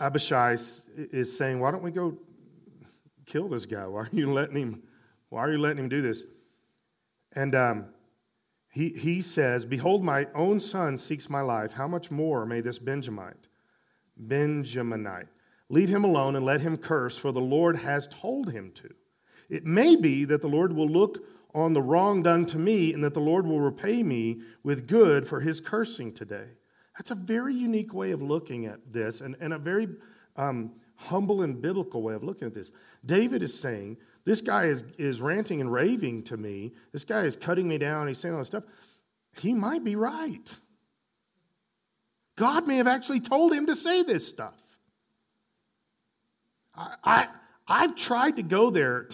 Abishai 0.00 0.56
is 0.96 1.36
saying, 1.36 1.60
Why 1.60 1.70
don't 1.70 1.82
we 1.82 1.90
go 1.90 2.16
kill 3.26 3.48
this 3.48 3.66
guy? 3.66 3.86
Why 3.86 4.00
are 4.00 4.08
you 4.12 4.32
letting 4.32 4.56
him, 4.56 4.82
why 5.30 5.40
are 5.40 5.52
you 5.52 5.58
letting 5.58 5.78
him 5.78 5.88
do 5.88 6.02
this? 6.02 6.24
And 7.32 7.54
um, 7.54 7.86
he, 8.70 8.90
he 8.90 9.20
says, 9.22 9.64
Behold, 9.64 10.04
my 10.04 10.26
own 10.34 10.60
son 10.60 10.98
seeks 10.98 11.28
my 11.28 11.40
life. 11.40 11.72
How 11.72 11.88
much 11.88 12.10
more 12.10 12.46
may 12.46 12.60
this 12.60 12.78
Benjamite, 12.78 13.48
Benjaminite, 14.26 15.28
Leave 15.68 15.88
him 15.88 16.04
alone 16.04 16.36
and 16.36 16.44
let 16.44 16.60
him 16.60 16.76
curse, 16.76 17.16
for 17.16 17.32
the 17.32 17.40
Lord 17.40 17.76
has 17.76 18.06
told 18.08 18.52
him 18.52 18.70
to. 18.72 18.88
It 19.48 19.64
may 19.64 19.96
be 19.96 20.24
that 20.24 20.40
the 20.40 20.48
Lord 20.48 20.72
will 20.72 20.88
look 20.88 21.24
on 21.54 21.72
the 21.72 21.82
wrong 21.82 22.22
done 22.22 22.46
to 22.46 22.58
me 22.58 22.92
and 22.92 23.02
that 23.02 23.14
the 23.14 23.20
Lord 23.20 23.46
will 23.46 23.60
repay 23.60 24.02
me 24.02 24.42
with 24.62 24.86
good 24.86 25.26
for 25.26 25.40
his 25.40 25.60
cursing 25.60 26.12
today. 26.12 26.46
That's 26.96 27.10
a 27.10 27.16
very 27.16 27.54
unique 27.54 27.92
way 27.92 28.12
of 28.12 28.22
looking 28.22 28.66
at 28.66 28.92
this 28.92 29.20
and, 29.20 29.36
and 29.40 29.52
a 29.52 29.58
very 29.58 29.88
um, 30.36 30.72
humble 30.96 31.42
and 31.42 31.60
biblical 31.60 32.02
way 32.02 32.14
of 32.14 32.22
looking 32.22 32.46
at 32.46 32.54
this. 32.54 32.72
David 33.04 33.42
is 33.42 33.58
saying, 33.58 33.96
This 34.26 34.40
guy 34.40 34.64
is, 34.64 34.84
is 34.98 35.20
ranting 35.20 35.60
and 35.60 35.72
raving 35.72 36.24
to 36.24 36.36
me. 36.36 36.72
This 36.92 37.04
guy 37.04 37.22
is 37.22 37.36
cutting 37.36 37.66
me 37.66 37.78
down. 37.78 38.08
He's 38.08 38.18
saying 38.18 38.34
all 38.34 38.40
this 38.40 38.48
stuff. 38.48 38.64
He 39.40 39.54
might 39.54 39.84
be 39.84 39.94
right. 39.94 40.54
God 42.36 42.66
may 42.66 42.76
have 42.76 42.88
actually 42.88 43.20
told 43.20 43.52
him 43.52 43.66
to 43.66 43.76
say 43.76 44.02
this 44.02 44.26
stuff. 44.26 44.56
I, 46.74 46.96
I, 47.04 47.28
I've 47.68 47.94
tried 47.94 48.36
to 48.36 48.42
go 48.42 48.68
there. 48.68 49.08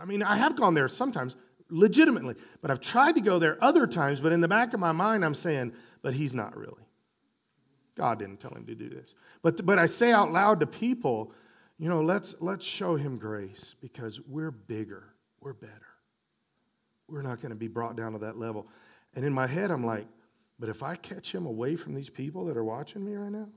I 0.00 0.04
mean, 0.04 0.22
I 0.22 0.36
have 0.36 0.56
gone 0.56 0.74
there 0.74 0.88
sometimes, 0.88 1.34
legitimately, 1.68 2.36
but 2.60 2.70
I've 2.70 2.80
tried 2.80 3.16
to 3.16 3.20
go 3.20 3.40
there 3.40 3.62
other 3.62 3.86
times, 3.88 4.20
but 4.20 4.30
in 4.30 4.40
the 4.40 4.48
back 4.48 4.74
of 4.74 4.80
my 4.80 4.92
mind, 4.92 5.24
I'm 5.24 5.34
saying, 5.34 5.72
but 6.02 6.14
he's 6.14 6.34
not 6.34 6.56
really. 6.56 6.86
God 7.96 8.20
didn't 8.20 8.38
tell 8.38 8.52
him 8.54 8.64
to 8.66 8.76
do 8.76 8.88
this. 8.88 9.14
But, 9.42 9.66
but 9.66 9.78
I 9.78 9.86
say 9.86 10.12
out 10.12 10.32
loud 10.32 10.60
to 10.60 10.66
people, 10.66 11.32
you 11.82 11.88
know, 11.88 12.00
let's, 12.00 12.36
let's 12.38 12.64
show 12.64 12.94
him 12.94 13.18
grace 13.18 13.74
because 13.80 14.20
we're 14.28 14.52
bigger, 14.52 15.02
we're 15.40 15.52
better. 15.52 15.88
We're 17.08 17.22
not 17.22 17.42
going 17.42 17.50
to 17.50 17.56
be 17.56 17.66
brought 17.66 17.96
down 17.96 18.12
to 18.12 18.18
that 18.20 18.38
level. 18.38 18.68
And 19.16 19.24
in 19.24 19.32
my 19.32 19.48
head, 19.48 19.72
I'm 19.72 19.84
like, 19.84 20.06
but 20.60 20.68
if 20.68 20.84
I 20.84 20.94
catch 20.94 21.34
him 21.34 21.44
away 21.44 21.74
from 21.74 21.92
these 21.92 22.08
people 22.08 22.44
that 22.44 22.56
are 22.56 22.62
watching 22.62 23.04
me 23.04 23.16
right 23.16 23.32
now, 23.32 23.48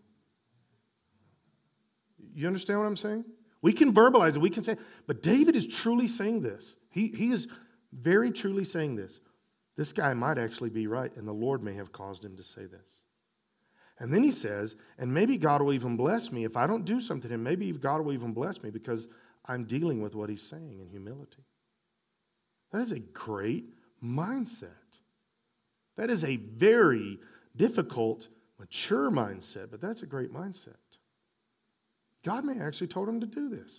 you 2.34 2.48
understand 2.48 2.80
what 2.80 2.88
I'm 2.88 2.98
saying? 2.98 3.26
We 3.62 3.74
can 3.74 3.94
verbalize 3.94 4.36
it, 4.36 4.42
we 4.42 4.50
can 4.50 4.64
say, 4.64 4.78
but 5.06 5.22
David 5.22 5.56
is 5.56 5.68
truly 5.68 6.08
saying 6.08 6.42
this. 6.42 6.74
He, 6.90 7.10
he 7.10 7.30
is 7.30 7.48
very 7.94 8.32
truly 8.32 8.66
saying 8.66 8.96
this. 8.96 9.20
This 9.78 9.94
guy 9.94 10.16
might 10.16 10.40
actually 10.40 10.72
be 10.72 10.88
right, 10.88 11.16
and 11.16 11.28
the 11.28 11.32
Lord 11.32 11.62
may 11.62 11.76
have 11.76 11.92
caused 11.92 12.26
him 12.26 12.36
to 12.38 12.44
say 12.44 12.66
this. 12.66 13.05
And 14.00 14.14
then 14.14 14.24
he 14.24 14.32
says, 14.32 14.76
and 14.98 15.14
maybe 15.14 15.38
God 15.38 15.62
will 15.62 15.74
even 15.74 15.96
bless 15.96 16.32
me. 16.32 16.44
If 16.44 16.58
I 16.58 16.68
don't 16.68 16.84
do 16.84 17.00
something 17.00 17.30
to 17.30 17.36
him, 17.36 17.44
maybe 17.44 17.72
God 17.72 18.02
will 18.02 18.14
even 18.14 18.34
bless 18.34 18.62
me 18.62 18.70
because 18.70 19.08
I'm 19.46 19.64
dealing 19.64 20.02
with 20.02 20.16
what 20.16 20.30
he's 20.30 20.42
saying 20.42 20.80
in 20.82 20.90
humility. 20.90 21.44
That 22.72 22.82
is 22.82 22.92
a 22.92 23.00
great 23.00 23.66
mindset. 24.04 24.70
That 25.96 26.10
is 26.10 26.26
a 26.26 26.36
very 26.36 27.20
difficult, 27.56 28.28
mature 28.60 29.10
mindset, 29.10 29.72
but 29.72 29.80
that's 29.80 30.02
a 30.02 30.06
great 30.06 30.34
mindset. 30.34 30.76
God 32.26 32.44
may 32.44 32.60
actually 32.60 32.88
told 32.88 33.08
him 33.08 33.22
to 33.22 33.28
do 33.28 33.50
this. 33.50 33.72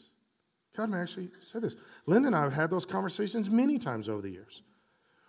God 0.77 0.89
may 0.89 0.99
actually 0.99 1.31
said 1.41 1.63
this. 1.63 1.75
Linda 2.07 2.29
and 2.29 2.37
I 2.37 2.43
have 2.43 2.53
had 2.53 2.71
those 2.71 2.85
conversations 2.85 3.51
many 3.51 3.79
times 3.79 4.09
over 4.09 4.23
the 4.23 4.31
years. 4.31 4.63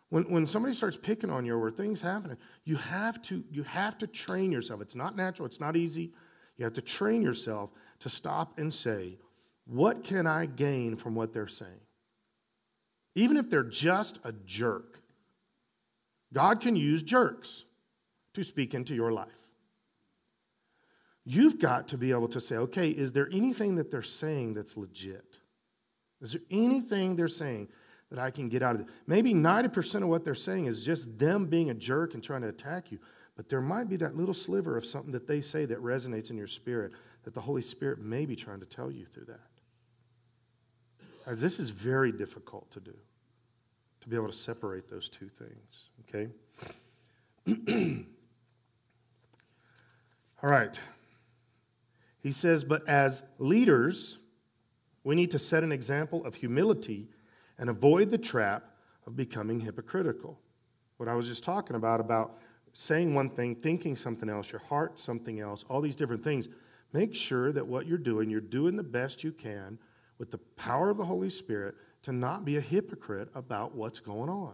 When, 0.10 0.24
when 0.32 0.47
somebody 0.47 0.74
starts 0.74 0.97
picking 0.97 1.30
on 1.30 1.45
you 1.45 1.58
or 1.58 1.70
things 1.70 1.99
happening, 1.99 2.38
you 2.64 2.78
have 2.78 3.22
to 3.24 3.43
you 3.51 3.64
have 3.64 3.97
to 3.97 4.08
train 4.08 4.51
yourself. 4.51 4.82
It's 4.82 4.95
not 4.95 5.16
natural, 5.16 5.45
it's 5.45 5.60
not 5.60 5.76
easy. 5.76 6.12
You 6.58 6.64
have 6.64 6.74
to 6.74 6.82
train 6.82 7.22
yourself 7.22 7.72
to 7.99 8.10
stop 8.10 8.58
and 8.58 8.74
say, 8.74 9.18
what 9.66 10.03
can 10.03 10.26
I 10.26 10.45
gain 10.45 10.95
from 10.95 11.14
what 11.14 11.34
they're 11.34 11.47
saying? 11.47 11.72
Even 13.16 13.38
if 13.38 13.49
they're 13.49 13.64
just 13.64 14.20
a 14.24 14.32
jerk. 14.45 14.99
God 16.34 16.62
can 16.62 16.76
use 16.76 17.03
jerks 17.03 17.64
to 18.34 18.43
speak 18.43 18.74
into 18.74 18.93
your 18.93 19.12
life. 19.12 19.28
You've 21.26 21.60
got 21.60 21.89
to 21.89 21.97
be 21.97 22.12
able 22.12 22.28
to 22.30 22.39
say, 22.39 22.55
okay, 22.55 22.89
is 22.89 23.12
there 23.12 23.28
anything 23.32 23.76
that 23.76 23.91
they're 23.91 24.01
saying 24.01 24.53
that's 24.53 24.78
legit? 24.78 25.38
Is 26.22 26.32
there 26.32 26.41
anything 26.49 27.16
they're 27.16 27.28
saying 27.28 27.68
that 28.10 28.20
I 28.20 28.32
can 28.32 28.49
get 28.49 28.64
out 28.64 28.76
of 28.76 28.82
it? 28.82 28.88
Maybe 29.05 29.34
90% 29.34 30.03
of 30.03 30.10
what 30.10 30.24
they're 30.24 30.36
saying 30.36 30.66
is 30.66 30.84
just 30.84 31.18
them 31.18 31.45
being 31.45 31.70
a 31.70 31.74
jerk 31.74 32.14
and 32.14 32.24
trying 32.24 32.41
to 32.41 32.49
attack 32.49 32.91
you. 32.91 32.99
But 33.36 33.49
there 33.49 33.62
might 33.62 33.88
be 33.88 33.97
that 33.97 34.18
little 34.18 34.34
sliver 34.34 34.78
of 34.78 34.86
something 34.86 35.12
that 35.12 35.28
they 35.28 35.41
say 35.41 35.66
that 35.66 35.82
resonates 35.82 36.32
in 36.32 36.38
your 36.38 36.47
spirit 36.47 36.91
that 37.24 37.34
the 37.34 37.41
Holy 37.41 37.62
Spirit 37.62 37.99
may 37.99 38.26
be 38.26 38.36
trying 38.36 38.60
to 38.60 38.66
tell 38.66 38.89
you 38.89 39.05
through 39.14 39.26
that. 39.26 39.39
As 41.26 41.39
this 41.41 41.60
is 41.60 41.70
very 41.70 42.12
difficult 42.12 42.72
to 42.72 42.80
do 42.80 42.93
to 44.01 44.10
be 44.10 44.16
able 44.16 44.28
to 44.28 44.34
separate 44.34 44.89
those 44.89 45.10
two 45.10 45.30
things, 45.30 45.89
okay? 46.08 46.30
All 50.41 50.49
right. 50.49 50.80
He 52.22 52.32
says, 52.32 52.64
but 52.64 52.88
as 52.88 53.22
leaders, 53.39 54.18
we 55.03 55.16
need 55.16 55.32
to 55.32 55.39
set 55.39 55.64
an 55.64 55.72
example 55.72 56.26
of 56.26 56.36
humility 56.36 57.08
and 57.60 57.70
avoid 57.70 58.12
the 58.12 58.18
trap 58.18 58.72
of 59.05 59.16
becoming 59.16 59.60
hypocritical. 59.60 60.39
What 60.97 61.10
I 61.10 61.14
was 61.16 61.28
just 61.28 61.43
talking 61.43 61.76
about, 61.76 61.99
about 61.99 62.38
saying 62.74 63.14
one 63.14 63.30
thing, 63.30 63.55
thinking 63.55 63.95
something 63.95 64.30
else, 64.30 64.51
your 64.51 64.62
heart 64.62 64.99
something 64.99 65.39
else, 65.39 65.66
all 65.70 65.82
these 65.82 65.95
different 65.95 66.24
things. 66.24 66.47
Make 66.93 67.16
sure 67.16 67.51
that 67.51 67.66
what 67.66 67.88
you're 67.88 67.97
doing, 67.97 68.30
you're 68.30 68.39
doing 68.39 68.76
the 68.76 68.84
best 68.84 69.24
you 69.24 69.32
can 69.32 69.78
with 70.20 70.32
the 70.32 70.38
power 70.55 70.89
of 70.89 70.97
the 70.97 71.05
Holy 71.05 71.30
Spirit 71.30 71.76
to 72.03 72.12
not 72.12 72.45
be 72.45 72.58
a 72.58 72.62
hypocrite 72.62 73.30
about 73.36 73.76
what's 73.76 73.99
going 73.99 74.30
on. 74.30 74.53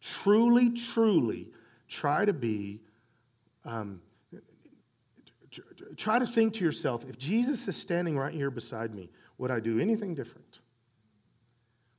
Truly, 0.00 0.70
truly 0.70 1.48
try 1.88 2.24
to 2.24 2.32
be, 2.32 2.80
um, 3.64 4.00
try 5.96 6.18
to 6.18 6.26
think 6.26 6.54
to 6.54 6.64
yourself 6.64 7.04
if 7.08 7.18
Jesus 7.18 7.66
is 7.68 7.76
standing 7.76 8.18
right 8.18 8.34
here 8.34 8.50
beside 8.50 8.94
me, 8.94 9.10
would 9.38 9.50
I 9.50 9.60
do 9.60 9.80
anything 9.80 10.14
different? 10.14 10.58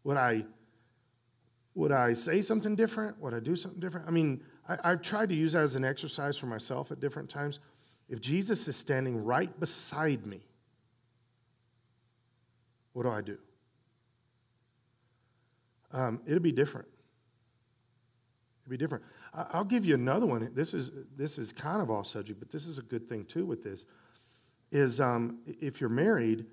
Would 0.08 0.16
I, 0.16 0.46
would 1.76 1.92
I 1.92 2.14
say 2.14 2.42
something 2.42 2.78
different? 2.78 3.20
Would 3.20 3.34
I 3.34 3.42
do 3.42 3.58
something 3.58 3.82
different? 3.82 4.08
I 4.08 4.12
mean, 4.12 4.42
I, 4.70 4.78
I've 4.82 5.02
tried 5.02 5.28
to 5.28 5.36
use 5.36 5.52
that 5.52 5.64
as 5.64 5.76
an 5.76 5.84
exercise 5.84 6.38
for 6.38 6.46
myself 6.46 6.94
at 6.94 7.02
different 7.02 7.30
times. 7.30 7.60
If 8.08 8.22
Jesus 8.22 8.70
is 8.70 8.78
standing 8.78 9.22
right 9.22 9.60
beside 9.60 10.26
me, 10.26 10.40
what 12.94 13.04
do 13.04 13.10
I 13.10 13.20
do? 13.20 13.38
Um, 15.92 16.22
it'll 16.26 16.40
be 16.40 16.54
different. 16.54 16.88
It'll 18.64 18.72
be 18.72 18.78
different. 18.78 19.04
I'll 19.34 19.66
give 19.66 19.84
you 19.84 19.96
another 19.96 20.26
one. 20.26 20.50
This 20.56 20.74
is 20.74 20.90
this 21.18 21.38
is 21.38 21.52
kind 21.52 21.82
of 21.82 21.92
off 21.92 22.08
subject, 22.08 22.40
but 22.40 22.50
this 22.50 22.66
is 22.66 22.78
a 22.78 22.82
good 22.82 23.10
thing 23.10 23.26
too. 23.26 23.46
With 23.46 23.62
this, 23.62 23.86
is 24.72 25.02
um, 25.02 25.40
if 25.46 25.82
you're 25.82 25.90
married, 25.90 26.46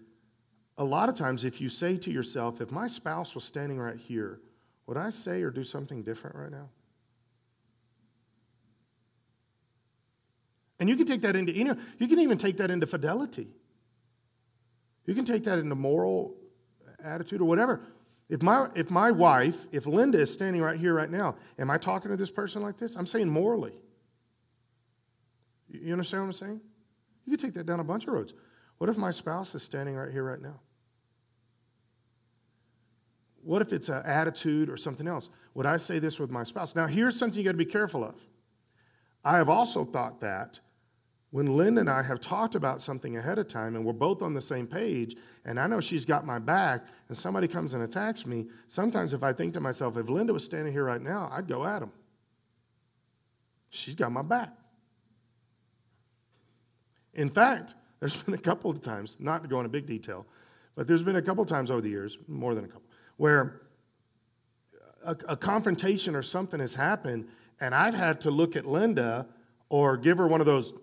a 0.79 0.85
lot 0.85 1.09
of 1.09 1.14
times 1.14 1.45
if 1.45 1.61
you 1.61 1.68
say 1.68 1.97
to 1.97 2.11
yourself, 2.11 2.61
"If 2.61 2.70
my 2.70 2.87
spouse 2.87 3.35
was 3.35 3.45
standing 3.45 3.79
right 3.79 3.97
here, 3.97 4.41
would 4.87 4.97
I 4.97 5.11
say 5.11 5.43
or 5.43 5.51
do 5.51 5.64
something 5.64 6.03
different 6.03 6.37
right 6.37 6.51
now?" 6.51 6.68
And 10.81 10.89
you 10.89 10.97
can 10.97 11.07
take 11.07 11.22
that 11.22 11.37
into 11.37 11.53
you 11.53 11.64
know 11.64 11.77
you 11.99 12.09
can 12.09 12.18
even 12.18 12.39
take 12.39 12.57
that 12.59 12.70
into 12.70 12.87
fidelity. 12.87 13.49
You 15.07 15.14
can 15.14 15.25
take 15.25 15.45
that 15.45 15.59
into 15.59 15.75
moral 15.75 16.35
attitude 17.03 17.41
or 17.41 17.45
whatever. 17.45 17.81
If 18.29 18.43
my, 18.43 18.68
if 18.75 18.91
my 18.91 19.11
wife, 19.11 19.66
if 19.70 19.87
Linda 19.87 20.20
is 20.20 20.33
standing 20.33 20.62
right 20.62 20.79
here 20.79 20.95
right 20.95 21.11
now, 21.11 21.37
am 21.59 21.70
I 21.70 21.77
talking 21.77 22.11
to 22.11 22.16
this 22.16 22.31
person 22.31 22.62
like 22.62 22.79
this? 22.79 22.97
I'm 22.97 23.07
saying 23.07 23.29
morally. 23.29 23.75
You 25.68 25.93
understand 25.93 26.22
what 26.22 26.29
I'm 26.29 26.33
saying? 26.33 26.61
You 27.27 27.37
can 27.37 27.47
take 27.47 27.55
that 27.55 27.66
down 27.66 27.81
a 27.81 27.85
bunch 27.85 28.07
of 28.07 28.14
roads. 28.14 28.33
What 28.79 28.91
if 28.91 28.97
my 28.97 29.11
spouse 29.11 29.55
is 29.55 29.62
standing 29.62 29.95
right 29.95 30.11
here 30.11 30.25
right 30.25 30.41
now? 30.41 30.61
What 33.43 33.62
if 33.62 33.72
it's 33.72 33.89
an 33.89 34.03
attitude 34.05 34.70
or 34.70 34.77
something 34.77 35.07
else? 35.07 35.29
Would 35.55 35.66
I 35.66 35.77
say 35.77 35.99
this 35.99 36.18
with 36.18 36.31
my 36.31 36.45
spouse? 36.45 36.75
Now, 36.75 36.87
here's 36.87 37.18
something 37.18 37.39
you 37.39 37.45
got 37.45 37.53
to 37.53 37.59
be 37.59 37.64
careful 37.64 38.03
of. 38.03 38.14
I 39.25 39.37
have 39.37 39.49
also 39.49 39.85
thought 39.85 40.20
that 40.20 40.61
when 41.31 41.57
Lynn 41.57 41.79
and 41.79 41.91
I 41.91 42.03
have 42.03 42.20
talked 42.20 42.55
about 42.55 42.81
something 42.81 43.16
ahead 43.16 43.39
of 43.39 43.49
time 43.49 43.75
and 43.75 43.85
we're 43.85 43.93
both 43.93 44.22
on 44.22 44.35
the 44.35 44.41
same 44.41 44.66
page, 44.66 45.16
and 45.45 45.59
I 45.59 45.66
know 45.66 45.81
she's 45.81 46.05
got 46.05 46.25
my 46.25 46.39
back, 46.39 46.87
and 47.09 47.18
somebody 47.18 47.49
comes 47.49 47.75
and 47.75 47.83
attacks 47.83 48.25
me, 48.25 48.47
sometimes 48.68 49.12
if 49.12 49.22
I 49.22 49.33
think 49.33 49.53
to 49.55 49.61
myself, 49.61 49.97
if 49.97 50.09
Linda 50.09 50.33
was 50.33 50.45
standing 50.45 50.72
here 50.72 50.85
right 50.85 51.03
now, 51.03 51.29
I'd 51.33 51.49
go 51.49 51.66
at 51.66 51.83
him. 51.83 51.91
She's 53.68 53.97
got 53.97 54.12
my 54.12 54.22
back. 54.22 54.51
In 57.14 57.29
fact, 57.29 57.75
there's 58.05 58.22
been 58.22 58.34
a 58.34 58.38
couple 58.38 58.70
of 58.70 58.82
times, 58.82 59.16
not 59.18 59.42
to 59.42 59.48
go 59.48 59.61
into 59.61 59.70
big 59.70 59.86
detail, 59.86 60.26
but 60.74 60.86
there's 60.86 61.02
been 61.02 61.16
a 61.16 61.22
couple 61.22 61.42
of 61.42 61.48
times 61.48 61.70
over 61.70 61.80
the 61.80 61.88
years, 61.88 62.18
more 62.28 62.55
than 62.55 62.66
a 62.66 62.68
couple, 62.68 62.82
where 63.16 63.62
a, 65.07 65.16
a 65.30 65.36
confrontation 65.36 66.14
or 66.14 66.22
something 66.22 66.61
has 66.61 66.74
happened, 66.74 67.26
and 67.61 67.74
I've 67.74 67.94
had 67.94 68.20
to 68.22 68.30
look 68.30 68.57
at 68.57 68.66
Linda 68.66 69.26
or 69.70 69.96
give 69.96 70.18
her 70.18 70.26
one 70.26 70.40
of 70.40 70.46
those 70.46 70.74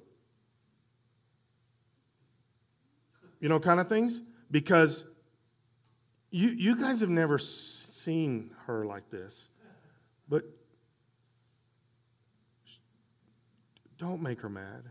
you 3.39 3.49
know, 3.49 3.59
kind 3.59 3.79
of 3.79 3.87
things? 3.87 4.19
Because 4.49 5.03
you, 6.31 6.49
you 6.49 6.75
guys 6.75 7.01
have 7.01 7.09
never 7.09 7.37
seen 7.37 8.51
her 8.65 8.83
like 8.83 9.09
this. 9.11 9.47
But 10.27 10.43
don't 13.99 14.23
make 14.23 14.41
her 14.41 14.49
mad. 14.49 14.83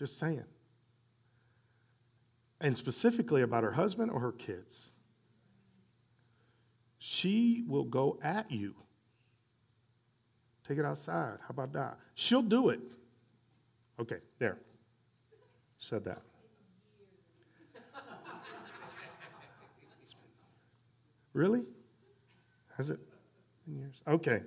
Just 0.00 0.18
saying. 0.18 0.44
And 2.62 2.76
specifically 2.76 3.42
about 3.42 3.64
her 3.64 3.70
husband 3.70 4.10
or 4.10 4.18
her 4.18 4.32
kids. 4.32 4.92
She 6.98 7.64
will 7.68 7.84
go 7.84 8.18
at 8.22 8.50
you. 8.50 8.74
Take 10.66 10.78
it 10.78 10.86
outside. 10.86 11.36
How 11.42 11.50
about 11.50 11.74
that? 11.74 11.98
She'll 12.14 12.40
do 12.40 12.70
it. 12.70 12.80
Okay, 14.00 14.16
there. 14.38 14.56
said 15.78 16.04
that? 16.04 16.22
Really? 21.32 21.62
Has 22.76 22.90
it 22.90 22.98
years? 23.66 24.00
Okay. 24.08 24.40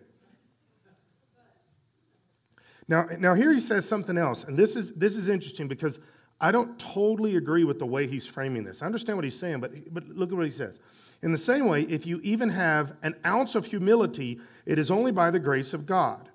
Now, 2.87 3.07
now 3.17 3.33
here 3.33 3.51
he 3.51 3.59
says 3.59 3.87
something 3.87 4.17
else, 4.17 4.43
and 4.43 4.57
this 4.57 4.75
is 4.75 4.91
this 4.93 5.17
is 5.17 5.27
interesting 5.27 5.67
because 5.67 5.99
I 6.41 6.51
don't 6.51 6.77
totally 6.77 7.37
agree 7.37 7.63
with 7.63 7.79
the 7.79 7.85
way 7.85 8.05
he's 8.05 8.25
framing 8.25 8.63
this. 8.63 8.81
I 8.81 8.85
understand 8.85 9.17
what 9.17 9.23
he's 9.23 9.37
saying, 9.37 9.61
but, 9.61 9.93
but 9.93 10.07
look 10.09 10.29
at 10.31 10.35
what 10.35 10.45
he 10.45 10.51
says. 10.51 10.79
In 11.21 11.31
the 11.31 11.37
same 11.37 11.67
way, 11.67 11.83
if 11.83 12.05
you 12.05 12.19
even 12.21 12.49
have 12.49 12.93
an 13.01 13.15
ounce 13.25 13.55
of 13.55 13.65
humility, 13.65 14.41
it 14.65 14.77
is 14.77 14.91
only 14.91 15.11
by 15.11 15.31
the 15.31 15.39
grace 15.39 15.73
of 15.73 15.85
God. 15.85 16.27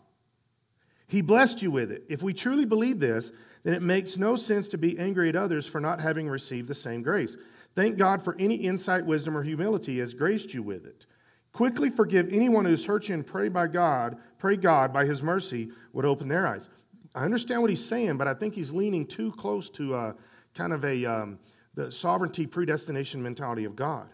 He 1.08 1.20
blessed 1.20 1.60
you 1.60 1.70
with 1.70 1.90
it. 1.90 2.04
If 2.08 2.22
we 2.22 2.32
truly 2.32 2.64
believe 2.64 3.00
this, 3.00 3.32
then 3.64 3.74
it 3.74 3.82
makes 3.82 4.16
no 4.16 4.34
sense 4.36 4.68
to 4.68 4.78
be 4.78 4.98
angry 4.98 5.28
at 5.28 5.36
others 5.36 5.66
for 5.66 5.80
not 5.80 6.00
having 6.00 6.26
received 6.28 6.68
the 6.68 6.74
same 6.74 7.02
grace. 7.02 7.36
Thank 7.74 7.98
God 7.98 8.22
for 8.22 8.34
any 8.38 8.54
insight, 8.54 9.04
wisdom, 9.04 9.36
or 9.36 9.42
humility 9.42 9.98
has 9.98 10.14
graced 10.14 10.54
you 10.54 10.62
with 10.62 10.86
it. 10.86 11.06
Quickly 11.52 11.90
forgive 11.90 12.32
anyone 12.32 12.64
who's 12.64 12.84
hurt 12.84 13.08
you 13.08 13.14
and 13.14 13.26
pray 13.26 13.48
by 13.48 13.66
God, 13.66 14.16
pray 14.38 14.56
God 14.56 14.92
by 14.92 15.04
his 15.04 15.22
mercy 15.22 15.70
would 15.92 16.04
open 16.04 16.28
their 16.28 16.46
eyes. 16.46 16.68
I 17.14 17.24
understand 17.24 17.60
what 17.60 17.70
he's 17.70 17.84
saying, 17.84 18.16
but 18.16 18.28
I 18.28 18.34
think 18.34 18.54
he's 18.54 18.72
leaning 18.72 19.06
too 19.06 19.32
close 19.32 19.68
to 19.70 19.94
uh, 19.94 20.12
kind 20.54 20.72
of 20.72 20.84
a 20.84 21.04
um, 21.04 21.38
the 21.74 21.92
sovereignty 21.92 22.46
predestination 22.46 23.22
mentality 23.22 23.64
of 23.64 23.76
God. 23.76 24.08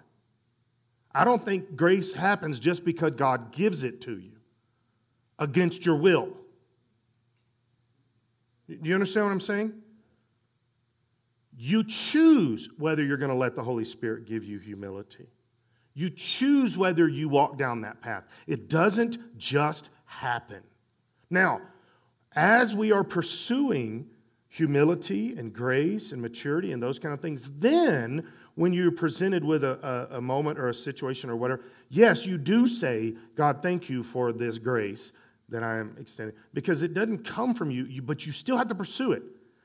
I 1.15 1.25
don't 1.25 1.45
think 1.45 1.77
grace 1.77 2.13
happens 2.13 2.59
just 2.59 2.85
because 2.85 3.13
God 3.13 3.53
gives 3.53 3.85
it 3.85 4.01
to 4.03 4.19
you 4.19 4.33
against 5.39 5.87
your 5.87 5.97
will. 5.97 6.29
Do 8.69 8.79
you 8.83 8.95
understand 8.95 9.27
what 9.27 9.33
I'm 9.33 9.41
saying? 9.41 9.73
You 11.57 11.85
choose 11.85 12.69
whether 12.79 13.03
you're 13.03 13.17
going 13.17 13.31
to 13.31 13.37
let 13.37 13.55
the 13.55 13.63
Holy 13.63 13.85
Spirit 13.85 14.27
give 14.27 14.45
you 14.45 14.59
humility. 14.59 15.27
You 15.95 16.11
choose 16.11 16.77
whether 16.77 17.09
you 17.09 17.29
walk 17.29 17.57
down 17.57 17.83
that 17.83 18.01
path. 18.01 18.25
It 18.49 18.69
doesn't 18.69 19.39
just 19.39 19.91
happen. 20.19 20.63
Now, 21.31 21.61
as 22.35 22.75
we 22.75 22.93
are 22.93 23.05
pursuing 23.05 24.07
humility 24.49 25.37
and 25.37 25.53
grace 25.53 26.13
and 26.13 26.23
maturity 26.23 26.73
and 26.73 26.83
those 26.83 26.99
kind 26.99 27.13
of 27.13 27.21
things, 27.21 27.51
then 27.59 28.27
when 28.55 28.73
you're 28.73 28.93
presented 28.93 29.45
with 29.45 29.65
a, 29.65 30.09
a, 30.13 30.19
a, 30.19 30.21
moment 30.21 30.59
or 30.59 30.69
a 30.69 30.75
situation 30.75 31.29
or 31.29 31.37
whatever, 31.37 31.63
yes, 31.89 32.25
you 32.25 32.39
do 32.39 32.67
say, 32.67 33.15
God, 33.35 33.63
thank 33.63 33.89
you 33.89 34.05
for 34.05 34.33
this 34.33 34.59
grace 34.59 35.13
that 35.49 35.63
I 35.65 35.79
am 35.79 35.97
extending. 36.01 36.37
Because 36.53 36.83
it 36.83 36.95
doesn't 36.95 37.25
come 37.25 37.55
from 37.55 37.71
you, 37.71 37.85
you 37.87 38.01
but 38.01 38.27
you 38.27 38.33
still 38.33 38.57
have 38.57 38.69
to 38.69 38.75
pursue 38.75 39.13
it. 39.13 39.23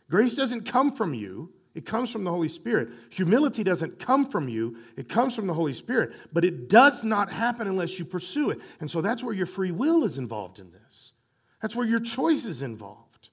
Grace 0.10 0.34
doesn't 0.34 0.66
come 0.66 0.92
from 0.92 1.14
you, 1.14 1.52
it 1.76 1.86
comes 1.86 2.12
from 2.12 2.24
the 2.24 2.32
Holy 2.32 2.48
Spirit. 2.48 2.90
Humility 3.12 3.64
doesn't 3.64 4.00
come 4.00 4.26
from 4.26 4.50
you, 4.50 4.78
it 4.98 5.08
comes 5.08 5.36
from 5.36 5.48
the 5.48 5.54
Holy 5.54 5.74
Spirit. 5.74 6.14
But 6.34 6.44
it 6.44 6.68
does 6.68 7.04
not 7.04 7.32
happen 7.32 7.68
unless 7.68 8.00
you 8.00 8.06
pursue 8.06 8.50
it. 8.50 8.60
And 8.80 8.90
so 8.90 9.02
that's 9.02 9.24
where 9.24 9.34
your 9.34 9.46
free 9.46 9.72
will 9.72 10.04
is 10.04 10.18
involved 10.18 10.60
in 10.60 10.72
this. 10.72 11.14
That's 11.62 11.76
where 11.76 11.86
your 11.86 12.00
choice 12.00 12.46
is 12.46 12.62
involved. 12.62 13.30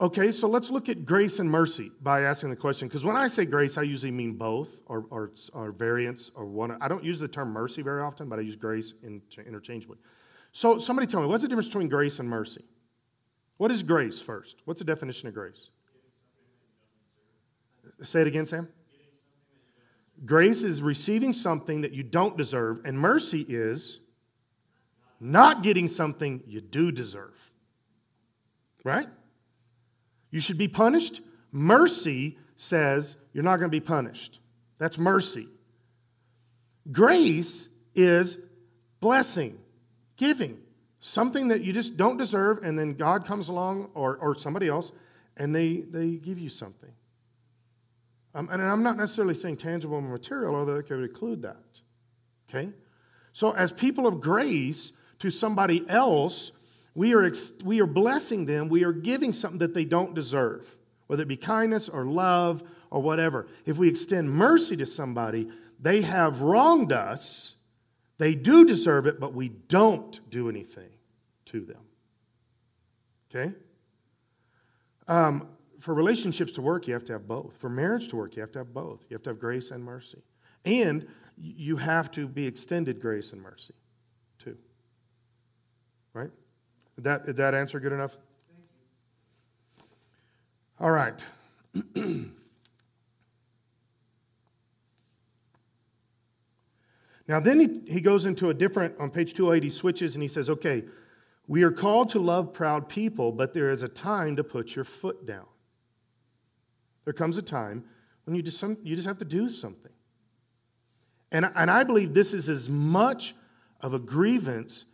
Okay, 0.00 0.30
so 0.30 0.48
let's 0.48 0.70
look 0.70 0.88
at 0.88 1.04
grace 1.04 1.40
and 1.40 1.50
mercy 1.50 1.90
by 2.02 2.22
asking 2.22 2.50
the 2.50 2.56
question. 2.56 2.86
Because 2.86 3.04
when 3.04 3.16
I 3.16 3.26
say 3.26 3.44
grace, 3.44 3.76
I 3.76 3.82
usually 3.82 4.12
mean 4.12 4.34
both 4.34 4.68
or, 4.86 5.06
or, 5.10 5.32
or 5.52 5.72
variance 5.72 6.30
or 6.36 6.44
one. 6.44 6.76
I 6.80 6.86
don't 6.86 7.02
use 7.02 7.18
the 7.18 7.26
term 7.26 7.52
mercy 7.52 7.82
very 7.82 8.02
often, 8.02 8.28
but 8.28 8.38
I 8.38 8.42
use 8.42 8.54
grace 8.54 8.94
interchangeably. 9.02 9.98
So 10.52 10.78
somebody 10.78 11.08
tell 11.08 11.20
me, 11.20 11.26
what's 11.26 11.42
the 11.42 11.48
difference 11.48 11.66
between 11.66 11.88
grace 11.88 12.20
and 12.20 12.28
mercy? 12.28 12.64
What 13.58 13.70
is 13.70 13.82
grace 13.82 14.20
first? 14.20 14.56
What's 14.64 14.78
the 14.78 14.84
definition 14.84 15.28
of 15.28 15.34
grace? 15.34 15.68
Say 18.02 18.22
it 18.22 18.26
again, 18.26 18.46
Sam. 18.46 18.68
Grace 20.24 20.62
is 20.62 20.80
receiving 20.80 21.32
something 21.32 21.82
that 21.82 21.92
you 21.92 22.02
don't 22.02 22.36
deserve, 22.36 22.80
and 22.84 22.98
mercy 22.98 23.44
is 23.48 24.00
not 25.20 25.62
getting 25.62 25.88
something 25.88 26.42
you 26.46 26.60
do 26.60 26.90
deserve. 26.90 27.34
Right? 28.84 29.08
You 30.30 30.40
should 30.40 30.58
be 30.58 30.68
punished. 30.68 31.20
Mercy 31.50 32.38
says 32.56 33.16
you're 33.32 33.44
not 33.44 33.56
going 33.56 33.70
to 33.70 33.74
be 33.74 33.80
punished. 33.80 34.40
That's 34.78 34.98
mercy. 34.98 35.48
Grace 36.90 37.68
is 37.94 38.38
blessing, 39.00 39.58
giving, 40.16 40.58
something 41.00 41.48
that 41.48 41.62
you 41.62 41.72
just 41.72 41.96
don't 41.96 42.16
deserve, 42.16 42.62
and 42.62 42.78
then 42.78 42.94
God 42.94 43.24
comes 43.26 43.48
along 43.48 43.90
or, 43.94 44.16
or 44.16 44.36
somebody 44.36 44.68
else 44.68 44.92
and 45.38 45.54
they, 45.54 45.84
they 45.88 46.10
give 46.16 46.38
you 46.38 46.50
something. 46.50 46.90
Um, 48.34 48.48
and 48.50 48.60
I'm 48.60 48.82
not 48.82 48.96
necessarily 48.96 49.34
saying 49.34 49.56
tangible 49.56 50.00
material, 50.00 50.54
although 50.54 50.76
it 50.76 50.86
could 50.86 51.02
include 51.02 51.42
that. 51.42 51.80
Okay? 52.48 52.70
So, 53.32 53.52
as 53.52 53.72
people 53.72 54.06
of 54.06 54.20
grace 54.20 54.92
to 55.20 55.30
somebody 55.30 55.84
else, 55.88 56.52
we 56.94 57.14
are, 57.14 57.24
ex- 57.24 57.52
we 57.64 57.80
are 57.80 57.86
blessing 57.86 58.44
them. 58.44 58.68
We 58.68 58.84
are 58.84 58.92
giving 58.92 59.32
something 59.32 59.58
that 59.58 59.74
they 59.74 59.84
don't 59.84 60.14
deserve, 60.14 60.66
whether 61.06 61.22
it 61.22 61.28
be 61.28 61.36
kindness 61.36 61.88
or 61.88 62.04
love 62.04 62.62
or 62.90 63.00
whatever. 63.00 63.46
If 63.64 63.78
we 63.78 63.88
extend 63.88 64.30
mercy 64.30 64.76
to 64.76 64.86
somebody, 64.86 65.48
they 65.80 66.02
have 66.02 66.42
wronged 66.42 66.92
us. 66.92 67.54
They 68.18 68.34
do 68.34 68.64
deserve 68.64 69.06
it, 69.06 69.20
but 69.20 69.32
we 69.32 69.48
don't 69.48 70.20
do 70.30 70.48
anything 70.48 70.90
to 71.46 71.60
them. 71.60 71.80
Okay? 73.30 73.54
Um, 75.06 75.48
for 75.78 75.94
relationships 75.94 76.52
to 76.52 76.62
work, 76.62 76.88
you 76.88 76.94
have 76.94 77.04
to 77.04 77.12
have 77.12 77.28
both. 77.28 77.56
For 77.56 77.68
marriage 77.68 78.08
to 78.08 78.16
work, 78.16 78.34
you 78.36 78.42
have 78.42 78.52
to 78.52 78.58
have 78.58 78.74
both. 78.74 79.04
You 79.08 79.14
have 79.14 79.22
to 79.22 79.30
have 79.30 79.38
grace 79.38 79.70
and 79.70 79.82
mercy. 79.82 80.22
And 80.64 81.06
you 81.40 81.76
have 81.76 82.10
to 82.12 82.26
be 82.26 82.44
extended 82.44 83.00
grace 83.00 83.32
and 83.32 83.40
mercy, 83.40 83.74
too. 84.42 84.56
Right? 86.12 86.30
Did 86.96 87.04
that, 87.04 87.26
did 87.26 87.36
that 87.36 87.54
answer 87.54 87.78
good 87.78 87.92
enough? 87.92 88.16
All 90.80 90.90
right. 90.90 91.24
now, 97.28 97.38
then 97.38 97.60
he, 97.60 97.92
he 97.92 98.00
goes 98.00 98.24
into 98.24 98.48
a 98.48 98.54
different, 98.54 98.94
on 98.98 99.10
page 99.10 99.34
208, 99.34 99.62
he 99.62 99.68
switches 99.68 100.14
and 100.14 100.22
he 100.22 100.28
says, 100.28 100.48
okay, 100.48 100.82
we 101.46 101.62
are 101.62 101.70
called 101.70 102.08
to 102.10 102.18
love 102.18 102.54
proud 102.54 102.88
people, 102.88 103.32
but 103.32 103.52
there 103.52 103.70
is 103.70 103.82
a 103.82 103.88
time 103.88 104.34
to 104.36 104.44
put 104.44 104.74
your 104.74 104.86
foot 104.86 105.26
down. 105.26 105.46
There 107.04 107.12
comes 107.12 107.36
a 107.36 107.42
time 107.42 107.84
when 108.24 108.34
you 108.34 108.42
just, 108.42 108.58
some, 108.58 108.78
you 108.82 108.96
just 108.96 109.06
have 109.06 109.18
to 109.18 109.26
do 109.26 109.50
something. 109.50 109.92
And, 111.30 111.50
and 111.54 111.70
I 111.70 111.84
believe 111.84 112.14
this 112.14 112.32
is 112.32 112.48
as 112.48 112.68
much 112.68 113.34
of 113.82 113.92
a 113.92 113.98
grievance 113.98 114.86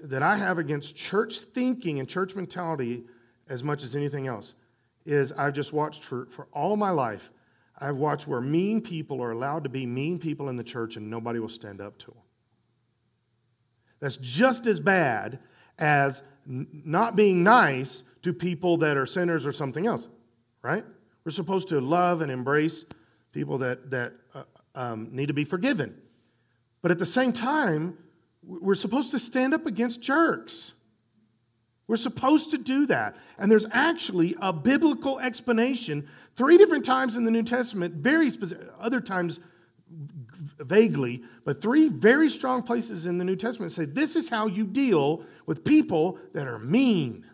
that 0.00 0.22
I 0.22 0.36
have 0.36 0.58
against 0.58 0.94
church 0.94 1.38
thinking 1.40 1.98
and 1.98 2.08
church 2.08 2.34
mentality 2.34 3.04
as 3.48 3.64
much 3.64 3.82
as 3.82 3.96
anything 3.96 4.26
else 4.26 4.54
is 5.06 5.32
I've 5.32 5.54
just 5.54 5.72
watched 5.72 6.04
for, 6.04 6.26
for 6.26 6.46
all 6.52 6.76
my 6.76 6.90
life, 6.90 7.30
I've 7.80 7.96
watched 7.96 8.26
where 8.26 8.40
mean 8.40 8.80
people 8.80 9.22
are 9.22 9.30
allowed 9.30 9.64
to 9.64 9.70
be 9.70 9.86
mean 9.86 10.18
people 10.18 10.48
in 10.50 10.56
the 10.56 10.64
church 10.64 10.96
and 10.96 11.08
nobody 11.08 11.38
will 11.38 11.48
stand 11.48 11.80
up 11.80 11.96
to 11.98 12.06
them. 12.06 12.22
That's 14.00 14.16
just 14.16 14.66
as 14.66 14.80
bad 14.80 15.38
as 15.78 16.22
n- 16.46 16.82
not 16.84 17.16
being 17.16 17.42
nice 17.42 18.02
to 18.22 18.32
people 18.32 18.76
that 18.78 18.96
are 18.96 19.06
sinners 19.06 19.46
or 19.46 19.52
something 19.52 19.86
else, 19.86 20.08
right? 20.62 20.84
We're 21.24 21.32
supposed 21.32 21.68
to 21.68 21.80
love 21.80 22.20
and 22.20 22.30
embrace 22.30 22.84
people 23.32 23.58
that, 23.58 23.90
that 23.90 24.12
uh, 24.34 24.42
um, 24.74 25.08
need 25.12 25.26
to 25.26 25.34
be 25.34 25.44
forgiven. 25.44 25.94
But 26.82 26.90
at 26.90 26.98
the 26.98 27.06
same 27.06 27.32
time, 27.32 27.96
we're 28.42 28.74
supposed 28.74 29.10
to 29.12 29.18
stand 29.18 29.54
up 29.54 29.66
against 29.66 30.00
jerks. 30.00 30.72
We're 31.90 31.96
supposed 31.96 32.50
to 32.50 32.58
do 32.58 32.86
that. 32.86 33.16
And 33.36 33.50
there's 33.50 33.66
actually 33.72 34.36
a 34.40 34.52
biblical 34.52 35.18
explanation 35.18 36.06
three 36.36 36.56
different 36.56 36.84
times 36.84 37.16
in 37.16 37.24
the 37.24 37.32
New 37.32 37.42
Testament, 37.42 37.94
very 37.94 38.30
specific, 38.30 38.68
other 38.78 39.00
times 39.00 39.40
vaguely, 40.60 41.24
but 41.44 41.60
three 41.60 41.88
very 41.88 42.30
strong 42.30 42.62
places 42.62 43.06
in 43.06 43.18
the 43.18 43.24
New 43.24 43.34
Testament 43.34 43.72
say 43.72 43.86
this 43.86 44.14
is 44.14 44.28
how 44.28 44.46
you 44.46 44.68
deal 44.68 45.24
with 45.46 45.64
people 45.64 46.16
that 46.32 46.46
are 46.46 46.60
mean, 46.60 47.26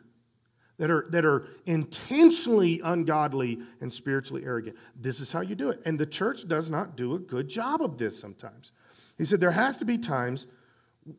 that 0.79 0.91
are, 0.91 1.07
that 1.11 1.27
are 1.27 1.49
intentionally 1.67 2.81
ungodly 2.83 3.59
and 3.83 3.93
spiritually 3.93 4.43
arrogant. 4.47 4.75
This 4.99 5.21
is 5.21 5.31
how 5.31 5.43
you 5.43 5.55
do 5.55 5.69
it. 5.69 5.83
And 5.85 6.01
the 6.01 6.07
church 6.07 6.49
does 6.49 6.71
not 6.71 6.97
do 6.97 7.15
a 7.15 7.19
good 7.19 7.51
job 7.51 7.83
of 7.83 7.99
this 7.99 8.19
sometimes. 8.19 8.73
He 9.19 9.27
said 9.27 9.39
there 9.39 9.51
has 9.51 9.77
to 9.77 9.85
be 9.85 9.99
times 9.99 10.47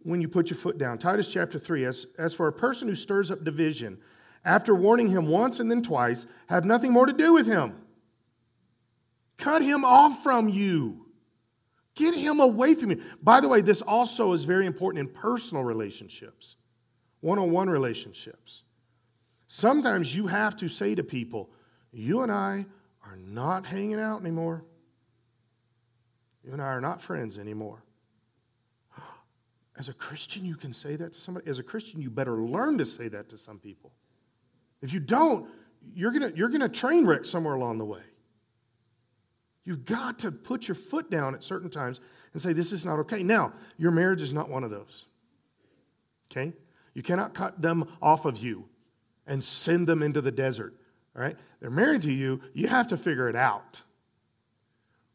when 0.03 0.21
you 0.21 0.27
put 0.27 0.49
your 0.49 0.57
foot 0.57 0.77
down. 0.77 0.97
Titus 0.97 1.27
chapter 1.27 1.59
3 1.59 1.85
as, 1.85 2.07
as 2.17 2.33
for 2.33 2.47
a 2.47 2.53
person 2.53 2.87
who 2.87 2.95
stirs 2.95 3.31
up 3.31 3.43
division, 3.43 3.97
after 4.43 4.73
warning 4.73 5.09
him 5.09 5.27
once 5.27 5.59
and 5.59 5.69
then 5.69 5.81
twice, 5.81 6.25
have 6.47 6.65
nothing 6.65 6.91
more 6.91 7.05
to 7.05 7.13
do 7.13 7.33
with 7.33 7.47
him. 7.47 7.75
Cut 9.37 9.61
him 9.61 9.85
off 9.85 10.23
from 10.23 10.49
you. 10.49 11.05
Get 11.95 12.15
him 12.15 12.39
away 12.39 12.75
from 12.75 12.91
you. 12.91 13.01
By 13.21 13.41
the 13.41 13.47
way, 13.47 13.61
this 13.61 13.81
also 13.81 14.33
is 14.33 14.43
very 14.43 14.65
important 14.65 15.07
in 15.07 15.13
personal 15.13 15.63
relationships, 15.63 16.55
one 17.21 17.39
on 17.39 17.51
one 17.51 17.69
relationships. 17.69 18.63
Sometimes 19.47 20.15
you 20.15 20.27
have 20.27 20.55
to 20.57 20.67
say 20.67 20.95
to 20.95 21.03
people, 21.03 21.49
You 21.91 22.21
and 22.21 22.31
I 22.31 22.65
are 23.05 23.17
not 23.17 23.65
hanging 23.65 23.99
out 23.99 24.21
anymore. 24.21 24.63
You 26.43 26.53
and 26.53 26.61
I 26.61 26.65
are 26.65 26.81
not 26.81 27.01
friends 27.01 27.37
anymore. 27.37 27.83
As 29.77 29.89
a 29.89 29.93
Christian, 29.93 30.45
you 30.45 30.55
can 30.55 30.73
say 30.73 30.95
that 30.95 31.13
to 31.13 31.19
somebody. 31.19 31.47
As 31.49 31.59
a 31.59 31.63
Christian, 31.63 32.01
you 32.01 32.09
better 32.09 32.37
learn 32.37 32.77
to 32.79 32.85
say 32.85 33.07
that 33.09 33.29
to 33.29 33.37
some 33.37 33.59
people. 33.59 33.91
If 34.81 34.91
you 34.91 34.99
don't, 34.99 35.47
you're 35.93 36.11
going 36.11 36.35
you're 36.35 36.49
going 36.49 36.61
to 36.61 36.69
train 36.69 37.05
wreck 37.05 37.25
somewhere 37.25 37.53
along 37.53 37.77
the 37.77 37.85
way. 37.85 38.01
You've 39.65 39.85
got 39.85 40.19
to 40.19 40.31
put 40.31 40.67
your 40.67 40.75
foot 40.75 41.11
down 41.11 41.35
at 41.35 41.43
certain 41.43 41.69
times 41.69 41.99
and 42.33 42.41
say, 42.41 42.53
This 42.53 42.71
is 42.71 42.85
not 42.85 42.99
okay. 42.99 43.21
Now, 43.21 43.53
your 43.77 43.91
marriage 43.91 44.21
is 44.21 44.33
not 44.33 44.49
one 44.49 44.63
of 44.63 44.71
those. 44.71 45.05
Okay? 46.31 46.53
You 46.93 47.03
cannot 47.03 47.33
cut 47.33 47.61
them 47.61 47.87
off 48.01 48.25
of 48.25 48.37
you 48.37 48.65
and 49.27 49.43
send 49.43 49.85
them 49.85 50.01
into 50.01 50.21
the 50.21 50.31
desert. 50.31 50.73
All 51.15 51.21
right? 51.21 51.37
They're 51.59 51.69
married 51.69 52.01
to 52.03 52.13
you, 52.13 52.41
you 52.53 52.67
have 52.67 52.87
to 52.87 52.97
figure 52.97 53.29
it 53.29 53.35
out. 53.35 53.81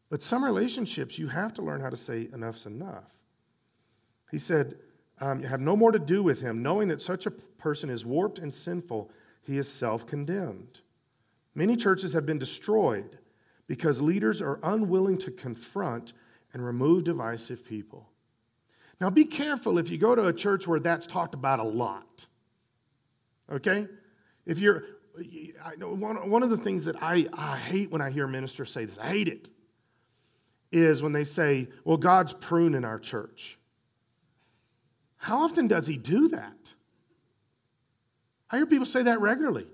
But 0.09 0.21
some 0.21 0.45
relationships, 0.45 1.17
you 1.17 1.27
have 1.27 1.53
to 1.55 1.63
learn 1.63 1.81
how 1.81 1.89
to 1.89 1.97
say 1.97 2.29
enough's 2.31 2.67
enough. 2.67 3.05
He 4.33 4.39
said, 4.39 4.79
um, 5.21 5.41
You 5.41 5.47
have 5.47 5.61
no 5.61 5.75
more 5.75 5.91
to 5.91 5.99
do 5.99 6.23
with 6.23 6.41
him, 6.41 6.63
knowing 6.63 6.87
that 6.87 7.03
such 7.03 7.27
a 7.27 7.31
person 7.31 7.91
is 7.91 8.03
warped 8.03 8.39
and 8.39 8.51
sinful, 8.51 9.11
he 9.43 9.59
is 9.59 9.71
self 9.71 10.07
condemned. 10.07 10.81
Many 11.53 11.75
churches 11.75 12.13
have 12.13 12.25
been 12.25 12.39
destroyed 12.39 13.19
because 13.67 14.01
leaders 14.01 14.41
are 14.41 14.59
unwilling 14.63 15.19
to 15.19 15.29
confront 15.29 16.13
and 16.51 16.65
remove 16.65 17.03
divisive 17.03 17.63
people. 17.63 18.09
Now, 18.99 19.11
be 19.11 19.25
careful 19.25 19.77
if 19.77 19.91
you 19.91 19.99
go 19.99 20.15
to 20.15 20.25
a 20.25 20.33
church 20.33 20.67
where 20.67 20.79
that's 20.79 21.05
talked 21.05 21.35
about 21.35 21.59
a 21.59 21.63
lot. 21.63 22.25
Okay? 23.51 23.87
If 24.47 24.57
you're, 24.57 24.83
one 25.77 26.41
of 26.41 26.49
the 26.49 26.57
things 26.57 26.85
that 26.85 27.03
I, 27.03 27.27
I 27.33 27.57
hate 27.57 27.91
when 27.91 28.01
I 28.01 28.09
hear 28.09 28.25
ministers 28.25 28.71
say 28.71 28.85
this, 28.85 28.97
I 28.97 29.09
hate 29.09 29.27
it, 29.27 29.49
is 30.71 31.03
when 31.03 31.11
they 31.11 31.23
say, 31.23 31.67
well, 31.85 31.97
God's 31.97 32.33
pruning 32.33 32.83
our 32.83 32.97
church. 32.97 33.59
How 35.23 35.43
often 35.43 35.69
does 35.69 35.87
He 35.87 35.95
do 35.95 36.27
that? 36.27 36.57
I 38.49 38.57
hear 38.57 38.65
people 38.65 38.85
say 38.85 39.03
that 39.03 39.21
regularly. 39.21 39.65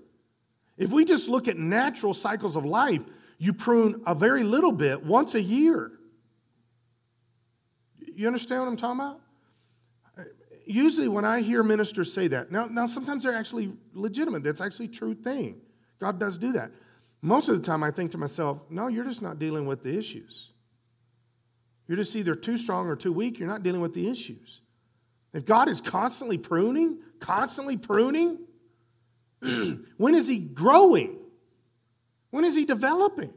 If 0.78 0.92
we 0.92 1.04
just 1.04 1.28
look 1.28 1.48
at 1.48 1.58
natural 1.58 2.14
cycles 2.14 2.54
of 2.54 2.64
life, 2.64 3.02
you 3.36 3.52
prune 3.52 4.00
a 4.06 4.14
very 4.14 4.44
little 4.44 4.70
bit 4.70 5.04
once 5.04 5.34
a 5.34 5.42
year. 5.42 5.90
You 8.14 8.28
understand 8.28 8.60
what 8.60 8.68
I'm 8.68 8.76
talking 8.76 9.00
about? 9.00 9.20
Usually, 10.66 11.08
when 11.08 11.24
I 11.24 11.40
hear 11.40 11.64
ministers 11.64 12.12
say 12.12 12.28
that, 12.28 12.52
now, 12.52 12.66
now 12.66 12.86
sometimes 12.86 13.24
they're 13.24 13.36
actually 13.36 13.72
legitimate. 13.92 14.44
That's 14.44 14.60
actually 14.60 14.86
a 14.86 14.90
true 14.90 15.16
thing. 15.16 15.60
God 15.98 16.20
does 16.20 16.38
do 16.38 16.52
that. 16.52 16.70
Most 17.22 17.48
of 17.48 17.60
the 17.60 17.66
time, 17.66 17.82
I 17.82 17.90
think 17.90 18.12
to 18.12 18.18
myself, 18.18 18.60
no, 18.70 18.86
you're 18.86 19.04
just 19.04 19.20
not 19.20 19.40
dealing 19.40 19.66
with 19.66 19.82
the 19.82 19.98
issues. 19.98 20.50
You're 21.88 21.96
just 21.96 22.14
either 22.14 22.36
too 22.36 22.56
strong 22.56 22.86
or 22.86 22.94
too 22.94 23.12
weak. 23.12 23.40
You're 23.40 23.48
not 23.48 23.64
dealing 23.64 23.80
with 23.80 23.94
the 23.94 24.08
issues. 24.08 24.60
If 25.32 25.44
God 25.44 25.68
is 25.68 25.80
constantly 25.80 26.38
pruning, 26.38 26.98
constantly 27.20 27.76
pruning, 27.76 28.38
when 29.96 30.14
is 30.14 30.26
He 30.26 30.38
growing? 30.38 31.18
When 32.30 32.44
is 32.44 32.54
He 32.54 32.64
developing? 32.64 33.32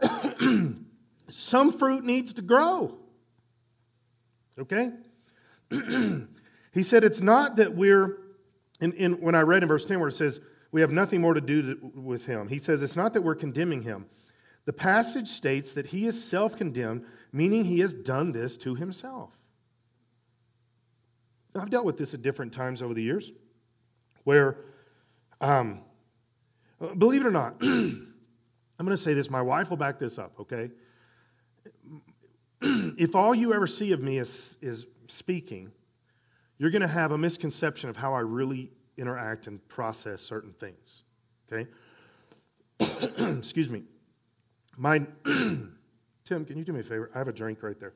Some 1.28 1.72
fruit 1.72 2.04
needs 2.04 2.32
to 2.34 2.42
grow. 2.42 2.96
Okay? 4.58 4.90
he 6.72 6.82
said 6.82 7.04
it's 7.04 7.20
not 7.20 7.56
that 7.56 7.74
we're, 7.74 8.18
in, 8.80 9.20
when 9.20 9.34
I 9.34 9.40
read 9.40 9.62
in 9.62 9.68
verse 9.68 9.84
10 9.84 9.98
where 10.00 10.08
it 10.08 10.12
says, 10.12 10.40
we 10.72 10.80
have 10.80 10.90
nothing 10.90 11.20
more 11.20 11.34
to 11.34 11.40
do 11.40 11.74
to, 11.74 11.92
with 11.94 12.26
him, 12.26 12.48
he 12.48 12.58
says 12.58 12.82
it's 12.82 12.96
not 12.96 13.12
that 13.14 13.22
we're 13.22 13.34
condemning 13.34 13.82
him. 13.82 14.06
The 14.64 14.72
passage 14.72 15.28
states 15.28 15.72
that 15.72 15.86
he 15.86 16.06
is 16.06 16.22
self 16.22 16.56
condemned, 16.56 17.04
meaning 17.32 17.64
he 17.64 17.80
has 17.80 17.94
done 17.94 18.32
this 18.32 18.56
to 18.58 18.74
himself. 18.74 19.30
I've 21.60 21.70
dealt 21.70 21.84
with 21.84 21.96
this 21.96 22.14
at 22.14 22.22
different 22.22 22.52
times 22.52 22.82
over 22.82 22.94
the 22.94 23.02
years 23.02 23.32
where, 24.24 24.58
um, 25.40 25.80
believe 26.98 27.20
it 27.20 27.26
or 27.26 27.30
not, 27.30 27.56
I'm 27.62 28.14
going 28.78 28.90
to 28.90 28.96
say 28.96 29.14
this, 29.14 29.30
my 29.30 29.42
wife 29.42 29.70
will 29.70 29.76
back 29.76 29.98
this 29.98 30.18
up, 30.18 30.34
okay? 30.40 30.70
if 32.60 33.14
all 33.14 33.34
you 33.34 33.54
ever 33.54 33.66
see 33.66 33.92
of 33.92 34.00
me 34.00 34.18
is, 34.18 34.56
is 34.60 34.86
speaking, 35.08 35.70
you're 36.58 36.70
going 36.70 36.82
to 36.82 36.88
have 36.88 37.12
a 37.12 37.18
misconception 37.18 37.88
of 37.88 37.96
how 37.96 38.14
I 38.14 38.20
really 38.20 38.70
interact 38.98 39.46
and 39.46 39.66
process 39.68 40.22
certain 40.22 40.52
things. 40.52 41.02
Okay? 41.52 41.68
Excuse 43.38 43.70
me. 43.70 43.82
My 44.76 44.98
Tim, 45.24 46.44
can 46.44 46.58
you 46.58 46.64
do 46.64 46.72
me 46.72 46.80
a 46.80 46.82
favor? 46.82 47.10
I 47.14 47.18
have 47.18 47.28
a 47.28 47.32
drink 47.32 47.62
right 47.62 47.76
there. 47.78 47.94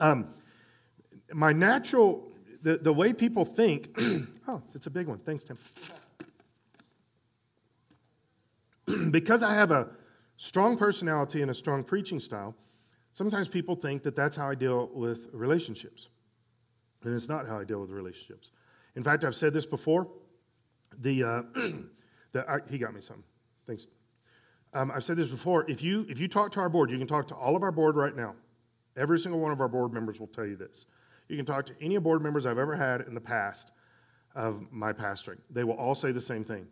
Um, 0.00 0.28
my 1.32 1.52
natural, 1.52 2.32
the, 2.62 2.78
the 2.78 2.92
way 2.92 3.12
people 3.12 3.44
think, 3.44 3.96
oh, 4.48 4.62
it's 4.74 4.86
a 4.86 4.90
big 4.90 5.06
one. 5.06 5.18
Thanks, 5.18 5.44
Tim. 5.44 5.58
because 9.10 9.42
I 9.42 9.54
have 9.54 9.70
a 9.70 9.88
strong 10.36 10.76
personality 10.76 11.42
and 11.42 11.50
a 11.50 11.54
strong 11.54 11.84
preaching 11.84 12.20
style, 12.20 12.54
sometimes 13.12 13.48
people 13.48 13.74
think 13.74 14.02
that 14.02 14.16
that's 14.16 14.36
how 14.36 14.50
I 14.50 14.54
deal 14.54 14.90
with 14.92 15.28
relationships. 15.32 16.08
And 17.02 17.14
it's 17.14 17.28
not 17.28 17.46
how 17.46 17.58
I 17.58 17.64
deal 17.64 17.80
with 17.80 17.90
relationships. 17.90 18.50
In 18.96 19.04
fact, 19.04 19.24
I've 19.24 19.36
said 19.36 19.52
this 19.52 19.66
before. 19.66 20.08
The, 21.00 21.24
uh, 21.24 21.42
the 22.32 22.48
I, 22.48 22.58
he 22.70 22.78
got 22.78 22.94
me 22.94 23.00
some. 23.00 23.22
Thanks. 23.66 23.86
Um, 24.72 24.90
I've 24.90 25.04
said 25.04 25.16
this 25.16 25.28
before. 25.28 25.68
If 25.70 25.82
you 25.82 26.04
if 26.08 26.18
you 26.18 26.26
talk 26.26 26.50
to 26.52 26.60
our 26.60 26.68
board, 26.68 26.90
you 26.90 26.98
can 26.98 27.06
talk 27.06 27.28
to 27.28 27.34
all 27.34 27.54
of 27.54 27.62
our 27.62 27.70
board 27.70 27.94
right 27.94 28.14
now. 28.14 28.34
Every 28.96 29.18
single 29.18 29.40
one 29.40 29.52
of 29.52 29.60
our 29.60 29.68
board 29.68 29.92
members 29.92 30.20
will 30.20 30.28
tell 30.28 30.46
you 30.46 30.56
this. 30.56 30.86
You 31.28 31.36
can 31.36 31.46
talk 31.46 31.66
to 31.66 31.72
any 31.80 31.98
board 31.98 32.22
members 32.22 32.46
I've 32.46 32.58
ever 32.58 32.76
had 32.76 33.02
in 33.02 33.14
the 33.14 33.20
past 33.20 33.72
of 34.34 34.62
my 34.70 34.92
pastoring. 34.92 35.38
They 35.50 35.64
will 35.64 35.74
all 35.74 35.94
say 35.94 36.12
the 36.12 36.20
same 36.20 36.44
thing. 36.44 36.66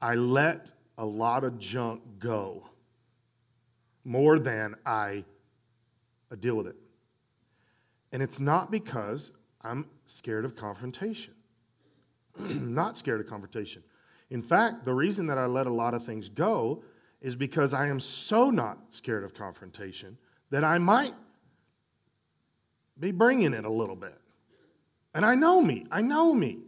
I 0.00 0.14
let 0.14 0.72
a 0.96 1.04
lot 1.04 1.44
of 1.44 1.58
junk 1.58 2.02
go 2.18 2.68
more 4.04 4.38
than 4.38 4.74
I 4.86 5.24
uh, 6.30 6.36
deal 6.36 6.54
with 6.54 6.66
it. 6.66 6.76
And 8.12 8.22
it's 8.22 8.40
not 8.40 8.70
because 8.70 9.32
I'm 9.62 9.86
scared 10.06 10.44
of 10.44 10.56
confrontation. 10.56 11.34
not 12.38 12.96
scared 12.96 13.20
of 13.20 13.26
confrontation. 13.26 13.82
In 14.30 14.42
fact, 14.42 14.84
the 14.84 14.94
reason 14.94 15.26
that 15.26 15.38
I 15.38 15.46
let 15.46 15.66
a 15.66 15.72
lot 15.72 15.94
of 15.94 16.04
things 16.04 16.28
go 16.28 16.82
is 17.20 17.34
because 17.34 17.74
I 17.74 17.88
am 17.88 17.98
so 18.00 18.50
not 18.50 18.78
scared 18.90 19.24
of 19.24 19.34
confrontation 19.34 20.16
that 20.50 20.64
I 20.64 20.78
might 20.78 21.14
be 22.98 23.12
bringing 23.12 23.54
it 23.54 23.64
a 23.64 23.70
little 23.70 23.96
bit. 23.96 24.18
And 25.14 25.24
I 25.24 25.34
know 25.34 25.60
me. 25.62 25.86
I 25.90 26.02
know 26.02 26.32
me. 26.34 26.58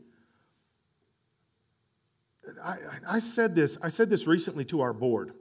I, 2.62 2.76
I, 3.07 3.18
said 3.18 3.55
this. 3.55 3.78
I 3.83 3.89
said 3.89 4.11
this 4.11 4.26
recently 4.26 4.64
to 4.66 4.81
our 4.81 4.93
board. 4.93 5.33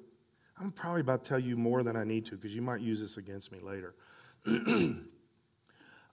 I'm 0.59 0.71
probably 0.71 1.01
about 1.01 1.23
to 1.23 1.29
tell 1.29 1.39
you 1.39 1.55
more 1.57 1.83
than 1.83 1.95
I 1.95 2.03
need 2.03 2.25
to 2.27 2.35
because 2.35 2.53
you 2.53 2.61
might 2.61 2.81
use 2.81 2.99
this 2.99 3.17
against 3.17 3.51
me 3.51 3.59
later. 3.61 3.95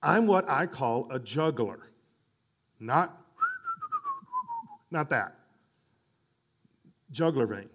I'm 0.02 0.26
what 0.26 0.48
I 0.48 0.66
call 0.66 1.08
a 1.10 1.18
juggler. 1.18 1.80
Not, 2.78 3.20
not 4.90 5.10
that. 5.10 5.34
Jugular 7.10 7.46
vein. 7.46 7.68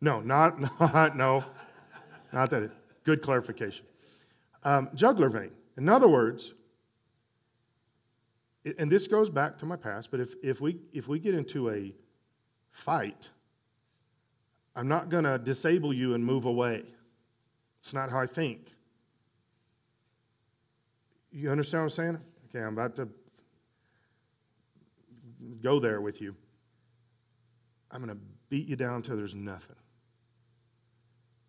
No, 0.00 0.20
not, 0.20 0.60
not, 0.80 1.16
no, 1.16 1.44
not 2.32 2.50
that. 2.50 2.70
Good 3.04 3.22
clarification. 3.22 3.84
Um, 4.64 4.88
jugular 4.94 5.28
vein. 5.28 5.50
In 5.76 5.88
other 5.88 6.08
words, 6.08 6.54
and 8.78 8.90
this 8.90 9.06
goes 9.06 9.28
back 9.28 9.58
to 9.58 9.66
my 9.66 9.76
past, 9.76 10.10
but 10.10 10.20
if, 10.20 10.34
if, 10.42 10.60
we, 10.60 10.78
if 10.92 11.06
we 11.06 11.18
get 11.18 11.34
into 11.34 11.70
a 11.70 11.92
fight, 12.70 13.28
I'm 14.74 14.88
not 14.88 15.10
going 15.10 15.24
to 15.24 15.38
disable 15.38 15.92
you 15.92 16.14
and 16.14 16.24
move 16.24 16.46
away. 16.46 16.82
It's 17.80 17.92
not 17.92 18.10
how 18.10 18.18
I 18.18 18.26
think. 18.26 18.72
You 21.30 21.50
understand 21.50 21.82
what 21.82 21.84
I'm 21.84 21.90
saying? 21.90 22.18
Okay, 22.48 22.64
I'm 22.64 22.72
about 22.72 22.96
to 22.96 23.08
go 25.62 25.78
there 25.78 26.00
with 26.00 26.20
you. 26.20 26.34
I'm 27.90 28.02
going 28.02 28.16
to 28.16 28.22
beat 28.48 28.66
you 28.66 28.76
down 28.76 28.96
until 28.96 29.16
there's 29.16 29.34
nothing. 29.34 29.76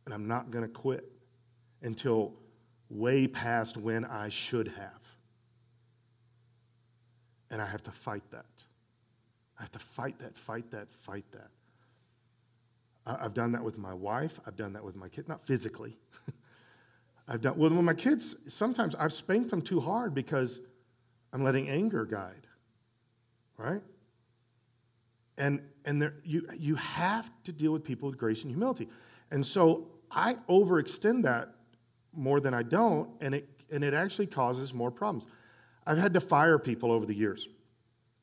And 0.06 0.14
I'm 0.14 0.28
not 0.28 0.52
going 0.52 0.64
to 0.64 0.70
quit 0.70 1.10
until 1.82 2.34
way 2.90 3.28
past 3.28 3.78
when 3.78 4.06
I 4.06 4.30
should 4.30 4.68
have. 4.70 5.02
And 7.50 7.62
I 7.62 7.66
have 7.66 7.84
to 7.84 7.92
fight 7.92 8.24
that. 8.32 8.46
I 9.58 9.64
have 9.64 9.72
to 9.72 9.80
fight 9.80 10.20
that, 10.20 10.38
fight 10.38 10.70
that, 10.72 10.92
fight 10.92 11.26
that. 11.32 11.50
I've 13.06 13.34
done 13.34 13.52
that 13.52 13.64
with 13.64 13.78
my 13.78 13.94
wife. 13.94 14.40
I've 14.48 14.56
done 14.56 14.74
that 14.74 14.84
with 14.84 14.96
my 14.96 15.08
kid, 15.10 15.28
not 15.28 15.46
physically. 15.46 15.96
I've 17.28 17.42
done 17.42 17.58
well 17.58 17.70
with 17.70 17.86
my 17.86 17.94
kids. 17.94 18.36
Sometimes 18.48 18.96
I've 18.96 19.14
spanked 19.14 19.52
them 19.52 19.62
too 19.62 19.80
hard 19.80 20.16
because 20.16 20.60
I'm 21.32 21.44
letting 21.44 21.70
anger 21.70 22.06
guide. 22.06 22.48
Right? 23.58 23.82
And, 25.38 25.62
and 25.86 26.02
there, 26.02 26.14
you, 26.24 26.48
you 26.58 26.76
have 26.76 27.30
to 27.44 27.52
deal 27.52 27.72
with 27.72 27.84
people 27.84 28.10
with 28.10 28.18
grace 28.18 28.42
and 28.42 28.52
humility. 28.52 28.90
And 29.32 29.46
so 29.46 29.88
I 30.10 30.36
overextend 30.50 31.24
that 31.24 31.55
more 32.16 32.40
than 32.40 32.54
I 32.54 32.64
don't, 32.64 33.10
and 33.22 33.36
it, 33.36 33.50
and 33.72 33.84
it 33.84 33.94
actually 33.94 34.28
causes 34.28 34.74
more 34.74 34.92
problems. 34.92 35.26
I've 35.86 35.98
had 35.98 36.14
to 36.14 36.20
fire 36.20 36.58
people 36.58 36.92
over 36.92 37.06
the 37.06 37.14
years. 37.14 37.48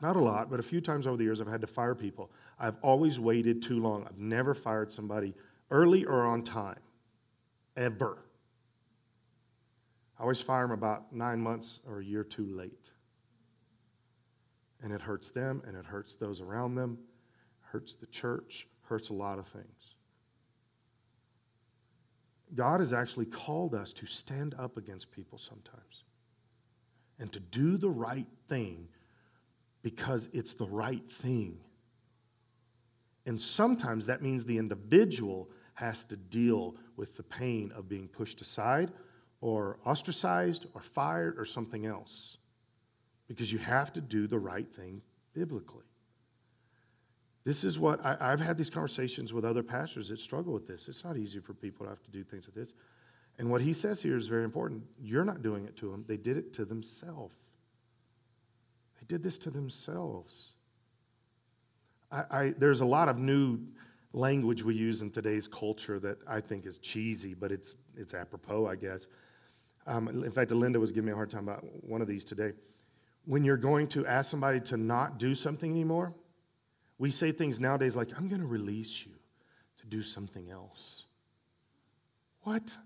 Not 0.00 0.16
a 0.16 0.20
lot, 0.20 0.50
but 0.50 0.58
a 0.58 0.62
few 0.62 0.80
times 0.80 1.06
over 1.06 1.16
the 1.16 1.24
years, 1.24 1.40
I've 1.40 1.46
had 1.46 1.60
to 1.60 1.66
fire 1.66 1.94
people. 1.94 2.30
I've 2.58 2.76
always 2.82 3.20
waited 3.20 3.62
too 3.62 3.80
long. 3.80 4.04
I've 4.04 4.18
never 4.18 4.52
fired 4.54 4.90
somebody 4.90 5.34
early 5.70 6.04
or 6.04 6.22
on 6.26 6.42
time, 6.42 6.80
ever. 7.76 8.18
I 10.18 10.22
always 10.22 10.40
fire 10.40 10.62
them 10.62 10.72
about 10.72 11.12
nine 11.12 11.40
months 11.40 11.80
or 11.86 12.00
a 12.00 12.04
year 12.04 12.24
too 12.24 12.46
late. 12.46 12.90
And 14.82 14.92
it 14.92 15.00
hurts 15.00 15.30
them 15.30 15.62
and 15.66 15.76
it 15.76 15.84
hurts 15.84 16.14
those 16.16 16.40
around 16.40 16.74
them, 16.74 16.98
hurts 17.60 17.94
the 17.94 18.06
church, 18.06 18.66
hurts 18.82 19.08
a 19.10 19.14
lot 19.14 19.38
of 19.38 19.46
things. 19.46 19.81
God 22.54 22.80
has 22.80 22.92
actually 22.92 23.26
called 23.26 23.74
us 23.74 23.92
to 23.94 24.06
stand 24.06 24.54
up 24.58 24.76
against 24.76 25.10
people 25.10 25.38
sometimes 25.38 26.04
and 27.18 27.32
to 27.32 27.40
do 27.40 27.76
the 27.76 27.88
right 27.88 28.26
thing 28.48 28.88
because 29.82 30.28
it's 30.32 30.52
the 30.52 30.66
right 30.66 31.10
thing. 31.10 31.58
And 33.26 33.40
sometimes 33.40 34.06
that 34.06 34.22
means 34.22 34.44
the 34.44 34.58
individual 34.58 35.48
has 35.74 36.04
to 36.06 36.16
deal 36.16 36.76
with 36.96 37.16
the 37.16 37.22
pain 37.22 37.72
of 37.74 37.88
being 37.88 38.08
pushed 38.08 38.40
aside 38.40 38.92
or 39.40 39.78
ostracized 39.86 40.66
or 40.74 40.82
fired 40.82 41.38
or 41.38 41.44
something 41.44 41.86
else 41.86 42.36
because 43.28 43.50
you 43.50 43.58
have 43.58 43.92
to 43.92 44.00
do 44.00 44.26
the 44.26 44.38
right 44.38 44.70
thing 44.74 45.00
biblically. 45.32 45.84
This 47.44 47.64
is 47.64 47.78
what 47.78 48.04
I, 48.04 48.30
have 48.30 48.40
had 48.40 48.56
these 48.56 48.70
conversations 48.70 49.32
with 49.32 49.44
other 49.44 49.62
pastors 49.62 50.08
that 50.10 50.20
struggle 50.20 50.52
with 50.52 50.68
this. 50.68 50.86
It's 50.86 51.02
not 51.02 51.16
easy 51.16 51.40
for 51.40 51.54
people 51.54 51.84
to 51.86 51.90
have 51.90 52.02
to 52.02 52.10
do 52.10 52.22
things 52.22 52.46
like 52.46 52.54
this. 52.54 52.74
And 53.38 53.50
what 53.50 53.60
he 53.60 53.72
says 53.72 54.00
here 54.00 54.16
is 54.16 54.28
very 54.28 54.44
important. 54.44 54.84
You're 55.02 55.24
not 55.24 55.42
doing 55.42 55.64
it 55.64 55.76
to 55.78 55.90
them, 55.90 56.04
they 56.06 56.16
did 56.16 56.36
it 56.36 56.52
to 56.54 56.64
themselves. 56.64 57.34
They 59.00 59.06
did 59.08 59.22
this 59.22 59.38
to 59.38 59.50
themselves. 59.50 60.52
I, 62.12 62.24
I, 62.30 62.54
there's 62.58 62.80
a 62.80 62.86
lot 62.86 63.08
of 63.08 63.18
new 63.18 63.58
language 64.12 64.62
we 64.62 64.74
use 64.74 65.00
in 65.00 65.10
today's 65.10 65.48
culture 65.48 65.98
that 65.98 66.18
I 66.28 66.40
think 66.40 66.66
is 66.66 66.78
cheesy, 66.78 67.34
but 67.34 67.50
it's, 67.50 67.74
it's 67.96 68.14
apropos, 68.14 68.66
I 68.66 68.76
guess. 68.76 69.08
Um, 69.86 70.06
in 70.08 70.30
fact, 70.30 70.52
Linda 70.52 70.78
was 70.78 70.92
giving 70.92 71.06
me 71.06 71.12
a 71.12 71.16
hard 71.16 71.30
time 71.30 71.48
about 71.48 71.64
one 71.82 72.00
of 72.02 72.06
these 72.06 72.24
today. 72.24 72.52
When 73.24 73.42
you're 73.42 73.56
going 73.56 73.88
to 73.88 74.06
ask 74.06 74.30
somebody 74.30 74.60
to 74.60 74.76
not 74.76 75.18
do 75.18 75.34
something 75.34 75.70
anymore, 75.70 76.12
we 77.02 77.10
say 77.10 77.32
things 77.32 77.58
nowadays 77.58 77.96
like, 77.96 78.10
I'm 78.16 78.28
going 78.28 78.42
to 78.42 78.46
release 78.46 79.04
you 79.04 79.10
to 79.80 79.86
do 79.86 80.02
something 80.02 80.52
else. 80.52 81.02
What? 82.42 82.76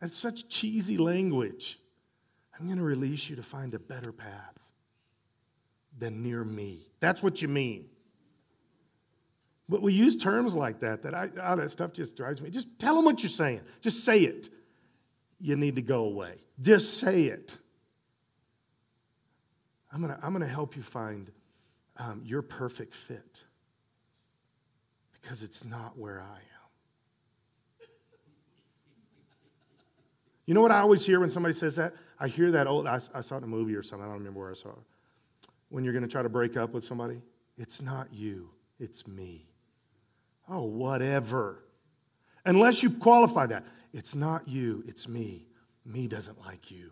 That's 0.00 0.16
such 0.16 0.48
cheesy 0.48 0.96
language. 0.96 1.80
I'm 2.56 2.66
going 2.66 2.78
to 2.78 2.84
release 2.84 3.28
you 3.28 3.34
to 3.34 3.42
find 3.42 3.74
a 3.74 3.80
better 3.80 4.12
path 4.12 4.56
than 5.98 6.22
near 6.22 6.44
me. 6.44 6.86
That's 7.00 7.24
what 7.24 7.42
you 7.42 7.48
mean. 7.48 7.86
But 9.68 9.82
we 9.82 9.92
use 9.92 10.14
terms 10.14 10.54
like 10.54 10.78
that, 10.78 11.02
that 11.02 11.12
I, 11.12 11.30
oh, 11.42 11.56
that 11.56 11.72
stuff 11.72 11.92
just 11.92 12.14
drives 12.14 12.40
me. 12.40 12.50
Just 12.50 12.68
tell 12.78 12.94
them 12.94 13.04
what 13.04 13.20
you're 13.20 13.30
saying. 13.30 13.62
Just 13.80 14.04
say 14.04 14.20
it. 14.20 14.48
You 15.40 15.56
need 15.56 15.74
to 15.74 15.82
go 15.82 16.04
away. 16.04 16.36
Just 16.62 16.98
say 16.98 17.24
it. 17.24 17.56
I'm 19.92 20.00
going 20.00 20.16
to 20.16 20.24
I'm 20.24 20.32
going 20.32 20.46
to 20.46 20.54
help 20.54 20.76
you 20.76 20.82
find 20.84 21.32
um, 21.96 22.22
your 22.24 22.42
perfect 22.42 22.94
fit 22.94 23.40
because 25.12 25.42
it's 25.42 25.64
not 25.64 25.96
where 25.96 26.20
I 26.20 26.36
am. 26.36 26.54
You 30.46 30.52
know 30.52 30.60
what 30.60 30.72
I 30.72 30.80
always 30.80 31.04
hear 31.04 31.20
when 31.20 31.30
somebody 31.30 31.54
says 31.54 31.76
that? 31.76 31.94
I 32.18 32.28
hear 32.28 32.50
that 32.52 32.66
old, 32.66 32.86
I, 32.86 33.00
I 33.14 33.22
saw 33.22 33.36
it 33.36 33.38
in 33.38 33.44
a 33.44 33.48
movie 33.48 33.74
or 33.74 33.82
something, 33.82 34.04
I 34.04 34.08
don't 34.08 34.18
remember 34.18 34.40
where 34.40 34.50
I 34.50 34.54
saw 34.54 34.70
it. 34.70 35.48
When 35.70 35.84
you're 35.84 35.92
going 35.94 36.04
to 36.04 36.10
try 36.10 36.22
to 36.22 36.28
break 36.28 36.56
up 36.56 36.74
with 36.74 36.84
somebody, 36.84 37.22
it's 37.56 37.80
not 37.80 38.12
you, 38.12 38.50
it's 38.78 39.06
me. 39.06 39.46
Oh, 40.48 40.62
whatever. 40.62 41.64
Unless 42.44 42.82
you 42.82 42.90
qualify 42.90 43.46
that, 43.46 43.64
it's 43.94 44.14
not 44.14 44.46
you, 44.46 44.84
it's 44.86 45.08
me. 45.08 45.46
Me 45.86 46.06
doesn't 46.06 46.38
like 46.44 46.70
you. 46.70 46.90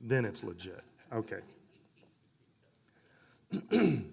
Then 0.00 0.24
it's 0.24 0.42
legit. 0.42 0.82
Okay. 1.12 1.40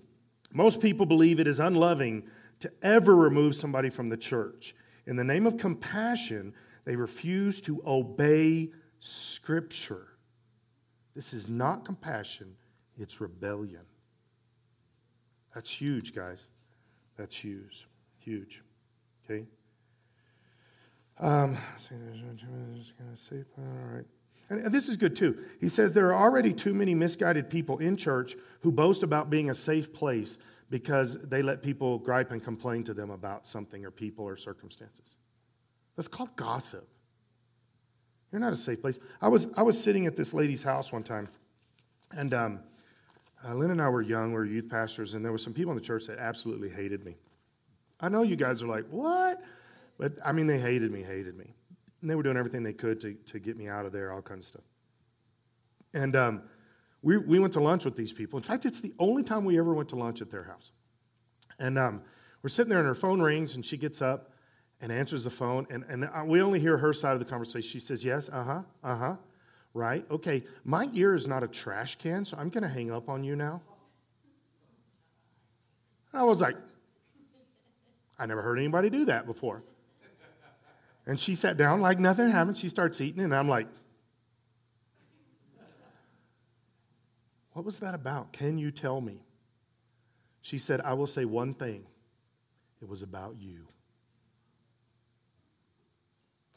Most 0.53 0.81
people 0.81 1.05
believe 1.05 1.39
it 1.39 1.47
is 1.47 1.59
unloving 1.59 2.23
to 2.59 2.71
ever 2.81 3.15
remove 3.15 3.55
somebody 3.55 3.89
from 3.89 4.09
the 4.09 4.17
church. 4.17 4.75
In 5.05 5.15
the 5.15 5.23
name 5.23 5.45
of 5.45 5.57
compassion, 5.57 6.53
they 6.85 6.95
refuse 6.95 7.61
to 7.61 7.81
obey 7.85 8.71
Scripture. 8.99 10.07
This 11.15 11.33
is 11.33 11.47
not 11.47 11.85
compassion, 11.85 12.55
it's 12.97 13.21
rebellion. 13.21 13.81
That's 15.53 15.69
huge, 15.69 16.13
guys. 16.13 16.45
That's 17.17 17.35
huge. 17.35 17.87
Huge. 18.19 18.61
Okay? 19.25 19.45
Um, 21.19 21.57
all 23.57 23.95
right. 23.95 24.05
And 24.49 24.71
this 24.71 24.87
is 24.87 24.95
good 24.95 25.15
too. 25.15 25.37
He 25.59 25.67
says 25.67 25.93
there 25.93 26.13
are 26.13 26.23
already 26.23 26.53
too 26.53 26.73
many 26.73 26.95
misguided 26.95 27.49
people 27.49 27.79
in 27.79 27.97
church 27.97 28.35
who 28.61 28.71
boast 28.71 29.03
about 29.03 29.29
being 29.29 29.49
a 29.49 29.55
safe 29.55 29.91
place 29.91 30.37
because 30.69 31.17
they 31.21 31.41
let 31.41 31.61
people 31.61 31.97
gripe 31.97 32.31
and 32.31 32.43
complain 32.43 32.83
to 32.85 32.93
them 32.93 33.09
about 33.09 33.47
something 33.47 33.85
or 33.85 33.91
people 33.91 34.25
or 34.25 34.37
circumstances. 34.37 35.17
That's 35.95 36.07
called 36.07 36.35
gossip. 36.35 36.87
You're 38.31 38.41
not 38.41 38.53
a 38.53 38.57
safe 38.57 38.81
place. 38.81 38.99
I 39.21 39.29
was, 39.29 39.47
I 39.55 39.63
was 39.63 39.81
sitting 39.81 40.05
at 40.05 40.15
this 40.15 40.33
lady's 40.33 40.63
house 40.63 40.91
one 40.91 41.03
time, 41.03 41.29
and 42.11 42.33
um, 42.33 42.59
uh, 43.45 43.53
Lynn 43.53 43.71
and 43.71 43.81
I 43.81 43.89
were 43.89 44.01
young, 44.01 44.29
we 44.29 44.33
were 44.33 44.45
youth 44.45 44.69
pastors, 44.69 45.13
and 45.13 45.23
there 45.23 45.31
were 45.31 45.37
some 45.37 45.53
people 45.53 45.71
in 45.71 45.77
the 45.77 45.83
church 45.83 46.05
that 46.07 46.19
absolutely 46.19 46.69
hated 46.69 47.05
me. 47.05 47.15
I 47.99 48.09
know 48.09 48.23
you 48.23 48.35
guys 48.35 48.61
are 48.61 48.67
like, 48.67 48.85
what? 48.89 49.41
But 49.97 50.13
I 50.23 50.31
mean, 50.33 50.47
they 50.47 50.59
hated 50.59 50.91
me, 50.91 51.03
hated 51.03 51.37
me. 51.37 51.53
And 52.01 52.09
they 52.09 52.15
were 52.15 52.23
doing 52.23 52.37
everything 52.37 52.63
they 52.63 52.73
could 52.73 53.01
to, 53.01 53.13
to 53.13 53.39
get 53.39 53.57
me 53.57 53.67
out 53.67 53.85
of 53.85 53.91
there, 53.91 54.11
all 54.11 54.21
kinds 54.21 54.45
of 54.45 54.47
stuff. 54.47 54.63
And 55.93 56.15
um, 56.15 56.41
we, 57.01 57.17
we 57.17 57.39
went 57.39 57.53
to 57.53 57.59
lunch 57.59 57.85
with 57.85 57.95
these 57.95 58.13
people. 58.13 58.37
In 58.37 58.43
fact, 58.43 58.65
it's 58.65 58.79
the 58.79 58.93
only 58.99 59.23
time 59.23 59.45
we 59.45 59.57
ever 59.57 59.73
went 59.73 59.89
to 59.89 59.95
lunch 59.95 60.21
at 60.21 60.29
their 60.29 60.43
house. 60.43 60.71
And 61.59 61.77
um, 61.79 62.01
we're 62.43 62.49
sitting 62.49 62.69
there, 62.69 62.79
and 62.79 62.87
her 62.87 62.95
phone 62.95 63.21
rings, 63.21 63.55
and 63.55 63.65
she 63.65 63.77
gets 63.77 64.01
up 64.01 64.33
and 64.81 64.91
answers 64.91 65.23
the 65.23 65.29
phone. 65.29 65.65
And, 65.69 65.83
and 65.89 66.05
uh, 66.05 66.23
we 66.25 66.41
only 66.41 66.59
hear 66.59 66.77
her 66.77 66.93
side 66.93 67.13
of 67.13 67.19
the 67.19 67.25
conversation. 67.25 67.69
She 67.69 67.79
says, 67.79 68.03
Yes, 68.03 68.29
uh 68.31 68.43
huh, 68.43 68.61
uh 68.83 68.95
huh, 68.95 69.15
right? 69.73 70.05
Okay, 70.11 70.43
my 70.63 70.89
ear 70.93 71.15
is 71.15 71.27
not 71.27 71.43
a 71.43 71.47
trash 71.47 71.97
can, 71.97 72.25
so 72.25 72.37
I'm 72.37 72.49
going 72.49 72.63
to 72.63 72.69
hang 72.69 72.91
up 72.91 73.09
on 73.09 73.23
you 73.23 73.35
now. 73.35 73.61
I 76.13 76.23
was 76.23 76.41
like, 76.41 76.55
I 78.19 78.25
never 78.25 78.41
heard 78.41 78.57
anybody 78.57 78.89
do 78.89 79.05
that 79.05 79.25
before. 79.27 79.63
And 81.07 81.19
she 81.19 81.33
sat 81.35 81.57
down 81.57 81.81
like 81.81 81.99
nothing 81.99 82.29
happened. 82.29 82.57
She 82.57 82.67
starts 82.69 83.01
eating, 83.01 83.23
and 83.23 83.33
I'm 83.33 83.49
like, 83.49 83.67
What 87.57 87.65
was 87.65 87.79
that 87.79 87.95
about? 87.95 88.33
Can 88.33 88.59
you 88.59 88.69
tell 88.69 89.01
me? 89.01 89.23
She 90.41 90.59
said, 90.59 90.79
I 90.79 90.93
will 90.93 91.07
say 91.07 91.25
one 91.25 91.55
thing 91.55 91.87
it 92.83 92.87
was 92.87 93.01
about 93.01 93.37
you. 93.39 93.67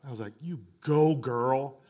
I 0.07 0.11
was 0.11 0.21
like, 0.21 0.35
You 0.43 0.61
go, 0.83 1.15
girl. 1.15 1.81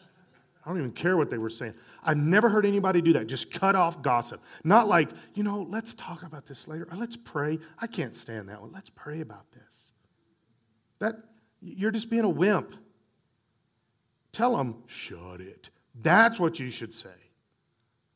I 0.65 0.69
don't 0.69 0.79
even 0.79 0.93
care 0.93 1.17
what 1.17 1.29
they 1.29 1.39
were 1.39 1.51
saying. 1.51 1.75
I've 2.05 2.19
never 2.19 2.49
heard 2.49 2.65
anybody 2.65 3.03
do 3.03 3.15
that. 3.15 3.27
Just 3.27 3.51
cut 3.51 3.75
off 3.75 4.01
gossip. 4.01 4.41
Not 4.63 4.87
like, 4.87 5.11
you 5.35 5.43
know, 5.43 5.67
let's 5.69 5.93
talk 5.95 6.23
about 6.23 6.47
this 6.47 6.69
later. 6.69 6.87
Or 6.93 6.97
let's 6.97 7.17
pray. 7.17 7.59
I 7.81 7.89
can't 7.89 8.15
stand 8.15 8.49
that 8.49 8.61
one. 8.61 8.71
Let's 8.71 8.91
pray 8.91 9.23
about 9.23 9.51
this. 9.51 9.93
That 11.01 11.17
you're 11.61 11.91
just 11.91 12.11
being 12.11 12.25
a 12.25 12.29
wimp. 12.29 12.75
Tell 14.33 14.57
them, 14.57 14.77
shut 14.87 15.41
it. 15.41 15.71
That's 16.03 16.39
what 16.39 16.59
you 16.59 16.71
should 16.71 16.95
say. 16.95 17.09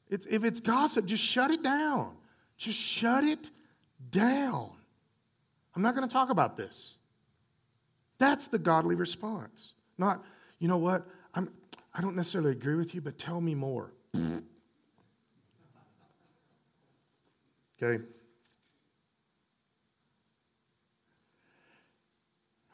It's, 0.09 0.27
if 0.31 0.45
it's 0.45 0.61
gossip, 0.61 1.07
just 1.07 1.23
shut 1.23 1.51
it 1.51 1.63
down. 1.63 2.15
Just 2.57 2.79
shut 2.79 3.25
it 3.25 3.51
down. 4.11 4.71
I'm 5.75 5.83
not 5.83 5.95
going 5.95 6.07
to 6.07 6.13
talk 6.13 6.31
about 6.31 6.57
this. 6.57 6.95
That's 8.19 8.47
the 8.47 8.59
godly 8.59 8.95
response. 8.95 9.73
Not, 9.99 10.25
you 10.61 10.69
know 10.69 10.77
what, 10.79 11.07
I'm, 11.35 11.51
I 11.93 12.01
don't 12.01 12.15
necessarily 12.15 12.53
agree 12.53 12.77
with 12.77 12.95
you, 12.95 13.01
but 13.01 13.19
tell 13.19 13.41
me 13.41 13.55
more. 13.55 13.93
okay? 17.83 18.03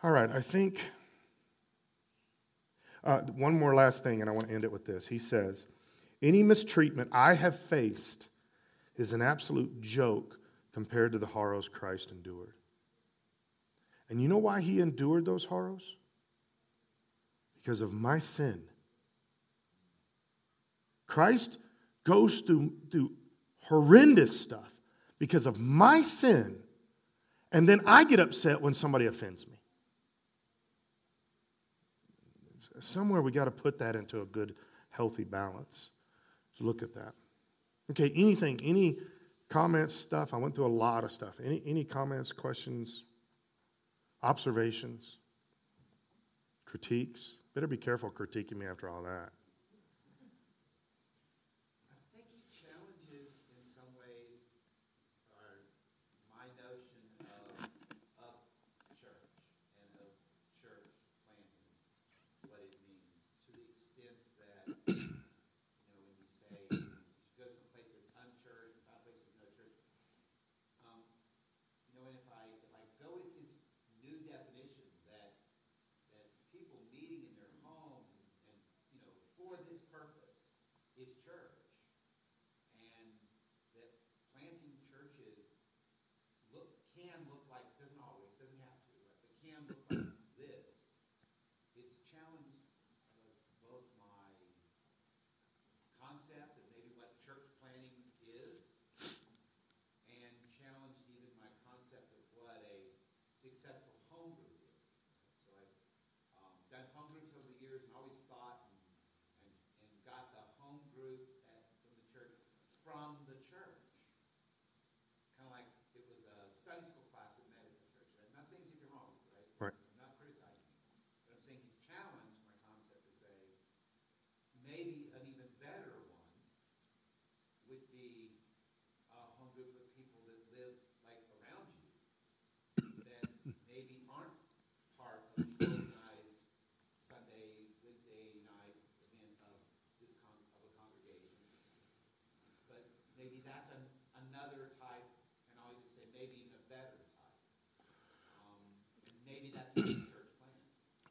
All 0.02 0.10
right, 0.10 0.30
I 0.30 0.40
think 0.40 0.80
uh, 3.04 3.18
one 3.18 3.58
more 3.58 3.74
last 3.74 4.02
thing, 4.02 4.20
and 4.20 4.30
I 4.30 4.32
want 4.32 4.48
to 4.48 4.54
end 4.54 4.64
it 4.64 4.72
with 4.72 4.86
this. 4.86 5.06
He 5.06 5.18
says, 5.18 5.66
any 6.22 6.42
mistreatment 6.42 7.10
I 7.12 7.34
have 7.34 7.58
faced 7.58 8.28
is 8.96 9.12
an 9.12 9.22
absolute 9.22 9.80
joke 9.80 10.38
compared 10.72 11.12
to 11.12 11.18
the 11.18 11.26
horrors 11.26 11.68
Christ 11.68 12.10
endured. 12.10 12.54
And 14.08 14.20
you 14.20 14.28
know 14.28 14.38
why 14.38 14.60
he 14.60 14.80
endured 14.80 15.24
those 15.24 15.44
horrors? 15.44 15.82
Because 17.54 17.80
of 17.80 17.92
my 17.92 18.18
sin. 18.18 18.62
Christ 21.06 21.58
goes 22.04 22.40
through, 22.40 22.72
through 22.90 23.12
horrendous 23.60 24.38
stuff 24.40 24.70
because 25.18 25.46
of 25.46 25.58
my 25.58 26.02
sin, 26.02 26.56
and 27.52 27.68
then 27.68 27.82
I 27.84 28.04
get 28.04 28.20
upset 28.20 28.60
when 28.60 28.72
somebody 28.74 29.06
offends 29.06 29.46
me. 29.46 29.59
Somewhere 32.80 33.22
we 33.22 33.32
got 33.32 33.44
to 33.44 33.50
put 33.50 33.78
that 33.78 33.96
into 33.96 34.22
a 34.22 34.24
good, 34.24 34.54
healthy 34.90 35.24
balance. 35.24 35.90
So 36.58 36.64
look 36.64 36.82
at 36.82 36.94
that. 36.94 37.12
Okay, 37.90 38.12
anything, 38.14 38.60
any 38.62 38.98
comments, 39.48 39.94
stuff? 39.94 40.32
I 40.32 40.36
went 40.36 40.54
through 40.54 40.66
a 40.66 40.68
lot 40.68 41.04
of 41.04 41.12
stuff. 41.12 41.34
Any, 41.44 41.62
any 41.66 41.84
comments, 41.84 42.32
questions, 42.32 43.04
observations, 44.22 45.18
critiques? 46.66 47.36
Better 47.54 47.66
be 47.66 47.76
careful 47.76 48.10
critiquing 48.10 48.56
me 48.56 48.66
after 48.66 48.88
all 48.88 49.02
that. 49.02 49.30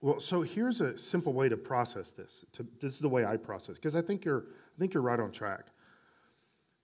Well, 0.02 0.22
so 0.22 0.41
here's 0.41 0.80
a 0.80 0.97
simple 0.97 1.34
way 1.34 1.50
to 1.50 1.58
process 1.58 2.12
this. 2.12 2.45
To, 2.54 2.66
this 2.80 2.93
is 2.93 3.00
the 3.00 3.10
way 3.10 3.26
I 3.26 3.38
process 3.38 3.76
because 3.76 3.95
I 3.95 4.02
think 4.02 4.24
you're 4.24 4.45
I 4.76 4.80
think 4.80 4.93
you're 4.93 5.04
right 5.04 5.20
on 5.20 5.32
track. 5.32 5.66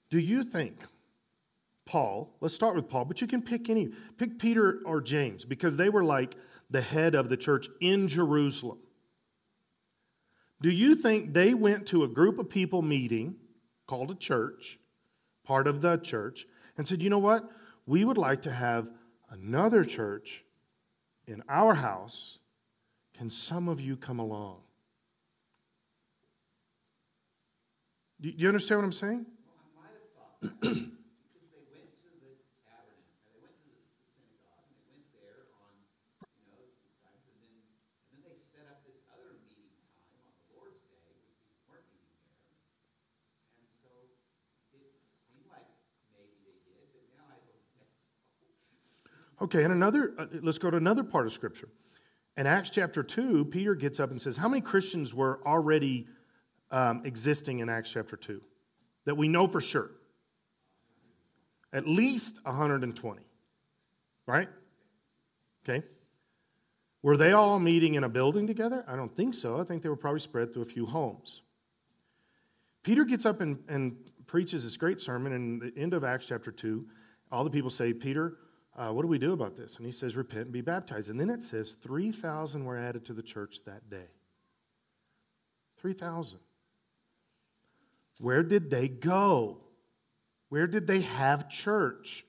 Do 0.09 0.19
you 0.19 0.43
think 0.43 0.79
Paul? 1.85 2.35
Let's 2.41 2.53
start 2.53 2.75
with 2.75 2.89
Paul, 2.89 3.05
but 3.05 3.21
you 3.21 3.27
can 3.27 3.41
pick 3.41 3.69
any 3.69 3.89
pick 4.17 4.37
Peter 4.37 4.81
or 4.85 5.01
James 5.01 5.45
because 5.45 5.77
they 5.77 5.89
were 5.89 6.03
like 6.03 6.35
the 6.69 6.81
head 6.81 7.15
of 7.15 7.29
the 7.29 7.37
church 7.37 7.69
in 7.79 8.07
Jerusalem. 8.07 8.79
Do 10.61 10.69
you 10.69 10.95
think 10.95 11.33
they 11.33 11.53
went 11.53 11.87
to 11.87 12.03
a 12.03 12.07
group 12.07 12.37
of 12.39 12.49
people 12.49 12.81
meeting 12.81 13.35
called 13.87 14.11
a 14.11 14.15
church, 14.15 14.79
part 15.45 15.67
of 15.67 15.81
the 15.81 15.97
church, 15.97 16.47
and 16.77 16.85
said, 16.85 17.01
"You 17.01 17.09
know 17.09 17.19
what? 17.19 17.49
We 17.85 18.03
would 18.03 18.17
like 18.17 18.41
to 18.41 18.51
have 18.51 18.89
another 19.29 19.85
church 19.85 20.43
in 21.27 21.43
our 21.47 21.75
house 21.75 22.39
can 23.17 23.29
some 23.29 23.67
of 23.67 23.79
you 23.79 23.95
come 23.95 24.19
along? 24.19 24.57
Do 28.21 28.29
you 28.35 28.47
understand 28.47 28.79
what 28.79 28.85
I'm 28.85 28.91
saying? 28.91 29.25
Okay, 49.41 49.63
and 49.63 49.73
another, 49.73 50.13
uh, 50.17 50.25
let's 50.41 50.57
go 50.57 50.71
to 50.71 50.77
another 50.77 51.03
part 51.03 51.27
of 51.27 51.33
Scripture. 51.33 51.67
In 52.37 52.47
Acts 52.47 52.69
chapter 52.69 53.01
2, 53.01 53.45
Peter 53.45 53.75
gets 53.75 53.99
up 53.99 54.11
and 54.11 54.21
says, 54.21 54.35
How 54.35 54.49
many 54.49 54.61
Christians 54.61 55.13
were 55.13 55.39
already 55.45 56.07
um, 56.69 57.01
existing 57.05 57.59
in 57.59 57.69
Acts 57.69 57.91
chapter 57.91 58.17
2? 58.17 58.41
That 59.05 59.15
we 59.15 59.27
know 59.27 59.47
for 59.47 59.61
sure. 59.61 59.91
At 61.71 61.87
least 61.87 62.37
120. 62.43 63.21
Right? 64.27 64.49
Okay. 65.63 65.85
Were 67.03 67.17
they 67.17 67.33
all 67.33 67.59
meeting 67.59 67.95
in 67.95 68.03
a 68.03 68.09
building 68.09 68.47
together? 68.47 68.83
I 68.87 68.95
don't 68.95 69.15
think 69.15 69.33
so. 69.33 69.59
I 69.59 69.63
think 69.63 69.83
they 69.83 69.89
were 69.89 69.95
probably 69.95 70.19
spread 70.19 70.53
through 70.53 70.63
a 70.63 70.65
few 70.65 70.85
homes. 70.85 71.41
Peter 72.83 73.05
gets 73.05 73.25
up 73.25 73.41
and, 73.41 73.59
and 73.67 73.95
preaches 74.27 74.63
this 74.63 74.75
great 74.75 74.99
sermon, 74.99 75.33
and 75.33 75.61
the 75.61 75.73
end 75.77 75.93
of 75.93 76.03
Acts 76.03 76.25
chapter 76.25 76.51
2, 76.51 76.85
all 77.31 77.43
the 77.43 77.49
people 77.49 77.69
say, 77.69 77.93
Peter, 77.93 78.37
uh, 78.75 78.91
what 78.91 79.03
do 79.03 79.07
we 79.07 79.17
do 79.17 79.33
about 79.33 79.55
this? 79.55 79.77
And 79.77 79.85
he 79.85 79.91
says, 79.91 80.15
repent 80.15 80.43
and 80.43 80.51
be 80.51 80.61
baptized. 80.61 81.09
And 81.09 81.19
then 81.19 81.29
it 81.29 81.41
says 81.41 81.75
3,000 81.81 82.65
were 82.65 82.77
added 82.77 83.05
to 83.05 83.13
the 83.13 83.23
church 83.23 83.59
that 83.65 83.89
day. 83.89 84.07
3,000. 85.77 86.39
Where 88.19 88.43
did 88.43 88.69
they 88.69 88.87
go? 88.87 89.57
Where 90.49 90.67
did 90.67 90.87
they 90.87 91.01
have 91.01 91.49
church? 91.49 92.25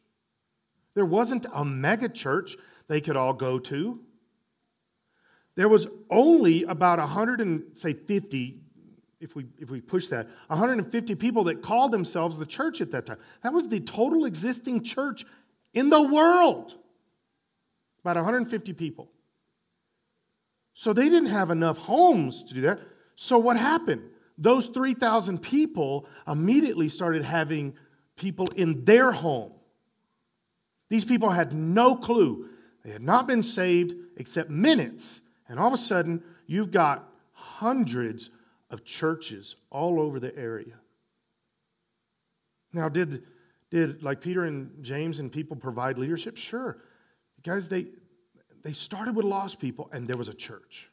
There 0.95 1.05
wasn't 1.05 1.47
a 1.53 1.65
mega 1.65 2.09
church 2.09 2.57
they 2.89 3.01
could 3.01 3.17
all 3.17 3.33
go 3.33 3.59
to. 3.59 4.01
There 5.57 5.69
was 5.69 5.87
only 6.11 6.65
about 6.65 6.99
100 6.99 7.41
and 7.41 7.63
say 7.75 7.93
50 7.93 8.61
if 9.19 9.35
we 9.35 9.47
if 9.59 9.71
we 9.71 9.81
push 9.81 10.09
that 10.09 10.29
150 10.49 11.15
people 11.15 11.45
that 11.45 11.63
called 11.63 11.91
themselves 11.91 12.39
the 12.39 12.45
church 12.45 12.81
at 12.81 12.91
that 12.91 13.07
time. 13.07 13.17
That 13.43 13.53
was 13.53 13.69
the 13.69 13.81
total 13.81 14.27
existing 14.27 14.83
church 14.83 15.25
in 15.77 15.91
the 15.91 16.03
world. 16.03 16.75
About 18.01 18.17
150 18.17 18.73
people. 18.73 19.09
So 20.75 20.93
they 20.93 21.09
didn't 21.09 21.29
have 21.29 21.51
enough 21.51 21.79
homes 21.79 22.43
to 22.45 22.55
do 22.55 22.63
that. 22.63 22.81
So 23.15 23.39
what 23.39 23.57
happened? 23.57 24.03
Those 24.39 24.67
3,000 24.69 25.39
people 25.39 26.07
immediately 26.27 26.89
started 26.89 27.25
having 27.25 27.75
people 28.17 28.47
in 28.57 28.85
their 28.85 29.13
home. 29.13 29.53
These 30.89 31.05
people 31.05 31.31
had 31.31 31.53
no 31.53 31.97
clue. 31.97 32.49
They 32.85 32.91
had 32.91 33.03
not 33.03 33.27
been 33.27 33.43
saved 33.43 33.95
except 34.17 34.51
minutes. 34.51 35.21
And 35.49 35.59
all 35.59 35.69
of 35.69 35.75
a 35.75 35.79
sudden, 35.79 36.23
you've 36.47 36.71
got 36.71 37.09
hundreds 37.33 38.31
of 38.71 38.85
churches 38.85 39.57
all 39.71 40.01
over 40.01 40.21
the 40.21 40.35
area. 40.37 40.75
Now, 42.73 42.89
did 42.89 43.25
did 43.71 44.03
like 44.03 44.21
Peter 44.21 44.45
and 44.45 44.71
James 44.83 45.19
and 45.19 45.31
people 45.31 45.57
provide 45.57 45.99
leadership? 45.99 46.37
Sure. 46.37 46.79
Guys, 47.43 47.69
they 47.69 47.87
they 48.67 48.73
started 48.73 49.15
with 49.15 49.25
lost 49.25 49.61
people 49.61 49.89
and 49.93 50.09
there 50.09 50.17
was 50.17 50.29
a 50.29 50.35
church. 50.35 50.91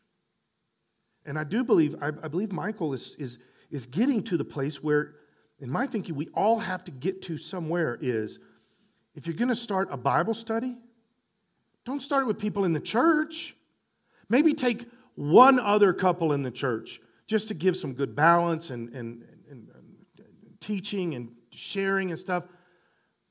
And 1.25 1.39
I 1.39 1.43
do 1.43 1.63
believe, 1.63 1.95
I, 2.01 2.09
I 2.09 2.27
believe 2.27 2.51
Michael 2.51 2.93
is, 2.93 3.15
is, 3.17 3.39
is 3.71 3.87
getting 3.87 4.21
to 4.25 4.37
the 4.37 4.43
place 4.43 4.83
where, 4.83 5.15
in 5.59 5.71
my 5.71 5.87
thinking, 5.87 6.13
we 6.13 6.27
all 6.35 6.59
have 6.59 6.83
to 6.83 6.91
get 6.91 7.23
to 7.23 7.37
somewhere 7.37 7.97
is 8.01 8.37
if 9.15 9.25
you're 9.25 9.35
going 9.35 9.49
to 9.49 9.55
start 9.55 9.87
a 9.91 9.97
Bible 9.97 10.33
study, 10.33 10.75
don't 11.85 12.01
start 12.01 12.23
it 12.23 12.27
with 12.27 12.37
people 12.37 12.65
in 12.65 12.73
the 12.73 12.79
church. 12.79 13.55
Maybe 14.29 14.53
take 14.53 14.87
one 15.15 15.59
other 15.59 15.93
couple 15.93 16.33
in 16.33 16.43
the 16.43 16.51
church 16.51 17.01
just 17.25 17.47
to 17.47 17.53
give 17.53 17.75
some 17.75 17.93
good 17.93 18.15
balance 18.15 18.69
and, 18.69 18.89
and, 18.89 19.23
and, 19.49 19.69
and 19.69 20.59
teaching 20.59 21.15
and 21.15 21.29
sharing 21.51 22.11
and 22.11 22.19
stuff. 22.19 22.43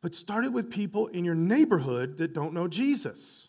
But 0.03 0.17
start 0.17 0.45
it 0.45 0.53
with 0.53 0.71
people 0.71 1.07
in 1.07 1.25
your 1.25 1.37
neighborhood 1.37 2.19
that 2.19 2.35
don't 2.35 2.53
know 2.53 2.67
Jesus. 2.67 3.49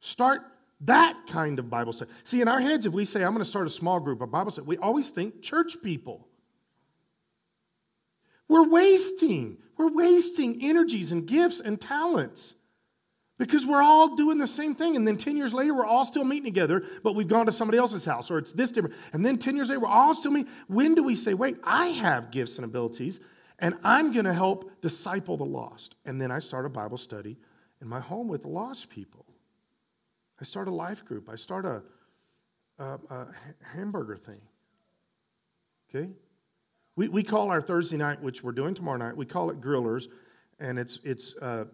Start 0.00 0.42
that 0.82 1.16
kind 1.28 1.58
of 1.58 1.70
Bible 1.70 1.92
study. 1.92 2.10
See, 2.24 2.40
in 2.40 2.48
our 2.48 2.60
heads, 2.60 2.86
if 2.86 2.92
we 2.92 3.04
say, 3.04 3.22
I'm 3.22 3.32
going 3.32 3.38
to 3.38 3.44
start 3.44 3.66
a 3.66 3.70
small 3.70 4.00
group, 4.00 4.20
a 4.20 4.26
Bible 4.26 4.50
study, 4.50 4.66
we 4.66 4.76
always 4.76 5.10
think 5.10 5.40
church 5.40 5.76
people. 5.82 6.26
We're 8.48 8.68
wasting. 8.68 9.58
We're 9.76 9.92
wasting 9.92 10.62
energies 10.62 11.12
and 11.12 11.26
gifts 11.26 11.60
and 11.60 11.80
talents 11.80 12.54
because 13.38 13.64
we're 13.64 13.82
all 13.82 14.16
doing 14.16 14.38
the 14.38 14.46
same 14.46 14.74
thing. 14.74 14.96
And 14.96 15.06
then 15.06 15.16
10 15.16 15.36
years 15.36 15.54
later, 15.54 15.72
we're 15.74 15.86
all 15.86 16.04
still 16.04 16.24
meeting 16.24 16.44
together, 16.44 16.82
but 17.04 17.14
we've 17.14 17.28
gone 17.28 17.46
to 17.46 17.52
somebody 17.52 17.78
else's 17.78 18.04
house 18.04 18.30
or 18.30 18.38
it's 18.38 18.50
this 18.50 18.72
different. 18.72 18.96
And 19.12 19.24
then 19.24 19.38
10 19.38 19.54
years 19.54 19.68
later, 19.68 19.80
we're 19.80 19.88
all 19.88 20.14
still 20.14 20.32
meeting. 20.32 20.50
When 20.66 20.96
do 20.96 21.04
we 21.04 21.14
say, 21.14 21.34
wait, 21.34 21.58
I 21.62 21.88
have 21.88 22.32
gifts 22.32 22.56
and 22.56 22.64
abilities 22.64 23.20
and 23.58 23.74
I'm 23.82 24.12
going 24.12 24.24
to 24.24 24.32
help 24.32 24.80
disciple 24.80 25.36
the 25.36 25.44
lost? 25.44 25.96
And 26.04 26.20
then 26.20 26.30
I 26.30 26.38
start 26.38 26.66
a 26.66 26.68
Bible 26.68 26.98
study 26.98 27.36
in 27.80 27.88
my 27.88 28.00
home 28.00 28.28
with 28.28 28.44
lost 28.44 28.88
people. 28.88 29.26
I 30.40 30.44
start 30.44 30.68
a 30.68 30.74
life 30.74 31.04
group. 31.04 31.28
I 31.28 31.36
start 31.36 31.66
a, 31.66 31.82
a, 32.78 32.98
a 33.10 33.26
hamburger 33.62 34.16
thing. 34.16 34.40
Okay? 35.88 36.10
We, 36.96 37.08
we 37.08 37.22
call 37.22 37.50
our 37.50 37.60
Thursday 37.60 37.96
night, 37.96 38.20
which 38.22 38.42
we're 38.42 38.52
doing 38.52 38.74
tomorrow 38.74 38.98
night, 38.98 39.16
we 39.16 39.26
call 39.26 39.50
it 39.50 39.60
Grillers, 39.60 40.08
and 40.60 40.78
it's, 40.78 40.98
it's 41.04 41.36
uh, 41.36 41.64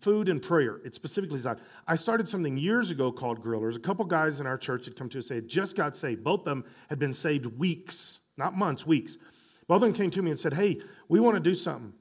food 0.00 0.28
and 0.28 0.40
prayer. 0.40 0.80
It's 0.84 0.96
specifically 0.96 1.36
designed. 1.36 1.60
I 1.86 1.96
started 1.96 2.28
something 2.28 2.56
years 2.56 2.90
ago 2.90 3.12
called 3.12 3.42
Grillers. 3.42 3.76
A 3.76 3.80
couple 3.80 4.04
guys 4.04 4.40
in 4.40 4.46
our 4.46 4.58
church 4.58 4.84
had 4.84 4.96
come 4.96 5.08
to 5.10 5.18
us 5.18 5.28
say 5.28 5.40
just 5.40 5.76
got 5.76 5.96
saved. 5.96 6.24
Both 6.24 6.40
of 6.40 6.44
them 6.46 6.64
had 6.88 6.98
been 6.98 7.14
saved 7.14 7.46
weeks, 7.46 8.20
not 8.36 8.56
months, 8.56 8.86
weeks. 8.86 9.18
Both 9.66 9.76
of 9.76 9.82
them 9.82 9.92
came 9.94 10.10
to 10.10 10.22
me 10.22 10.30
and 10.30 10.38
said, 10.38 10.54
Hey, 10.54 10.80
we 11.08 11.20
want 11.20 11.36
to 11.36 11.40
do 11.40 11.54
something. 11.54 11.92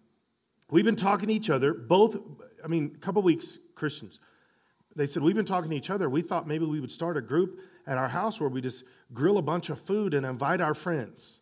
We've 0.69 0.85
been 0.85 0.95
talking 0.95 1.27
to 1.27 1.33
each 1.33 1.49
other, 1.49 1.73
both, 1.73 2.17
I 2.63 2.67
mean, 2.67 2.93
a 2.95 2.99
couple 2.99 3.21
weeks, 3.21 3.59
Christians. 3.75 4.19
They 4.95 5.05
said, 5.05 5.23
We've 5.23 5.35
been 5.35 5.45
talking 5.45 5.69
to 5.69 5.75
each 5.75 5.89
other. 5.89 6.09
We 6.09 6.21
thought 6.21 6.47
maybe 6.47 6.65
we 6.65 6.79
would 6.79 6.91
start 6.91 7.17
a 7.17 7.21
group 7.21 7.59
at 7.87 7.97
our 7.97 8.07
house 8.07 8.39
where 8.39 8.49
we 8.49 8.61
just 8.61 8.83
grill 9.13 9.37
a 9.37 9.41
bunch 9.41 9.69
of 9.69 9.81
food 9.81 10.13
and 10.13 10.25
invite 10.25 10.61
our 10.61 10.73
friends. 10.73 11.39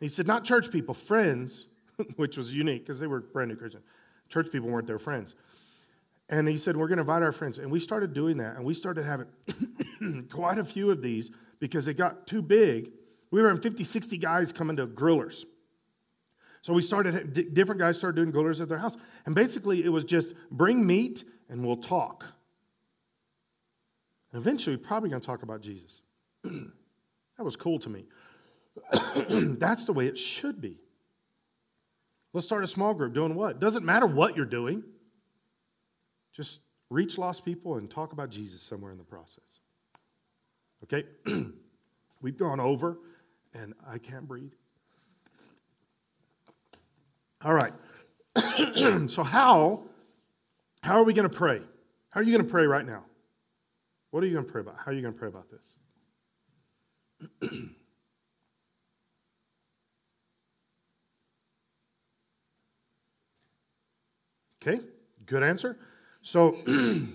He 0.00 0.08
said, 0.08 0.26
Not 0.26 0.44
church 0.44 0.70
people, 0.70 0.94
friends, 0.94 1.66
which 2.16 2.36
was 2.36 2.54
unique 2.54 2.84
because 2.84 3.00
they 3.00 3.06
were 3.06 3.20
brand 3.20 3.50
new 3.50 3.56
Christians. 3.56 3.84
Church 4.28 4.50
people 4.50 4.68
weren't 4.68 4.86
their 4.86 4.98
friends. 4.98 5.34
And 6.28 6.48
he 6.48 6.56
said, 6.56 6.76
We're 6.76 6.88
going 6.88 6.98
to 6.98 7.02
invite 7.02 7.22
our 7.22 7.32
friends. 7.32 7.58
And 7.58 7.70
we 7.70 7.80
started 7.80 8.12
doing 8.12 8.38
that. 8.38 8.56
And 8.56 8.64
we 8.64 8.74
started 8.74 9.04
having 9.04 10.26
quite 10.30 10.58
a 10.58 10.64
few 10.64 10.90
of 10.90 11.02
these 11.02 11.30
because 11.58 11.88
it 11.88 11.94
got 11.94 12.26
too 12.26 12.42
big. 12.42 12.90
We 13.32 13.40
were 13.40 13.50
in 13.50 13.56
50, 13.56 13.82
60 13.82 14.18
guys 14.18 14.52
coming 14.52 14.76
to 14.76 14.86
grillers. 14.86 15.44
So 16.60 16.72
we 16.72 16.82
started, 16.82 17.54
different 17.54 17.80
guys 17.80 17.98
started 17.98 18.14
doing 18.14 18.30
grillers 18.30 18.60
at 18.60 18.68
their 18.68 18.78
house. 18.78 18.96
And 19.26 19.34
basically, 19.34 19.84
it 19.84 19.88
was 19.88 20.04
just 20.04 20.34
bring 20.52 20.86
meat 20.86 21.24
and 21.48 21.66
we'll 21.66 21.78
talk. 21.78 22.24
And 24.32 24.40
eventually, 24.40 24.76
we're 24.76 24.82
probably 24.86 25.08
going 25.08 25.20
to 25.20 25.26
talk 25.26 25.42
about 25.42 25.60
Jesus. 25.62 26.02
that 26.44 26.70
was 27.40 27.56
cool 27.56 27.78
to 27.80 27.88
me. 27.88 28.04
That's 29.58 29.86
the 29.86 29.92
way 29.92 30.06
it 30.06 30.16
should 30.16 30.60
be. 30.60 30.78
Let's 32.34 32.46
start 32.46 32.62
a 32.64 32.68
small 32.68 32.94
group 32.94 33.14
doing 33.14 33.34
what? 33.34 33.60
Doesn't 33.60 33.84
matter 33.84 34.06
what 34.06 34.36
you're 34.36 34.46
doing. 34.46 34.82
Just 36.34 36.60
reach 36.90 37.18
lost 37.18 37.44
people 37.44 37.76
and 37.76 37.90
talk 37.90 38.12
about 38.12 38.30
Jesus 38.30 38.62
somewhere 38.62 38.92
in 38.92 38.98
the 38.98 39.04
process. 39.04 39.58
Okay? 40.84 41.04
We've 42.22 42.38
gone 42.38 42.60
over, 42.60 42.98
and 43.54 43.74
I 43.86 43.98
can't 43.98 44.26
breathe. 44.26 44.52
All 47.44 47.54
right. 47.54 47.72
so, 49.10 49.22
how 49.22 49.82
how 50.82 50.98
are 50.98 51.04
we 51.04 51.12
going 51.12 51.28
to 51.28 51.34
pray? 51.34 51.60
How 52.10 52.20
are 52.20 52.22
you 52.22 52.32
going 52.32 52.44
to 52.44 52.50
pray 52.50 52.66
right 52.66 52.86
now? 52.86 53.04
What 54.10 54.22
are 54.22 54.26
you 54.26 54.34
going 54.34 54.46
to 54.46 54.52
pray 54.52 54.60
about? 54.60 54.76
How 54.76 54.90
are 54.90 54.94
you 54.94 55.02
going 55.02 55.14
to 55.14 55.18
pray 55.18 55.28
about 55.28 55.48
this? 55.50 55.76
okay, 64.62 64.80
good 65.26 65.42
answer. 65.42 65.78
So 66.22 66.58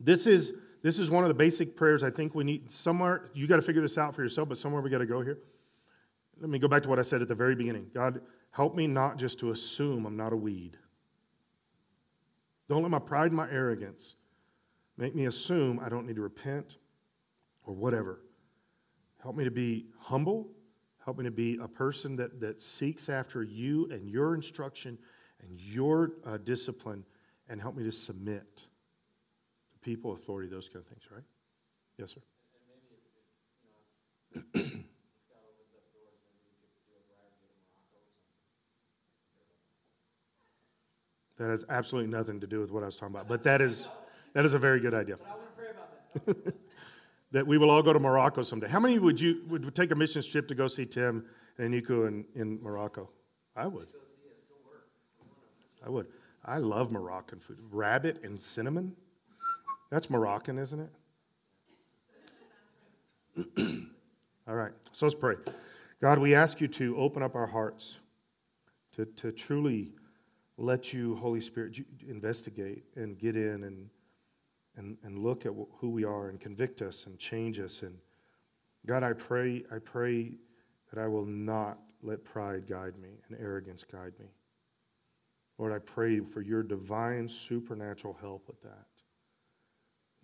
this 0.00 0.26
is 0.26 0.52
this 0.86 1.00
is 1.00 1.10
one 1.10 1.24
of 1.24 1.28
the 1.28 1.34
basic 1.34 1.74
prayers 1.74 2.04
I 2.04 2.10
think 2.10 2.36
we 2.36 2.44
need 2.44 2.70
somewhere 2.70 3.28
you 3.34 3.48
got 3.48 3.56
to 3.56 3.62
figure 3.62 3.82
this 3.82 3.98
out 3.98 4.14
for 4.14 4.22
yourself, 4.22 4.48
but 4.48 4.56
somewhere 4.56 4.80
we 4.80 4.88
got 4.88 4.98
to 4.98 5.06
go 5.06 5.20
here. 5.20 5.38
Let 6.40 6.48
me 6.48 6.60
go 6.60 6.68
back 6.68 6.84
to 6.84 6.88
what 6.88 7.00
I 7.00 7.02
said 7.02 7.22
at 7.22 7.26
the 7.26 7.34
very 7.34 7.56
beginning. 7.56 7.86
God, 7.92 8.20
help 8.52 8.76
me 8.76 8.86
not 8.86 9.16
just 9.16 9.36
to 9.40 9.50
assume 9.50 10.06
I'm 10.06 10.16
not 10.16 10.32
a 10.32 10.36
weed. 10.36 10.78
Don't 12.68 12.82
let 12.82 12.90
my 12.92 13.00
pride 13.00 13.32
and 13.32 13.36
my 13.36 13.50
arrogance 13.50 14.14
make 14.96 15.12
me 15.12 15.26
assume 15.26 15.80
I 15.80 15.88
don't 15.88 16.06
need 16.06 16.14
to 16.16 16.22
repent 16.22 16.76
or 17.64 17.74
whatever. 17.74 18.20
Help 19.20 19.34
me 19.34 19.42
to 19.42 19.50
be 19.50 19.86
humble. 19.98 20.46
Help 21.04 21.18
me 21.18 21.24
to 21.24 21.32
be 21.32 21.58
a 21.60 21.66
person 21.66 22.14
that, 22.14 22.38
that 22.38 22.62
seeks 22.62 23.08
after 23.08 23.42
you 23.42 23.88
and 23.90 24.08
your 24.08 24.36
instruction 24.36 24.96
and 25.42 25.60
your 25.60 26.12
uh, 26.24 26.36
discipline, 26.36 27.04
and 27.48 27.60
help 27.60 27.74
me 27.76 27.82
to 27.82 27.90
submit 27.90 28.68
people, 29.86 30.12
authority, 30.14 30.48
those 30.48 30.68
kind 30.68 30.84
of 30.84 30.88
things, 30.88 31.02
right? 31.12 31.22
Yes, 31.96 32.12
sir. 32.12 32.20
That 41.38 41.50
has 41.50 41.64
absolutely 41.68 42.10
nothing 42.10 42.40
to 42.40 42.46
do 42.48 42.60
with 42.60 42.72
what 42.72 42.82
I 42.82 42.86
was 42.86 42.96
talking 42.96 43.14
about. 43.14 43.28
But 43.28 43.44
that 43.44 43.60
is, 43.60 43.88
that 44.32 44.44
is 44.44 44.54
a 44.54 44.58
very 44.58 44.80
good 44.80 44.94
idea. 44.94 45.18
That. 46.24 46.54
that 47.32 47.46
we 47.46 47.56
will 47.56 47.70
all 47.70 47.82
go 47.82 47.92
to 47.92 48.00
Morocco 48.00 48.42
someday. 48.42 48.68
How 48.68 48.80
many 48.80 48.98
would 48.98 49.20
you 49.20 49.42
would 49.48 49.72
take 49.74 49.92
a 49.92 49.94
mission 49.94 50.22
trip 50.22 50.48
to 50.48 50.54
go 50.54 50.66
see 50.66 50.86
Tim 50.86 51.26
and 51.58 51.70
Nico 51.70 52.06
in, 52.06 52.24
in 52.34 52.60
Morocco? 52.60 53.08
I 53.54 53.66
would. 53.66 53.86
I 55.84 55.90
would. 55.90 56.06
I 56.44 56.56
love 56.56 56.90
Moroccan 56.90 57.38
food. 57.38 57.58
Rabbit 57.70 58.24
and 58.24 58.40
cinnamon. 58.40 58.96
That's 59.90 60.10
Moroccan, 60.10 60.58
isn't 60.58 60.88
it? 63.36 63.48
all 64.48 64.54
right. 64.54 64.72
So 64.92 65.06
let's 65.06 65.14
pray. 65.14 65.36
God, 66.00 66.18
we 66.18 66.34
ask 66.34 66.60
you 66.60 66.68
to 66.68 66.96
open 66.96 67.22
up 67.22 67.34
our 67.34 67.46
hearts 67.46 67.98
to, 68.96 69.04
to 69.04 69.32
truly 69.32 69.92
let 70.58 70.92
you, 70.92 71.16
Holy 71.16 71.40
Spirit, 71.40 71.78
investigate 72.08 72.84
and 72.96 73.18
get 73.18 73.36
in 73.36 73.64
and, 73.64 73.88
and, 74.76 74.96
and 75.04 75.18
look 75.18 75.46
at 75.46 75.52
who 75.78 75.90
we 75.90 76.04
are 76.04 76.28
and 76.28 76.40
convict 76.40 76.82
us 76.82 77.04
and 77.06 77.18
change 77.18 77.60
us. 77.60 77.82
And 77.82 77.96
God, 78.86 79.02
I 79.02 79.12
pray, 79.12 79.64
I 79.72 79.78
pray 79.78 80.32
that 80.92 81.00
I 81.00 81.06
will 81.06 81.26
not 81.26 81.78
let 82.02 82.24
pride 82.24 82.66
guide 82.68 82.98
me 82.98 83.10
and 83.28 83.38
arrogance 83.40 83.84
guide 83.90 84.12
me. 84.18 84.26
Lord, 85.58 85.72
I 85.72 85.78
pray 85.78 86.20
for 86.20 86.42
your 86.42 86.62
divine 86.62 87.28
supernatural 87.28 88.16
help 88.20 88.46
with 88.46 88.62
that. 88.62 88.86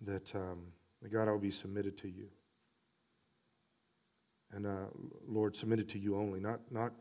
That, 0.05 0.35
um, 0.35 0.59
that 1.01 1.11
God, 1.11 1.27
I 1.27 1.31
will 1.31 1.39
be 1.39 1.51
submitted 1.51 1.97
to 1.99 2.07
you. 2.07 2.27
And 4.51 4.67
uh, 4.67 4.85
Lord, 5.27 5.55
submitted 5.55 5.89
to 5.89 5.99
you 5.99 6.17
only, 6.17 6.39
not, 6.39 6.59
not 6.71 6.93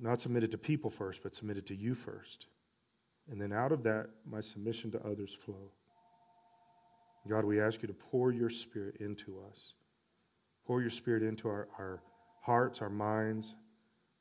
not 0.00 0.20
submitted 0.20 0.50
to 0.50 0.58
people 0.58 0.90
first, 0.90 1.22
but 1.22 1.36
submitted 1.36 1.66
to 1.66 1.74
you 1.74 1.94
first. 1.94 2.46
And 3.30 3.40
then 3.40 3.52
out 3.52 3.70
of 3.70 3.82
that, 3.84 4.08
my 4.28 4.40
submission 4.40 4.90
to 4.92 5.06
others 5.06 5.36
flow. 5.44 5.70
God, 7.28 7.44
we 7.44 7.60
ask 7.60 7.82
you 7.82 7.88
to 7.88 7.94
pour 7.94 8.32
your 8.32 8.48
spirit 8.48 8.96
into 8.98 9.38
us. 9.50 9.74
Pour 10.66 10.80
your 10.80 10.90
spirit 10.90 11.22
into 11.22 11.48
our, 11.48 11.68
our 11.78 12.02
hearts, 12.40 12.80
our 12.80 12.88
minds, 12.88 13.54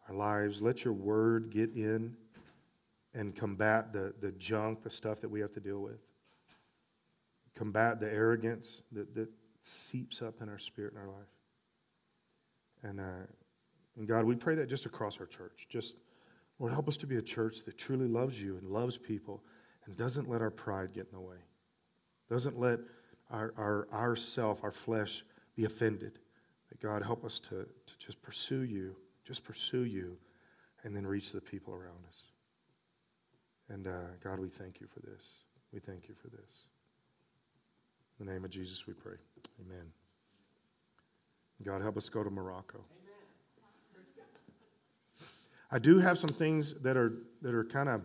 our 0.07 0.15
lives. 0.15 0.61
Let 0.61 0.83
your 0.83 0.93
word 0.93 1.49
get 1.49 1.73
in 1.75 2.15
and 3.13 3.33
combat 3.35 3.93
the, 3.93 4.13
the 4.19 4.31
junk, 4.33 4.83
the 4.83 4.89
stuff 4.89 5.21
that 5.21 5.29
we 5.29 5.39
have 5.39 5.53
to 5.53 5.59
deal 5.61 5.79
with. 5.79 5.99
Combat 7.59 7.99
the 7.99 8.07
arrogance 8.07 8.81
that, 8.93 9.13
that 9.13 9.27
seeps 9.63 10.21
up 10.21 10.41
in 10.41 10.47
our 10.47 10.57
spirit 10.57 10.93
and 10.93 11.01
our 11.01 11.09
life. 11.09 11.27
And 12.83 12.99
uh, 13.01 13.27
and 13.99 14.07
God, 14.07 14.23
we 14.23 14.35
pray 14.35 14.55
that 14.55 14.69
just 14.69 14.85
across 14.85 15.19
our 15.19 15.25
church. 15.25 15.67
Just, 15.69 15.97
Lord, 16.57 16.71
help 16.71 16.87
us 16.87 16.95
to 16.97 17.05
be 17.05 17.17
a 17.17 17.21
church 17.21 17.63
that 17.65 17.77
truly 17.77 18.07
loves 18.07 18.41
you 18.41 18.57
and 18.57 18.69
loves 18.69 18.97
people 18.97 19.43
and 19.85 19.97
doesn't 19.97 20.29
let 20.29 20.41
our 20.41 20.49
pride 20.49 20.93
get 20.93 21.07
in 21.11 21.17
the 21.17 21.19
way. 21.19 21.35
Doesn't 22.29 22.57
let 22.57 22.79
our, 23.29 23.53
our, 23.57 23.87
our 23.91 24.15
self, 24.15 24.63
our 24.63 24.71
flesh, 24.71 25.25
be 25.55 25.65
offended. 25.65 26.19
That 26.69 26.79
God 26.79 27.03
help 27.03 27.25
us 27.25 27.39
to, 27.41 27.65
to 27.65 27.93
just 27.97 28.21
pursue 28.21 28.61
you, 28.61 28.95
just 29.25 29.43
pursue 29.43 29.83
you, 29.83 30.17
and 30.83 30.95
then 30.95 31.05
reach 31.05 31.33
the 31.33 31.41
people 31.41 31.73
around 31.73 32.05
us. 32.07 32.21
And 33.67 33.87
uh, 33.87 34.15
God, 34.23 34.39
we 34.39 34.47
thank 34.47 34.79
you 34.79 34.87
for 34.87 35.01
this. 35.01 35.25
We 35.73 35.79
thank 35.79 36.07
you 36.07 36.15
for 36.15 36.29
this. 36.29 36.63
In 38.19 38.25
the 38.25 38.33
name 38.33 38.43
of 38.43 38.51
Jesus, 38.51 38.85
we 38.85 38.93
pray. 38.93 39.15
Amen. 39.65 39.85
God, 41.63 41.81
help 41.81 41.97
us 41.97 42.09
go 42.09 42.23
to 42.23 42.29
Morocco. 42.29 42.79
I 45.71 45.79
do 45.79 45.99
have 45.99 46.17
some 46.17 46.29
things 46.29 46.73
that 46.81 46.97
are 46.97 47.13
that 47.41 47.53
are 47.53 47.63
kind 47.63 47.89
of 47.89 48.01